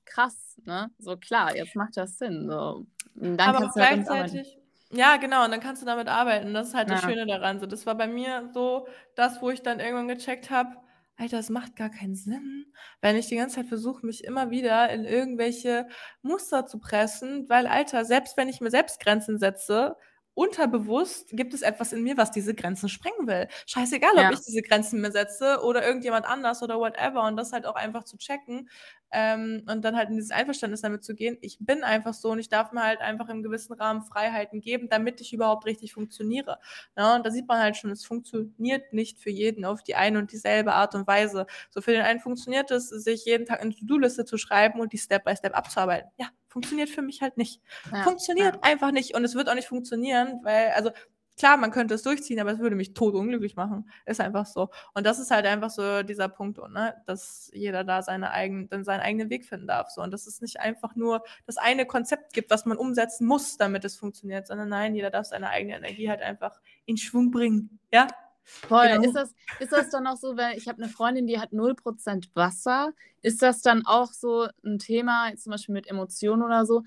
[0.07, 0.91] krass, ne?
[0.99, 2.49] So klar, jetzt macht das Sinn.
[2.49, 2.87] So.
[3.15, 4.59] Dann Aber auch halt gleichzeitig.
[4.91, 6.55] Ja, genau, und dann kannst du damit arbeiten.
[6.55, 6.95] Das ist halt ja.
[6.97, 7.61] das Schöne daran.
[7.61, 10.77] So, das war bei mir so das, wo ich dann irgendwann gecheckt habe,
[11.17, 12.67] Alter, das macht gar keinen Sinn,
[13.01, 15.87] wenn ich die ganze Zeit versuche, mich immer wieder in irgendwelche
[16.23, 19.97] Muster zu pressen, weil, Alter, selbst wenn ich mir selbst Grenzen setze,
[20.35, 23.49] unterbewusst gibt es etwas in mir, was diese Grenzen sprengen will.
[23.67, 24.27] Scheißegal, ja.
[24.27, 27.77] ob ich diese Grenzen mir setze oder irgendjemand anders oder whatever und das halt auch
[27.77, 28.69] einfach zu checken
[29.15, 31.39] ähm, und dann halt in dieses Einverständnis damit zu gehen.
[31.41, 34.89] Ich bin einfach so und ich darf mir halt einfach im gewissen Rahmen Freiheiten geben,
[34.89, 36.59] damit ich überhaupt richtig funktioniere.
[36.99, 40.19] Ja, und da sieht man halt schon, es funktioniert nicht für jeden auf die eine
[40.19, 41.47] und dieselbe Art und Weise.
[41.71, 44.99] So für den einen funktioniert es, sich jeden Tag eine To-Do-Liste zu schreiben und die
[44.99, 46.11] Step by Step abzuarbeiten.
[46.19, 47.61] Ja, funktioniert für mich halt nicht.
[47.93, 48.63] Ja, funktioniert ja.
[48.63, 49.15] einfach nicht.
[49.15, 50.91] Und es wird auch nicht funktionieren, weil, also
[51.37, 53.89] klar, man könnte es durchziehen, aber es würde mich tot unglücklich machen.
[54.07, 54.71] Ist einfach so.
[54.95, 56.95] Und das ist halt einfach so dieser Punkt, ne?
[57.07, 59.91] dass jeder da seine eigenen, dann seinen eigenen Weg finden darf.
[59.91, 60.03] So.
[60.03, 63.85] Und dass es nicht einfach nur das eine Konzept gibt, was man umsetzen muss, damit
[63.85, 67.79] es funktioniert, sondern nein, jeder darf seine eigene Energie halt einfach in Schwung bringen.
[67.93, 68.07] Ja,
[68.47, 68.89] Voll.
[68.89, 69.03] Genau.
[69.03, 72.29] Ist, das, ist das dann auch so, weil ich habe eine Freundin, die hat 0%
[72.35, 72.93] Wasser.
[73.23, 76.85] Ist das dann auch so ein Thema, zum Beispiel mit Emotionen oder so,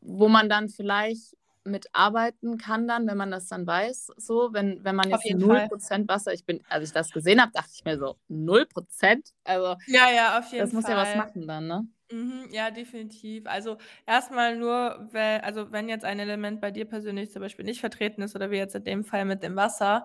[0.00, 4.94] wo man dann vielleicht mitarbeiten kann dann, wenn man das dann weiß, so, wenn, wenn
[4.96, 6.08] man jetzt 0% Fall.
[6.08, 9.32] Wasser, ich bin, als ich das gesehen habe, dachte ich mir so, 0%?
[9.44, 10.58] Also, ja, ja, auf jeden Fall.
[10.58, 11.86] Das muss ja was machen dann, ne?
[12.10, 13.46] Mhm, ja, definitiv.
[13.46, 17.80] Also erstmal nur, wenn, also wenn jetzt ein Element bei dir persönlich zum Beispiel nicht
[17.80, 20.04] vertreten ist oder wie jetzt in dem Fall mit dem Wasser,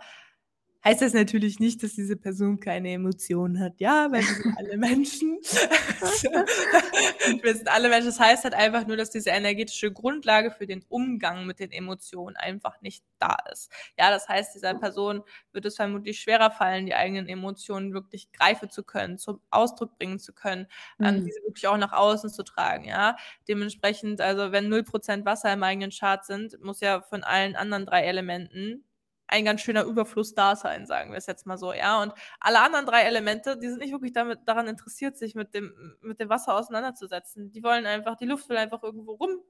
[0.84, 3.80] heißt das natürlich nicht, dass diese Person keine Emotionen hat.
[3.80, 5.40] Ja, weil wir sind alle Menschen.
[7.42, 8.08] wir sind alle Menschen.
[8.08, 12.38] Das heißt halt einfach nur, dass diese energetische Grundlage für den Umgang mit den Emotionen
[12.38, 13.72] einfach nicht da ist.
[13.98, 18.70] Ja, das heißt, dieser Person wird es vermutlich schwerer fallen, die eigenen Emotionen wirklich greifen
[18.70, 21.26] zu können, zum Ausdruck bringen zu können, mhm.
[21.26, 22.86] diese wirklich auch nach außen zu tragen.
[22.86, 27.86] Ja, dementsprechend, also wenn 0% Wasser im eigenen Chart sind, muss ja von allen anderen
[27.86, 28.86] drei Elementen
[29.30, 32.02] ein ganz schöner Überfluss da sein, sagen wir es jetzt mal so, ja.
[32.02, 35.74] Und alle anderen drei Elemente, die sind nicht wirklich damit, daran interessiert, sich mit dem,
[36.02, 37.52] mit dem Wasser auseinanderzusetzen.
[37.52, 39.42] Die wollen einfach, die Luft will einfach irgendwo rum,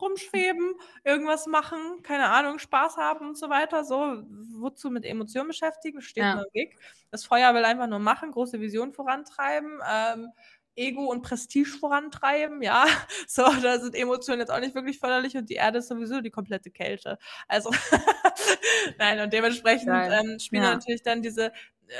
[0.00, 0.74] rumschweben,
[1.04, 3.84] irgendwas machen, keine Ahnung, Spaß haben und so weiter.
[3.84, 4.22] So,
[4.58, 6.36] wozu mit Emotionen beschäftigen, steht ja.
[6.36, 6.78] nur Weg.
[7.10, 9.80] Das Feuer will einfach nur machen, große Vision vorantreiben.
[9.90, 10.28] Ähm,
[10.76, 12.86] Ego und Prestige vorantreiben, ja.
[13.26, 16.30] So, da sind Emotionen jetzt auch nicht wirklich förderlich und die Erde ist sowieso die
[16.30, 17.18] komplette Kälte.
[17.48, 17.70] Also,
[18.98, 20.74] nein, und dementsprechend ähm, spielen ja.
[20.74, 21.52] natürlich dann diese,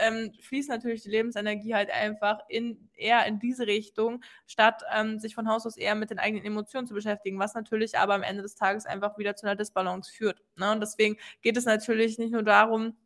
[0.03, 5.35] ähm, fließt natürlich die Lebensenergie halt einfach in, eher in diese Richtung, statt ähm, sich
[5.35, 8.43] von Haus aus eher mit den eigenen Emotionen zu beschäftigen, was natürlich aber am Ende
[8.43, 10.43] des Tages einfach wieder zu einer Disbalance führt.
[10.57, 10.71] Ne?
[10.73, 12.97] Und deswegen geht es natürlich nicht nur darum,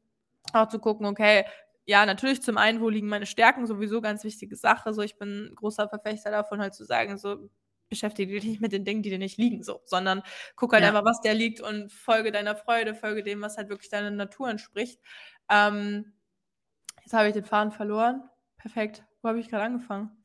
[0.52, 1.44] auch zu gucken, okay,
[1.86, 4.94] ja, natürlich zum einen, wo liegen meine Stärken, sowieso ganz wichtige Sache.
[4.94, 7.50] So, ich bin großer Verfechter davon, halt zu sagen, so,
[7.88, 10.22] beschäftige dich nicht mit den Dingen, die dir nicht liegen, so, sondern
[10.56, 10.88] guck halt ja.
[10.88, 14.48] einfach, was der liegt und folge deiner Freude, folge dem, was halt wirklich deiner Natur
[14.48, 15.00] entspricht.
[15.50, 16.12] Ähm,
[17.02, 18.22] jetzt habe ich den Faden verloren.
[18.56, 19.04] Perfekt.
[19.22, 20.24] Wo habe ich gerade angefangen?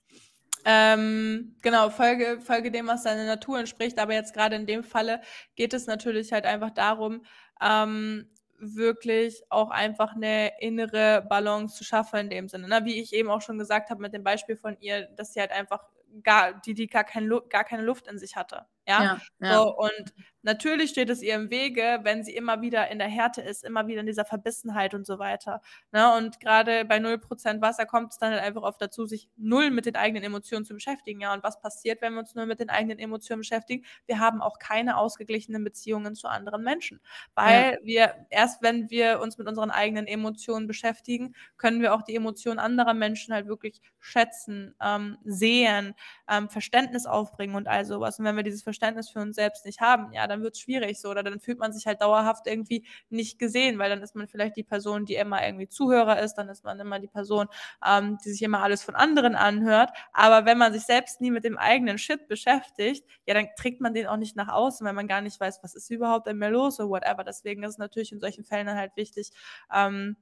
[0.65, 3.99] Ähm, genau, folge, folge dem, was deiner Natur entspricht.
[3.99, 5.22] Aber jetzt gerade in dem Falle
[5.56, 7.23] geht es natürlich halt einfach darum,
[7.61, 8.30] ähm,
[8.60, 12.68] wirklich auch einfach eine innere Balance zu schaffen in dem Sinne.
[12.68, 12.81] Ne?
[12.84, 15.52] Wie ich eben auch schon gesagt habe mit dem Beispiel von ihr, dass sie halt
[15.52, 15.84] einfach
[16.23, 18.65] gar, die, die gar, kein, gar keine Luft in sich hatte.
[18.88, 19.03] Ja.
[19.03, 19.53] ja, ja.
[19.53, 23.41] So, und Natürlich steht es ihr im Wege, wenn sie immer wieder in der Härte
[23.41, 25.61] ist, immer wieder in dieser Verbissenheit und so weiter.
[25.91, 26.16] Ne?
[26.16, 29.86] Und gerade bei 0% Wasser kommt es dann halt einfach oft dazu, sich null mit
[29.86, 31.20] den eigenen Emotionen zu beschäftigen.
[31.20, 33.86] Ja, und was passiert, wenn wir uns nur mit den eigenen Emotionen beschäftigen?
[34.06, 37.02] Wir haben auch keine ausgeglichenen Beziehungen zu anderen Menschen.
[37.36, 37.78] Weil ja.
[37.84, 42.60] wir, erst wenn wir uns mit unseren eigenen Emotionen beschäftigen, können wir auch die Emotionen
[42.60, 45.95] anderer Menschen halt wirklich schätzen, ähm, sehen,
[46.30, 48.20] ähm, Verständnis aufbringen und all sowas.
[48.20, 51.00] Und wenn wir dieses Verständnis für uns selbst nicht haben, ja, dann wird es schwierig
[51.00, 54.28] so oder dann fühlt man sich halt dauerhaft irgendwie nicht gesehen, weil dann ist man
[54.28, 57.48] vielleicht die Person, die immer irgendwie Zuhörer ist, dann ist man immer die Person,
[57.86, 59.90] ähm, die sich immer alles von anderen anhört.
[60.14, 63.94] Aber wenn man sich selbst nie mit dem eigenen Shit beschäftigt, ja, dann trägt man
[63.94, 66.50] den auch nicht nach außen, weil man gar nicht weiß, was ist überhaupt in mir
[66.50, 67.24] los oder whatever.
[67.24, 69.32] Deswegen ist es natürlich in solchen Fällen dann halt wichtig,
[69.74, 70.16] ähm,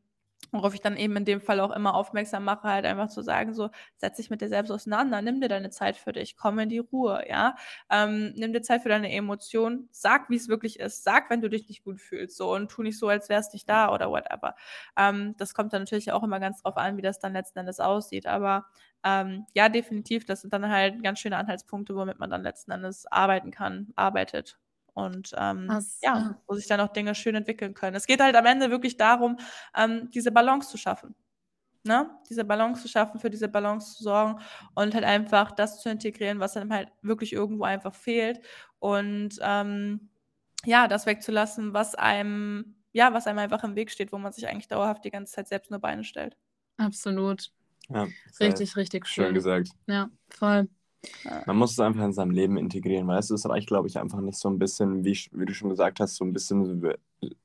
[0.52, 3.54] worauf ich dann eben in dem Fall auch immer aufmerksam mache, halt einfach zu sagen,
[3.54, 6.70] so, setz dich mit dir selbst auseinander, nimm dir deine Zeit für dich, komm in
[6.70, 7.56] die Ruhe, ja,
[7.90, 11.50] ähm, nimm dir Zeit für deine Emotionen, sag, wie es wirklich ist, sag, wenn du
[11.50, 14.56] dich nicht gut fühlst, so, und tu nicht so, als wärst nicht da oder whatever.
[14.98, 17.80] Ähm, das kommt dann natürlich auch immer ganz drauf an, wie das dann letzten Endes
[17.80, 18.68] aussieht, aber
[19.04, 23.06] ähm, ja, definitiv, das sind dann halt ganz schöne Anhaltspunkte, womit man dann letzten Endes
[23.12, 24.58] arbeiten kann, arbeitet
[24.98, 27.96] und ähm, Was, ja, ja, wo sich dann auch Dinge schön entwickeln können.
[27.96, 29.38] Es geht halt am Ende wirklich darum,
[29.76, 31.16] ähm, diese Balance zu schaffen.
[31.84, 32.10] Ne?
[32.30, 34.42] Diese Balance zu schaffen, für diese Balance zu sorgen
[34.74, 38.42] und halt einfach das zu integrieren, was dann halt wirklich irgendwo einfach fehlt
[38.80, 40.10] und ähm,
[40.66, 44.48] ja, das wegzulassen, was einem, ja, was einem einfach im Weg steht, wo man sich
[44.48, 46.36] eigentlich dauerhaft die ganze Zeit selbst nur Beine stellt.
[46.78, 47.52] Absolut.
[47.90, 48.08] Ja,
[48.40, 49.26] richtig, richtig schön.
[49.26, 49.70] Schön gesagt.
[49.86, 50.68] Ja, voll.
[51.46, 54.20] Man muss es einfach in seinem Leben integrieren, weißt du, es reicht, glaube ich, einfach
[54.20, 56.94] nicht so ein bisschen, wie, wie du schon gesagt hast, so ein bisschen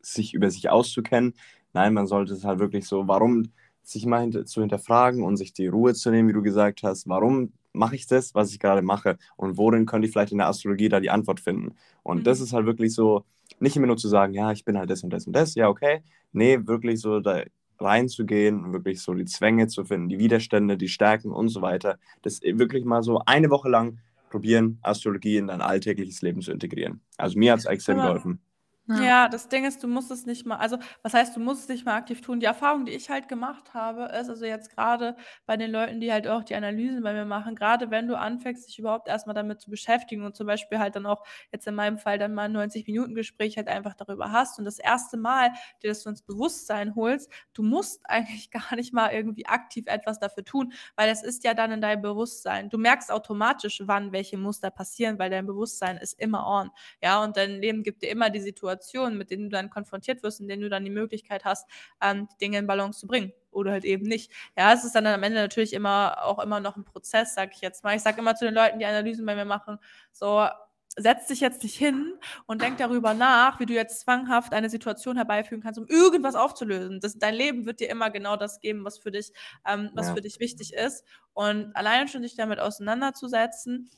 [0.01, 1.35] sich über sich auszukennen.
[1.73, 3.53] Nein, man sollte es halt wirklich so, warum
[3.83, 7.09] sich mal hinter, zu hinterfragen und sich die Ruhe zu nehmen, wie du gesagt hast,
[7.09, 10.49] warum mache ich das, was ich gerade mache und worin könnte ich vielleicht in der
[10.49, 11.75] Astrologie da die Antwort finden.
[12.03, 12.25] Und mhm.
[12.25, 13.25] das ist halt wirklich so,
[13.61, 15.69] nicht immer nur zu sagen, ja, ich bin halt das und das und das, ja,
[15.69, 16.03] okay.
[16.33, 17.43] Nee, wirklich so, da
[17.83, 21.99] reinzugehen und wirklich so die Zwänge zu finden, die Widerstände, die Stärken und so weiter.
[22.23, 23.99] Das wirklich mal so eine Woche lang
[24.31, 27.01] probieren, Astrologie in dein alltägliches Leben zu integrieren.
[27.19, 28.41] Also mir hat es extrem geholfen.
[28.89, 29.01] Ja.
[29.01, 29.29] ja.
[29.29, 31.87] das Ding ist, du musst es nicht mal, also was heißt, du musst es nicht
[31.87, 32.41] mal aktiv tun.
[32.41, 36.11] Die Erfahrung, die ich halt gemacht habe, ist also jetzt gerade bei den Leuten, die
[36.13, 39.61] halt auch die Analysen bei mir machen, gerade wenn du anfängst, dich überhaupt erstmal damit
[39.61, 41.23] zu beschäftigen und zum Beispiel halt dann auch
[41.53, 45.17] jetzt in meinem Fall dann mal ein 90-Minuten-Gespräch halt einfach darüber hast und das erste
[45.17, 45.51] Mal
[45.83, 50.19] dir das so ins Bewusstsein holst, du musst eigentlich gar nicht mal irgendwie aktiv etwas
[50.19, 52.69] dafür tun, weil es ist ja dann in deinem Bewusstsein.
[52.69, 56.71] Du merkst automatisch, wann welche Muster passieren, weil dein Bewusstsein ist immer on.
[57.03, 60.23] Ja, und dein Leben gibt dir immer die Situation, Situationen, mit denen du dann konfrontiert
[60.23, 61.69] wirst, in denen du dann die Möglichkeit hast,
[62.01, 64.33] ähm, die Dinge in Balance zu bringen oder halt eben nicht.
[64.57, 67.61] Ja, es ist dann am Ende natürlich immer auch immer noch ein Prozess, sag ich
[67.61, 67.95] jetzt mal.
[67.97, 69.79] Ich sage immer zu den Leuten, die Analysen bei mir machen,
[70.13, 70.47] so
[70.95, 72.13] setz dich jetzt nicht hin
[72.45, 77.01] und denk darüber nach, wie du jetzt zwanghaft eine Situation herbeiführen kannst, um irgendwas aufzulösen.
[77.01, 79.33] Das, dein Leben wird dir immer genau das geben, was für dich,
[79.67, 80.15] ähm, was ja.
[80.15, 81.07] für dich wichtig ist.
[81.33, 83.89] Und allein schon dich damit auseinanderzusetzen,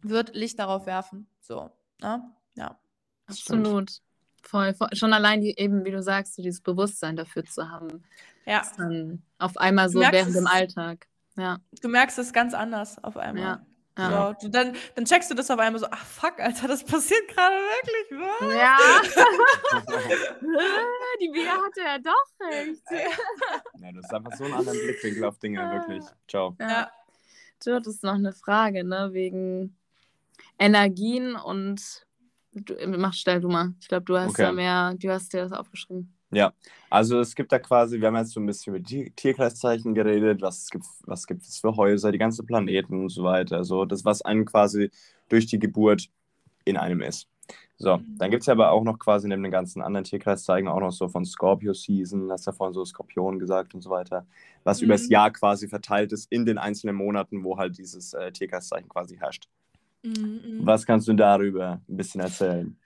[0.00, 1.26] wird Licht darauf werfen.
[1.40, 1.70] So,
[2.00, 2.24] ne?
[2.56, 2.78] ja.
[3.26, 4.00] Absolut.
[4.42, 8.04] Voll, voll, Schon allein die, eben, wie du sagst, so dieses Bewusstsein dafür zu haben.
[8.46, 8.62] Ja.
[9.38, 11.06] Auf einmal so während es, dem Alltag.
[11.36, 11.58] Ja.
[11.80, 13.42] Du merkst es ganz anders auf einmal.
[13.42, 13.66] Ja.
[13.96, 14.36] Ja.
[14.40, 17.54] So, dann, dann checkst du das auf einmal so, ach fuck, Alter, das passiert gerade
[17.54, 18.54] wirklich, was?
[18.54, 18.76] Ja.
[21.20, 22.82] die Bea hatte ja doch recht.
[23.80, 26.04] ja, das ist einfach so ein anderer Blickwinkel auf Dinge, wirklich.
[26.26, 26.56] Ciao.
[26.58, 26.90] Ja.
[27.64, 29.76] Du hattest noch eine Frage, ne, wegen
[30.58, 32.04] Energien und
[32.54, 33.74] du, mach stell du mal.
[33.80, 34.42] Ich glaube, du hast okay.
[34.42, 36.14] da mehr, du hast dir das aufgeschrieben.
[36.30, 36.52] Ja,
[36.90, 40.42] also es gibt da quasi, wir haben jetzt so ein bisschen über die Tierkreiszeichen geredet,
[40.42, 43.56] was gibt, was gibt es für Häuser, die ganzen Planeten und so weiter.
[43.58, 44.90] Also das, was einem quasi
[45.28, 46.08] durch die Geburt
[46.64, 47.28] in einem ist.
[47.76, 50.80] So, dann gibt es ja aber auch noch quasi neben den ganzen anderen Tierkreiszeichen auch
[50.80, 54.26] noch so von Scorpio Season, hast ja vorhin so Skorpion gesagt und so weiter,
[54.62, 54.86] was mhm.
[54.86, 59.16] übers Jahr quasi verteilt ist in den einzelnen Monaten, wo halt dieses äh, Tierkreiszeichen quasi
[59.16, 59.48] herrscht.
[60.04, 60.42] Mhm.
[60.44, 60.66] mhm.
[60.66, 62.78] Was kannst du darüber ein bisschen erzählen?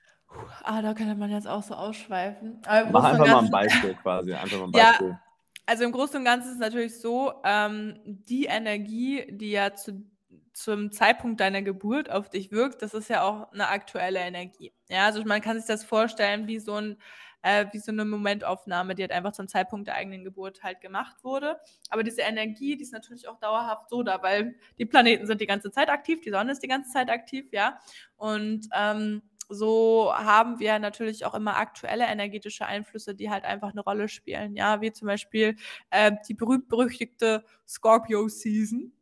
[0.62, 2.61] Ah, da könnte man jetzt auch so ausschweifen.
[2.93, 4.32] Mach einfach mal ein Beispiel quasi.
[4.32, 5.09] Einfach mal ein Beispiel.
[5.09, 5.20] Ja,
[5.66, 10.05] also im Großen und Ganzen ist es natürlich so, ähm, die Energie, die ja zu,
[10.53, 14.73] zum Zeitpunkt deiner Geburt auf dich wirkt, das ist ja auch eine aktuelle Energie.
[14.89, 16.97] Ja, also man kann sich das vorstellen wie so ein
[17.43, 21.23] äh, wie so eine Momentaufnahme, die halt einfach zum Zeitpunkt der eigenen Geburt halt gemacht
[21.23, 21.59] wurde.
[21.90, 25.47] Aber diese Energie, die ist natürlich auch dauerhaft so da, weil die Planeten sind die
[25.47, 27.78] ganze Zeit aktiv, die Sonne ist die ganze Zeit aktiv, ja.
[28.16, 33.81] Und ähm, so haben wir natürlich auch immer aktuelle energetische Einflüsse, die halt einfach eine
[33.81, 34.55] Rolle spielen.
[34.55, 35.56] Ja, wie zum Beispiel
[35.90, 38.93] äh, die berühmt-berüchtigte Scorpio Season.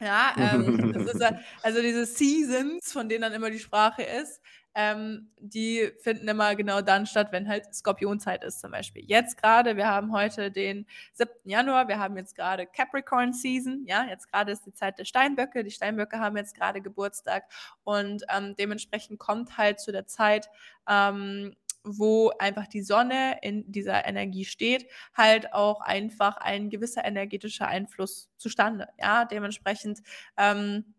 [0.00, 1.22] Ja, ähm, ist,
[1.62, 4.40] also diese Seasons, von denen dann immer die Sprache ist,
[4.74, 9.04] ähm, die finden immer genau dann statt, wenn halt Skorpionzeit ist zum Beispiel.
[9.06, 11.30] Jetzt gerade, wir haben heute den 7.
[11.44, 15.64] Januar, wir haben jetzt gerade Capricorn Season, ja, jetzt gerade ist die Zeit der Steinböcke,
[15.64, 17.44] die Steinböcke haben jetzt gerade Geburtstag
[17.84, 20.48] und ähm, dementsprechend kommt halt zu der Zeit,
[20.88, 21.54] ähm,
[21.84, 28.30] wo einfach die Sonne in dieser Energie steht, halt auch einfach ein gewisser energetischer Einfluss
[28.36, 28.88] zustande.
[28.98, 30.00] Ja, dementsprechend
[30.36, 30.94] ähm,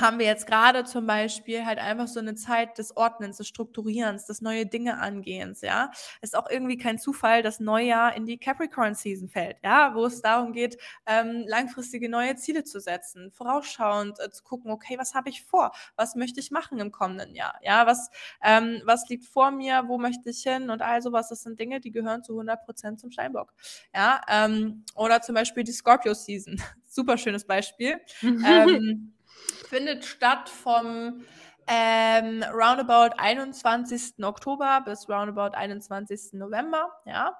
[0.00, 4.26] haben wir jetzt gerade zum Beispiel halt einfach so eine Zeit des Ordnens, des Strukturierens,
[4.26, 5.90] des neue Dinge angehens, ja.
[6.20, 10.52] Ist auch irgendwie kein Zufall, dass Neujahr in die Capricorn-Season fällt, ja, wo es darum
[10.52, 15.44] geht, ähm, langfristige neue Ziele zu setzen, vorausschauend äh, zu gucken, okay, was habe ich
[15.44, 15.72] vor?
[15.96, 17.58] Was möchte ich machen im kommenden Jahr?
[17.62, 18.10] Ja, was,
[18.42, 19.84] ähm, was liegt vor mir?
[19.86, 20.68] Wo möchte ich hin?
[20.70, 23.54] Und all sowas, das sind Dinge, die gehören zu 100 Prozent zum Steinbock,
[23.94, 24.20] ja.
[24.28, 26.60] Ähm, oder zum Beispiel die Scorpio-Season.
[26.86, 28.00] Super schönes Beispiel.
[28.22, 29.15] ähm,
[29.66, 31.24] findet statt vom
[31.66, 34.22] ähm, roundabout 21.
[34.22, 36.34] Oktober bis roundabout 21.
[36.34, 37.36] November, ja.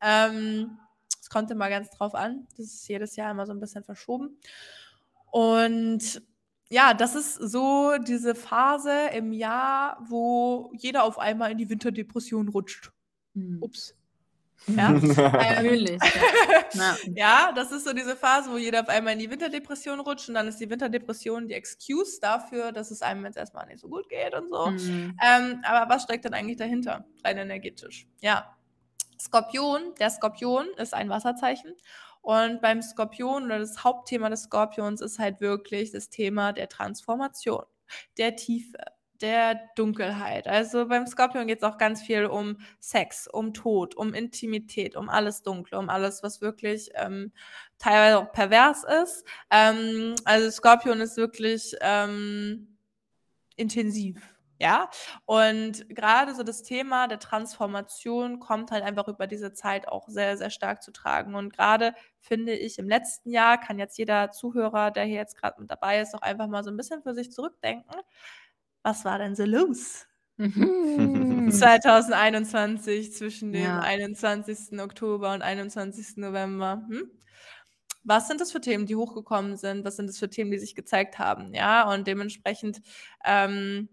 [0.00, 0.78] Ähm,
[1.20, 2.46] es kommt immer ganz drauf an.
[2.56, 4.38] Das ist jedes Jahr immer so ein bisschen verschoben.
[5.30, 6.22] Und
[6.68, 12.48] ja, das ist so diese Phase im Jahr, wo jeder auf einmal in die Winterdepression
[12.48, 12.92] rutscht.
[13.34, 13.58] Hm.
[13.60, 13.94] Ups.
[14.66, 16.00] Ja, natürlich.
[16.74, 16.96] Ja.
[17.14, 20.34] ja, das ist so diese Phase, wo jeder auf einmal in die Winterdepression rutscht und
[20.34, 24.08] dann ist die Winterdepression die Excuse dafür, dass es einem jetzt erstmal nicht so gut
[24.08, 24.66] geht und so.
[24.66, 25.16] Mhm.
[25.22, 28.08] Ähm, aber was steckt denn eigentlich dahinter, rein energetisch?
[28.20, 28.56] Ja,
[29.18, 31.74] Skorpion, der Skorpion ist ein Wasserzeichen
[32.20, 37.64] und beim Skorpion oder das Hauptthema des Skorpions ist halt wirklich das Thema der Transformation,
[38.18, 38.78] der Tiefe,
[39.22, 40.46] der Dunkelheit.
[40.46, 45.08] Also beim Skorpion geht es auch ganz viel um Sex, um Tod, um Intimität, um
[45.08, 47.32] alles Dunkle, um alles, was wirklich ähm,
[47.78, 49.24] teilweise auch pervers ist.
[49.50, 52.76] Ähm, also Skorpion ist wirklich ähm,
[53.56, 54.36] intensiv.
[54.58, 54.88] Ja,
[55.26, 60.38] und gerade so das Thema der Transformation kommt halt einfach über diese Zeit auch sehr,
[60.38, 61.34] sehr stark zu tragen.
[61.34, 65.60] Und gerade finde ich im letzten Jahr kann jetzt jeder Zuhörer, der hier jetzt gerade
[65.60, 68.00] mit dabei ist, auch einfach mal so ein bisschen für sich zurückdenken
[68.86, 70.06] was war denn so los?
[70.38, 73.80] 2021 zwischen dem ja.
[73.80, 74.78] 21.
[74.78, 76.18] Oktober und 21.
[76.18, 76.86] November.
[76.88, 77.10] Hm?
[78.04, 79.84] Was sind das für Themen, die hochgekommen sind?
[79.84, 81.52] Was sind das für Themen, die sich gezeigt haben?
[81.52, 82.80] Ja, und dementsprechend
[83.24, 83.88] ähm,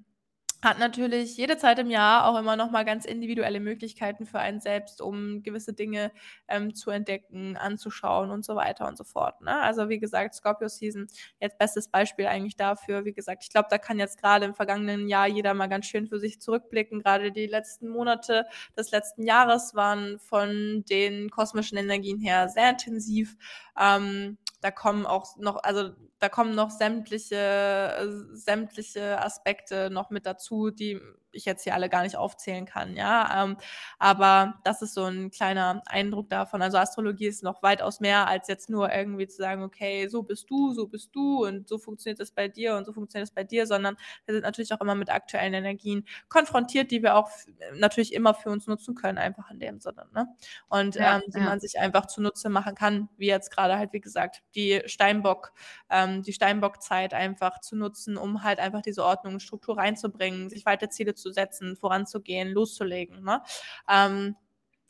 [0.64, 4.62] hat natürlich jede Zeit im Jahr auch immer noch mal ganz individuelle Möglichkeiten für einen
[4.62, 6.12] selbst, um gewisse Dinge
[6.48, 9.42] ähm, zu entdecken, anzuschauen und so weiter und so fort.
[9.42, 9.60] Ne?
[9.60, 11.08] Also wie gesagt, Scorpio Season,
[11.42, 13.04] jetzt bestes Beispiel eigentlich dafür.
[13.04, 16.08] Wie gesagt, ich glaube, da kann jetzt gerade im vergangenen Jahr jeder mal ganz schön
[16.08, 17.02] für sich zurückblicken.
[17.02, 18.46] Gerade die letzten Monate
[18.78, 23.36] des letzten Jahres waren von den kosmischen Energien her sehr intensiv.
[23.78, 25.92] Ähm, da kommen auch noch, also
[26.24, 31.02] da kommen noch sämtliche, sämtliche Aspekte noch mit dazu, die
[31.34, 33.44] ich jetzt hier alle gar nicht aufzählen kann, ja.
[33.44, 33.58] Ähm,
[34.00, 36.62] aber das ist so ein kleiner Eindruck davon.
[36.62, 40.50] Also Astrologie ist noch weitaus mehr als jetzt nur irgendwie zu sagen, okay, so bist
[40.50, 43.44] du, so bist du und so funktioniert es bei dir und so funktioniert es bei
[43.44, 47.30] dir, sondern wir sind natürlich auch immer mit aktuellen Energien konfrontiert, die wir auch
[47.76, 50.08] natürlich immer für uns nutzen können, einfach in dem Sinne.
[50.14, 50.28] Ne?
[50.70, 51.46] Und ja, ähm, die ja.
[51.46, 55.54] man sich einfach zunutze machen kann, wie jetzt gerade halt, wie gesagt, die Steinbock,
[55.90, 60.66] ähm, die Steinbock-Zeit einfach zu nutzen, um halt einfach diese Ordnung und Struktur reinzubringen, sich
[60.66, 63.24] weiter Ziele zu zu setzen, voranzugehen, loszulegen.
[63.24, 63.42] Ne?
[63.90, 64.36] Ähm,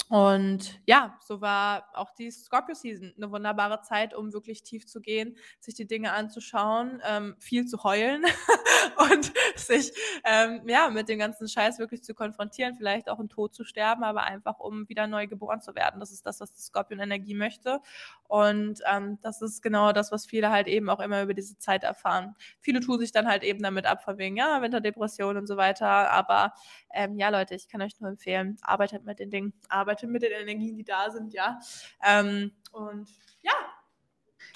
[0.09, 4.99] und ja, so war auch die Scorpio Season eine wunderbare Zeit, um wirklich tief zu
[4.99, 8.23] gehen, sich die Dinge anzuschauen, ähm, viel zu heulen
[9.11, 9.91] und sich
[10.23, 14.03] ähm, ja mit dem ganzen Scheiß wirklich zu konfrontieren, vielleicht auch im Tod zu sterben,
[14.03, 15.99] aber einfach um wieder neu geboren zu werden.
[15.99, 17.79] Das ist das, was die Scorpion Energie möchte.
[18.27, 21.83] Und ähm, das ist genau das, was viele halt eben auch immer über diese Zeit
[21.83, 22.35] erfahren.
[22.59, 26.11] Viele tun sich dann halt eben damit ab, von wegen, ja, Winterdepression und so weiter.
[26.11, 26.53] Aber
[26.93, 30.31] ähm, ja, Leute, ich kann euch nur empfehlen, arbeitet mit den Dingen, arbeitet mit den
[30.31, 31.59] Energien, die da sind, ja.
[32.03, 33.09] Ähm, und
[33.41, 33.51] ja.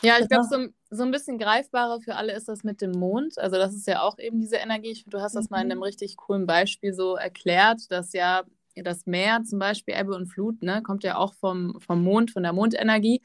[0.01, 3.37] Ja, ich glaube, so, so ein bisschen greifbarer für alle ist das mit dem Mond.
[3.39, 5.03] Also, das ist ja auch eben diese Energie.
[5.07, 5.55] Du hast das mhm.
[5.55, 5.83] mal in einem mhm.
[5.83, 8.43] richtig coolen Beispiel so erklärt, dass ja
[8.75, 12.43] das Meer zum Beispiel, Ebbe und Flut, ne, kommt ja auch vom, vom Mond, von
[12.43, 13.21] der Mondenergie.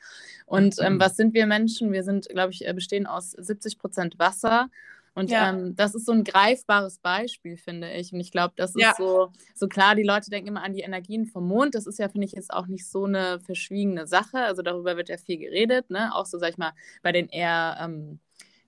[0.46, 1.00] Und ähm, mhm.
[1.00, 1.92] was sind wir Menschen?
[1.92, 4.68] Wir sind, glaube ich, äh, bestehen aus 70 Prozent Wasser
[5.14, 5.50] und ja.
[5.50, 8.12] ähm, das ist so ein greifbares Beispiel, finde ich.
[8.12, 8.94] Und ich glaube, das ist ja.
[8.96, 11.74] so, so klar, die Leute denken immer an die Energien vom Mond.
[11.74, 14.38] Das ist ja, finde ich, jetzt auch nicht so eine verschwiegene Sache.
[14.38, 16.14] Also darüber wird ja viel geredet, ne?
[16.14, 16.72] Auch so, sag ich mal,
[17.02, 18.20] bei den eher ähm,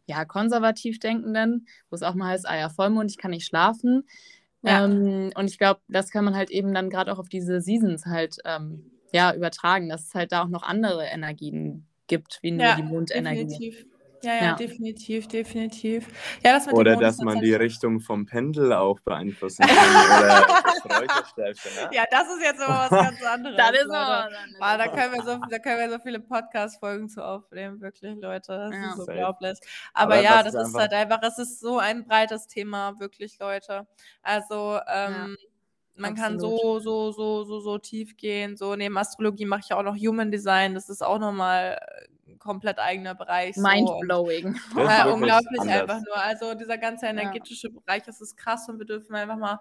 [0.06, 4.06] ja, konservativ Denkenden, wo es auch mal heißt, ah ja, Vollmond, ich kann nicht schlafen.
[4.60, 4.84] Ja.
[4.84, 8.04] Ähm, und ich glaube, das kann man halt eben dann gerade auch auf diese Seasons
[8.04, 12.74] halt ähm, ja, übertragen, dass es halt da auch noch andere Energien gibt, wie nur
[12.74, 13.46] die Mondenergie.
[13.46, 13.86] Definitiv.
[14.24, 16.08] Ja, ja, ja, definitiv, definitiv.
[16.42, 20.84] Ja, das oder dass man die Richtung vom Pendel auch beeinflussen kann.
[20.84, 21.90] oder ne?
[21.92, 23.56] Ja, das ist jetzt immer was ganz anderes.
[23.56, 24.28] das ist aber
[24.60, 28.70] ah, da, können wir so, da können wir so viele Podcast-Folgen zu aufnehmen, wirklich, Leute.
[28.70, 28.92] Das ja.
[28.92, 29.58] ist unglaublich.
[29.92, 33.38] Aber, aber ja, das ist, ist halt einfach, es ist so ein breites Thema, wirklich,
[33.38, 33.86] Leute.
[34.22, 35.48] Also, ähm, ja.
[35.96, 36.18] Man Absolut.
[36.18, 38.56] kann so, so, so, so, so tief gehen.
[38.56, 40.74] So neben Astrologie mache ich auch noch Human Design.
[40.74, 41.78] Das ist auch nochmal
[42.44, 43.56] komplett eigener Bereich.
[43.56, 44.56] Mindblowing.
[44.72, 44.80] So.
[44.80, 45.80] Ja, unglaublich anders.
[45.80, 46.16] einfach nur.
[46.16, 47.74] Also dieser ganze energetische ja.
[47.74, 49.60] Bereich, das ist krass und wir dürfen einfach mal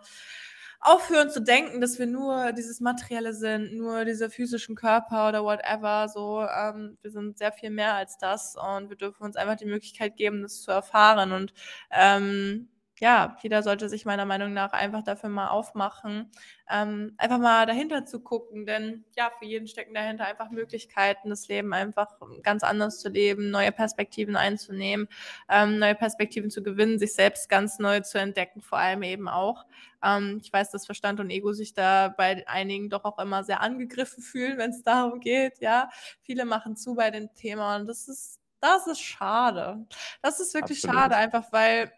[0.81, 6.10] aufhören zu denken, dass wir nur dieses Materielle sind, nur dieser physischen Körper oder whatever.
[6.10, 9.65] So, ähm, wir sind sehr viel mehr als das und wir dürfen uns einfach die
[9.65, 11.31] Möglichkeit geben, das zu erfahren.
[11.31, 11.53] Und
[11.89, 12.68] ähm,
[12.99, 16.32] ja, jeder sollte sich meiner Meinung nach einfach dafür mal aufmachen,
[16.70, 21.48] ähm, einfach mal dahinter zu gucken, denn ja, für jeden stecken dahinter einfach Möglichkeiten, das
[21.48, 25.07] Leben einfach ganz anders zu leben, neue Perspektiven einzunehmen,
[25.49, 29.65] ähm, neue Perspektiven zu gewinnen, sich selbst ganz neu zu entdecken, vor allem eben auch.
[30.03, 33.61] Ähm, ich weiß, dass Verstand und Ego sich da bei einigen doch auch immer sehr
[33.61, 35.90] angegriffen fühlen, wenn es darum geht, ja.
[36.22, 39.86] Viele machen zu bei dem Thema und das ist, das ist schade.
[40.22, 40.95] Das ist wirklich Absolut.
[40.95, 41.91] schade, einfach weil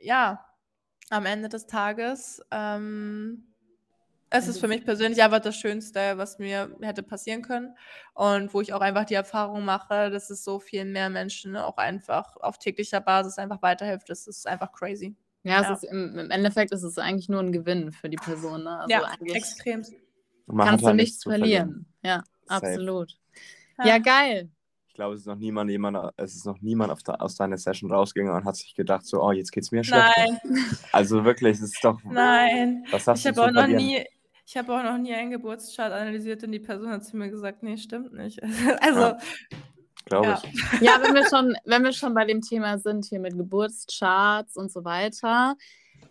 [0.00, 0.44] ja,
[1.10, 3.44] am Ende des Tages, ähm,
[4.28, 7.76] es ist für mich persönlich einfach das Schönste, was mir hätte passieren können.
[8.14, 11.76] Und wo ich auch einfach die Erfahrung mache, dass es so vielen mehr Menschen auch
[11.76, 14.10] einfach auf täglicher Basis einfach weiterhilft.
[14.10, 15.14] Das ist einfach crazy.
[15.44, 15.72] Ja, ja.
[15.72, 18.64] Ist, im, im, Endeffekt ist es eigentlich nur ein Gewinn für die Person.
[18.64, 18.78] Ne?
[18.80, 19.84] Also ja, extrem.
[20.56, 21.46] Kannst du halt nichts verlieren.
[21.46, 21.86] verlieren.
[22.02, 22.66] Ja, Safe.
[22.66, 23.12] absolut.
[23.78, 23.86] Ja.
[23.86, 24.50] ja, geil
[24.96, 28.34] glaube, es ist noch niemand, jemand, es ist noch niemand der, aus deiner Session rausgegangen
[28.34, 30.12] und hat sich gedacht, so, oh, jetzt geht es mir schlecht.
[30.16, 30.38] Nein.
[30.92, 32.00] Also wirklich, es ist doch.
[32.04, 32.84] Nein.
[32.90, 34.04] Was hast ich habe auch noch nie.
[34.48, 37.62] Ich habe auch noch nie einen Geburtschart analysiert und die Person hat zu mir gesagt,
[37.62, 38.40] nee, stimmt nicht.
[38.80, 39.18] Also, ja.
[40.04, 40.42] Glaube ja.
[40.44, 40.80] ich.
[40.80, 44.70] Ja, wenn wir, schon, wenn wir schon bei dem Thema sind, hier mit Geburtscharts und
[44.70, 45.56] so weiter,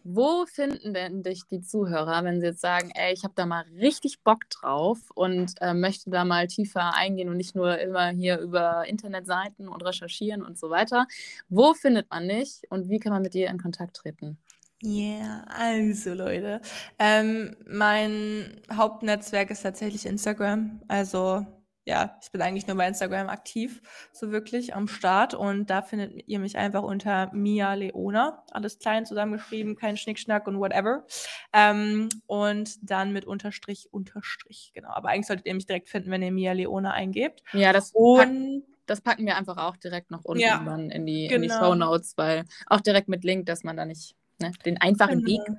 [0.07, 3.65] wo finden denn dich die Zuhörer, wenn sie jetzt sagen, ey, ich habe da mal
[3.79, 8.37] richtig Bock drauf und äh, möchte da mal tiefer eingehen und nicht nur immer hier
[8.39, 11.07] über Internetseiten und recherchieren und so weiter.
[11.49, 14.37] Wo findet man dich und wie kann man mit dir in Kontakt treten?
[14.83, 16.61] Ja, yeah, also Leute,
[16.99, 20.81] ähm, mein Hauptnetzwerk ist tatsächlich Instagram.
[20.87, 21.47] Also
[21.85, 23.81] ja, ich bin eigentlich nur bei Instagram aktiv,
[24.11, 25.35] so wirklich am Start.
[25.35, 28.43] Und da findet ihr mich einfach unter Mia Leona.
[28.51, 31.05] Alles klein zusammengeschrieben, kein Schnickschnack und whatever.
[31.53, 34.89] Ähm, und dann mit Unterstrich, Unterstrich, genau.
[34.89, 37.43] Aber eigentlich solltet ihr mich direkt finden, wenn ihr Mia Leona eingebt.
[37.53, 41.27] Ja, das, und, das packen wir einfach auch direkt noch unten ja, dann in die,
[41.27, 41.35] genau.
[41.35, 41.59] in die genau.
[41.59, 45.45] Show Notes, weil auch direkt mit Link, dass man da nicht ne, den einfachen genau.
[45.45, 45.57] Weg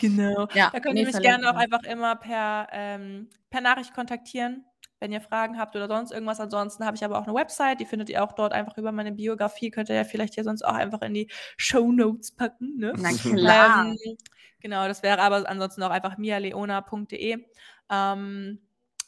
[0.00, 0.48] Genau.
[0.54, 4.64] Ja, da könnt nee, ihr mich gerne auch einfach immer per, ähm, per Nachricht kontaktieren.
[5.00, 6.40] Wenn ihr Fragen habt oder sonst irgendwas.
[6.40, 9.12] Ansonsten habe ich aber auch eine Website, die findet ihr auch dort einfach über meine
[9.12, 9.70] Biografie.
[9.70, 12.76] Könnt ihr ja vielleicht hier sonst auch einfach in die Show Notes packen.
[12.78, 12.92] Ne?
[12.96, 13.86] Na klar.
[13.86, 14.16] Ähm,
[14.60, 17.44] genau, das wäre aber ansonsten auch einfach mialeona.de.
[17.90, 18.58] Ähm,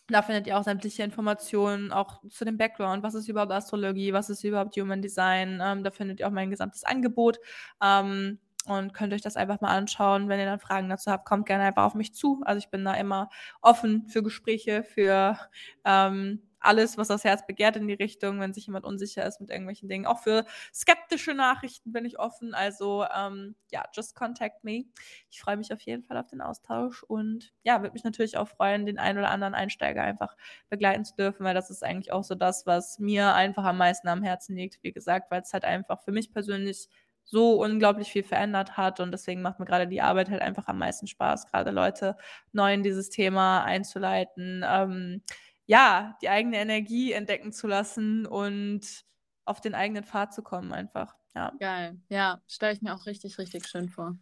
[0.09, 4.29] da findet ihr auch sämtliche Informationen, auch zu dem Background, was ist überhaupt Astrologie, was
[4.29, 5.61] ist überhaupt Human Design.
[5.63, 7.39] Ähm, da findet ihr auch mein gesamtes Angebot.
[7.83, 10.29] Ähm, und könnt euch das einfach mal anschauen.
[10.29, 12.43] Wenn ihr dann Fragen dazu habt, kommt gerne einfach auf mich zu.
[12.45, 13.31] Also ich bin da immer
[13.63, 15.39] offen für Gespräche, für
[15.85, 19.51] ähm, alles, was das Herz begehrt in die Richtung, wenn sich jemand unsicher ist mit
[19.51, 20.07] irgendwelchen Dingen.
[20.07, 22.55] Auch für skeptische Nachrichten bin ich offen.
[22.55, 24.85] Also ähm, ja, just contact me.
[25.31, 28.49] Ich freue mich auf jeden Fall auf den Austausch und ja, würde mich natürlich auch
[28.49, 30.37] freuen, den einen oder anderen Einsteiger einfach
[30.69, 34.09] begleiten zu dürfen, weil das ist eigentlich auch so das, was mir einfach am meisten
[34.09, 34.83] am Herzen liegt.
[34.83, 36.89] Wie gesagt, weil es halt einfach für mich persönlich
[37.31, 40.79] so unglaublich viel verändert hat und deswegen macht mir gerade die Arbeit halt einfach am
[40.79, 42.17] meisten Spaß, gerade Leute
[42.53, 45.23] neu in dieses Thema einzuleiten, ähm,
[45.67, 49.05] ja, die eigene Energie entdecken zu lassen und
[49.45, 51.15] auf den eigenen Pfad zu kommen einfach.
[51.35, 51.53] Ja.
[51.61, 52.01] Geil.
[52.09, 54.17] Ja, stelle ich mir auch richtig, richtig schön vor.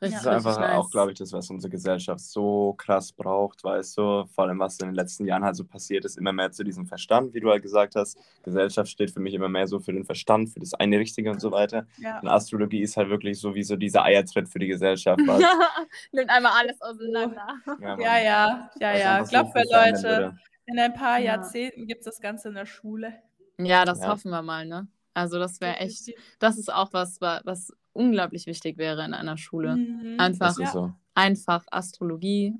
[0.00, 0.76] Richtig, das ist einfach nice.
[0.76, 4.78] auch, glaube ich, das, was unsere Gesellschaft so krass braucht, weißt du, vor allem was
[4.78, 7.50] in den letzten Jahren halt so passiert ist, immer mehr zu diesem Verstand, wie du
[7.50, 8.16] halt gesagt hast.
[8.44, 11.40] Gesellschaft steht für mich immer mehr so für den Verstand, für das eine Richtige und
[11.40, 11.84] so weiter.
[11.98, 12.20] Ja.
[12.20, 15.18] Und Astrologie ist halt wirklich so wie so dieser Eiertritt für die Gesellschaft.
[16.12, 17.48] Nimmt einmal alles auseinander.
[17.80, 19.22] Ja, ja, ja, ja, ja.
[19.22, 21.34] Ich glaube, für Leute, in ein paar ja.
[21.34, 23.14] Jahrzehnten gibt es das Ganze in der Schule.
[23.58, 24.08] Ja, das ja.
[24.08, 24.86] hoffen wir mal, ne?
[25.14, 29.76] Also das wäre echt, das ist auch was, was unglaublich wichtig wäre in einer Schule.
[29.76, 30.16] Mhm.
[30.18, 30.92] Einfach, so.
[31.14, 32.54] einfach Astrologie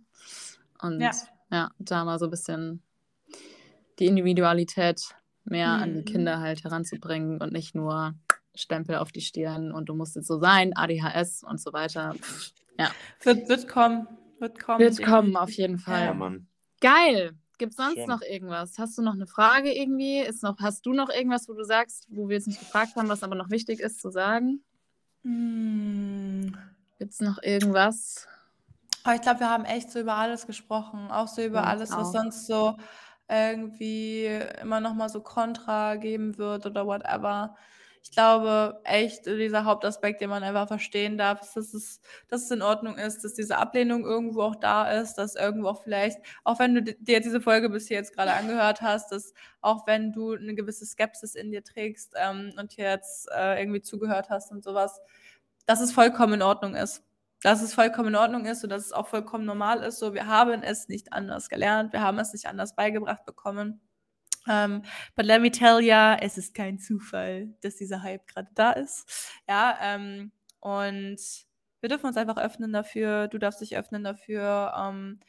[0.82, 1.10] und ja.
[1.50, 1.70] ja.
[1.78, 2.82] da mal so ein bisschen
[3.98, 5.82] die Individualität mehr mhm.
[5.82, 6.04] an die mhm.
[6.04, 8.14] Kinder halt heranzubringen und nicht nur
[8.54, 12.14] Stempel auf die Stirn und du musst jetzt so sein, ADHS und so weiter.
[12.78, 12.90] Ja.
[13.22, 14.08] Wird, wird kommen.
[14.40, 14.78] Wird kommen.
[14.80, 16.06] Wird kommen, auf jeden Fall.
[16.06, 16.48] Ja, Mann.
[16.80, 17.36] Geil.
[17.58, 18.06] Gibt es sonst Schön.
[18.06, 18.78] noch irgendwas?
[18.78, 20.20] Hast du noch eine Frage irgendwie?
[20.20, 23.08] Ist noch, hast du noch irgendwas, wo du sagst, wo wir jetzt nicht gefragt haben,
[23.08, 24.62] was aber noch wichtig ist zu sagen?
[25.24, 26.56] Hm.
[26.98, 28.26] Gibt es noch irgendwas?
[29.06, 31.10] Oh, ich glaube, wir haben echt so über alles gesprochen.
[31.10, 32.76] Auch so über ja, alles, was sonst so
[33.28, 34.26] irgendwie
[34.60, 37.56] immer noch mal so Kontra geben wird oder whatever
[38.02, 42.50] ich glaube echt, dieser Hauptaspekt, den man einfach verstehen darf, ist, dass es, dass es
[42.50, 46.58] in Ordnung ist, dass diese Ablehnung irgendwo auch da ist, dass irgendwo auch vielleicht, auch
[46.58, 50.32] wenn du dir jetzt diese Folge bis jetzt gerade angehört hast, dass auch wenn du
[50.32, 55.00] eine gewisse Skepsis in dir trägst ähm, und jetzt äh, irgendwie zugehört hast und sowas,
[55.66, 57.04] dass es vollkommen in Ordnung ist.
[57.42, 59.98] Dass es vollkommen in Ordnung ist und dass es auch vollkommen normal ist.
[60.00, 63.80] So, wir haben es nicht anders gelernt, wir haben es nicht anders beigebracht bekommen.
[64.48, 64.82] Um, ähm,
[65.14, 69.30] but let me tell ya, es ist kein Zufall, dass dieser Hype gerade da ist.
[69.46, 71.18] Ja, ähm, und
[71.80, 74.72] wir dürfen uns einfach öffnen dafür, du darfst dich öffnen dafür.
[74.76, 75.20] Ähm,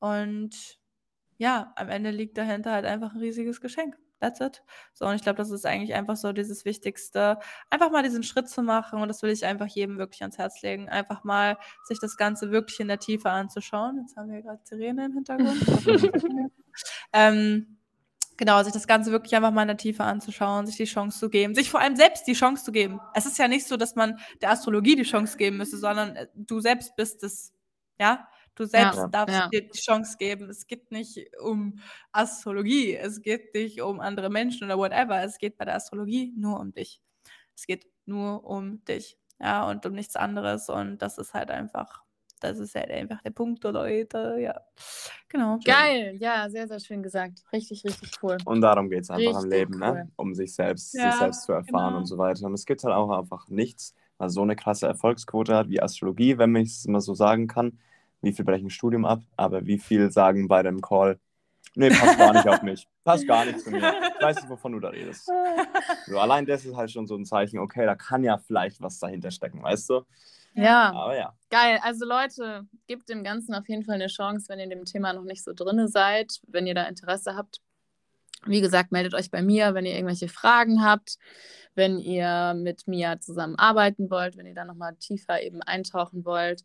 [0.00, 0.78] und
[1.38, 3.96] ja, am Ende liegt dahinter halt einfach ein riesiges Geschenk.
[4.20, 4.62] That's it.
[4.94, 7.38] So, und ich glaube, das ist eigentlich einfach so dieses Wichtigste,
[7.68, 9.02] einfach mal diesen Schritt zu machen.
[9.02, 10.88] Und das will ich einfach jedem wirklich ans Herz legen.
[10.88, 13.98] Einfach mal sich das Ganze wirklich in der Tiefe anzuschauen.
[14.00, 15.60] Jetzt haben wir gerade Sirene im Hintergrund.
[17.12, 17.76] ähm,
[18.36, 21.30] Genau, sich das Ganze wirklich einfach mal in der Tiefe anzuschauen, sich die Chance zu
[21.30, 23.00] geben, sich vor allem selbst die Chance zu geben.
[23.14, 26.26] Es ist ja nicht so, dass man der Astrologie die Chance geben müsste, sondern äh,
[26.34, 27.52] du selbst bist es,
[27.98, 28.28] ja?
[28.56, 29.48] Du selbst ja, darfst ja.
[29.48, 30.48] dir die Chance geben.
[30.48, 31.80] Es geht nicht um
[32.12, 35.22] Astrologie, es geht nicht um andere Menschen oder whatever.
[35.22, 37.00] Es geht bei der Astrologie nur um dich.
[37.56, 40.68] Es geht nur um dich, ja, und um nichts anderes.
[40.68, 42.03] Und das ist halt einfach
[42.44, 44.36] das ist halt einfach der Punkt, Leute.
[44.38, 44.60] Ja,
[45.28, 45.58] genau.
[45.64, 47.42] Geil, ja, sehr, sehr schön gesagt.
[47.52, 48.36] Richtig, richtig cool.
[48.44, 49.86] Und darum geht es einfach richtig im Leben, ne?
[49.86, 49.94] cool.
[49.94, 50.10] ne?
[50.16, 51.98] um sich selbst, ja, sich selbst zu erfahren genau.
[51.98, 52.46] und so weiter.
[52.46, 56.38] Und es gibt halt auch einfach nichts, was so eine krasse Erfolgsquote hat wie Astrologie,
[56.38, 57.78] wenn ich es mal so sagen kann.
[58.20, 61.18] Wie viel brechen Studium ab, aber wie viel sagen bei dem Call,
[61.74, 62.86] nee, passt gar nicht auf mich.
[63.04, 63.92] Passt gar nicht zu mir.
[64.16, 65.30] Ich weiß nicht, wovon du da redest.
[66.06, 68.98] So, allein das ist halt schon so ein Zeichen, okay, da kann ja vielleicht was
[68.98, 70.02] dahinter stecken, weißt du?
[70.54, 70.92] Ja.
[70.92, 71.34] Aber ja.
[71.50, 71.78] Geil.
[71.82, 75.12] Also Leute, gebt dem Ganzen auf jeden Fall eine Chance, wenn ihr in dem Thema
[75.12, 77.60] noch nicht so drin seid, wenn ihr da Interesse habt.
[78.46, 81.16] Wie gesagt, meldet euch bei mir, wenn ihr irgendwelche Fragen habt,
[81.74, 86.64] wenn ihr mit mir zusammenarbeiten wollt, wenn ihr da nochmal tiefer eben eintauchen wollt,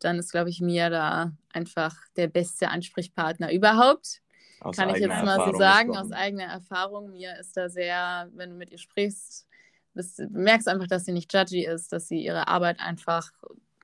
[0.00, 4.20] dann ist, glaube ich, mir da einfach der beste Ansprechpartner überhaupt.
[4.60, 7.10] Aus Kann ich jetzt mal Erfahrung so sagen, aus eigener Erfahrung.
[7.10, 9.47] Mir ist da sehr, wenn du mit ihr sprichst,
[9.98, 13.32] bist, merkst einfach, dass sie nicht judgy ist, dass sie ihre Arbeit einfach,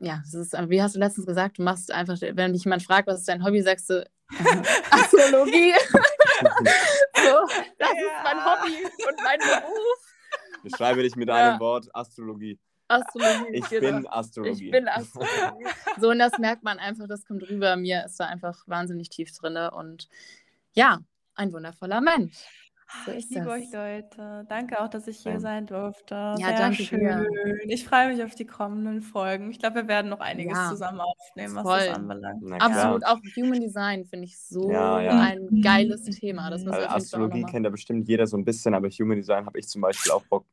[0.01, 3.09] ja, das ist, wie hast du letztens gesagt, du machst einfach, wenn dich jemand fragt,
[3.09, 4.07] was ist dein Hobby, sagst du
[4.91, 5.75] Astrologie.
[5.91, 7.37] so,
[7.79, 8.07] das ja.
[8.07, 10.15] ist mein Hobby und mein Beruf.
[10.63, 12.59] Beschreibe dich mit einem Wort, Astrologie.
[12.87, 13.57] Astrologie.
[13.57, 13.99] Ich genau.
[13.99, 14.67] bin Astrologie.
[14.67, 15.67] Ich bin Astrologie.
[16.01, 17.77] so, und das merkt man einfach, das kommt rüber.
[17.77, 19.57] Mir ist da einfach wahnsinnig tief drin.
[19.57, 20.09] Und
[20.75, 21.01] ja,
[21.35, 22.37] ein wundervoller Mensch.
[23.07, 23.55] So ich liebe das.
[23.55, 24.45] euch, Leute.
[24.49, 25.41] Danke auch, dass ich hier ja.
[25.41, 26.15] sein durfte.
[26.15, 27.01] Ja, Sehr danke schön.
[27.01, 27.27] Dir.
[27.67, 29.51] Ich freue mich auf die kommenden Folgen.
[29.51, 30.71] Ich glaube, wir werden noch einiges ja.
[30.71, 31.87] zusammen aufnehmen, was Voll.
[31.87, 32.63] das anbelangt.
[32.63, 33.07] Absolut.
[33.07, 36.51] Auch Human Design finde ich so ja, ein geiles Thema.
[36.51, 39.69] Das also Astrologie kennt ja bestimmt jeder so ein bisschen, aber Human Design habe ich
[39.69, 40.47] zum Beispiel auch Bock.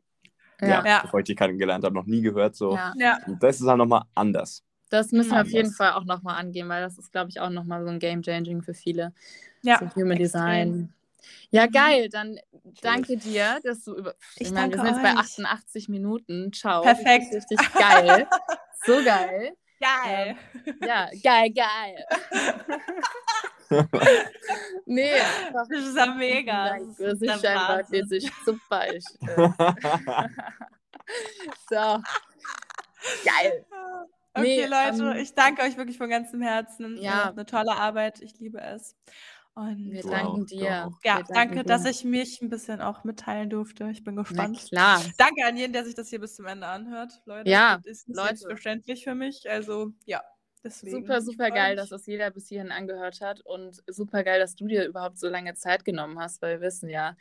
[0.61, 2.55] Ja, bevor ich die kennengelernt habe, noch nie gehört.
[2.55, 2.75] So.
[2.75, 3.17] Ja.
[3.25, 4.63] Und das ist halt nochmal anders.
[4.89, 7.49] Das müssen wir auf jeden Fall auch nochmal angehen, weil das ist, glaube ich, auch
[7.49, 9.13] nochmal so ein Game-Changing für viele.
[9.63, 9.79] Ja.
[9.79, 10.19] So Human extrem.
[10.19, 10.93] Design.
[11.49, 11.71] Ja, mhm.
[11.71, 12.09] geil.
[12.09, 12.39] Dann
[12.81, 14.15] danke dir, dass du über.
[14.35, 16.51] Ich, ich meine, wir sind jetzt bei 88 Minuten.
[16.53, 16.81] Ciao.
[16.81, 17.33] Perfekt.
[17.33, 18.27] Richtig geil.
[18.85, 19.53] so geil.
[19.79, 20.37] Geil.
[20.65, 22.05] Ähm, ja, geil, geil.
[24.85, 25.13] nee,
[25.53, 26.77] das ist ja mega.
[26.77, 28.93] Das ist, das ist super.
[28.93, 29.49] Ich, äh.
[31.69, 31.99] so.
[33.25, 33.65] Geil.
[34.33, 36.97] Okay, nee, Leute, ähm, ich danke euch wirklich von ganzem Herzen.
[37.01, 37.31] Ja.
[37.31, 38.21] Eine tolle Arbeit.
[38.21, 38.95] Ich liebe es.
[39.53, 40.91] Und wir danken dir.
[41.03, 41.63] Ja, danken danke, dir.
[41.63, 43.89] dass ich mich ein bisschen auch mitteilen durfte.
[43.91, 44.69] Ich bin gespannt.
[44.71, 45.13] Na klar.
[45.17, 47.49] Danke an jeden, der sich das hier bis zum Ende anhört, Leute.
[47.49, 48.27] Ja, das ist Leute.
[48.27, 49.49] selbstverständlich für mich.
[49.49, 50.21] Also, ja.
[50.63, 51.01] Deswegen.
[51.01, 54.67] Super, super geil, dass das jeder bis hierhin angehört hat und super geil, dass du
[54.67, 57.17] dir überhaupt so lange Zeit genommen hast, weil wir wissen ja,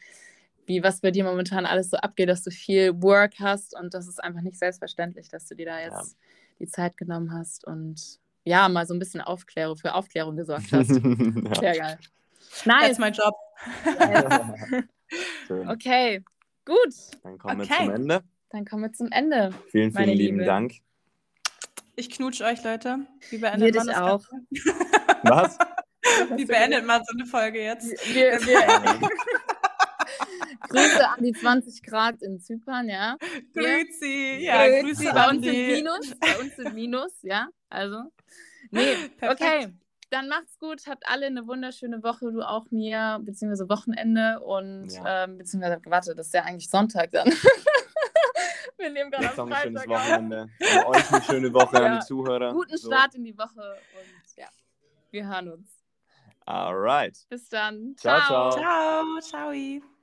[0.66, 4.08] wie was bei dir momentan alles so abgeht, dass du viel Work hast und das
[4.08, 6.18] ist einfach nicht selbstverständlich, dass du dir da jetzt ja.
[6.60, 10.90] die Zeit genommen hast und ja, mal so ein bisschen Aufklärung, für Aufklärung gesorgt hast.
[10.90, 11.54] ja.
[11.60, 11.98] Sehr geil.
[12.64, 12.96] Nice.
[12.96, 13.34] That's my job.
[13.84, 14.84] Yes.
[15.68, 16.22] okay,
[16.64, 16.94] gut.
[17.22, 17.70] Dann kommen okay.
[17.70, 18.22] wir zum Ende.
[18.50, 19.50] Dann kommen wir zum Ende.
[19.70, 20.44] Vielen, vielen lieben Liebe.
[20.44, 20.74] Dank.
[21.96, 23.06] Ich knutsche euch, Leute.
[23.30, 24.24] Wie beendet man das auch.
[25.22, 25.58] Was?
[26.36, 27.86] Wie beendet man so eine Folge jetzt?
[28.12, 29.08] Wir, wir,
[30.68, 33.16] Grüße an die 20 Grad in Zypern, ja.
[33.54, 35.04] Grüezi, ja, Grüezi.
[35.04, 37.48] Grüße bei uns sind Minus, bei uns sind Minus, ja.
[37.68, 38.04] Also,
[38.70, 39.40] nee, Perfekt.
[39.40, 39.72] okay
[40.10, 45.24] dann macht's gut, habt alle eine wunderschöne Woche, du auch mir, beziehungsweise Wochenende und ja.
[45.24, 47.28] ähm, beziehungsweise, warte, das ist ja eigentlich Sonntag dann.
[48.76, 50.50] Wir nehmen gerade am Freitag ein schönes Wochenende.
[50.60, 51.86] An euch eine schöne Woche ja.
[51.86, 52.52] an die Zuhörer.
[52.52, 53.18] Guten Start so.
[53.18, 54.48] in die Woche und ja,
[55.10, 55.84] wir hören uns.
[56.46, 57.26] Alright.
[57.28, 57.94] Bis dann.
[57.96, 58.50] Ciao, ciao.
[58.50, 59.52] Ciao, ciao.
[59.52, 59.99] ciao.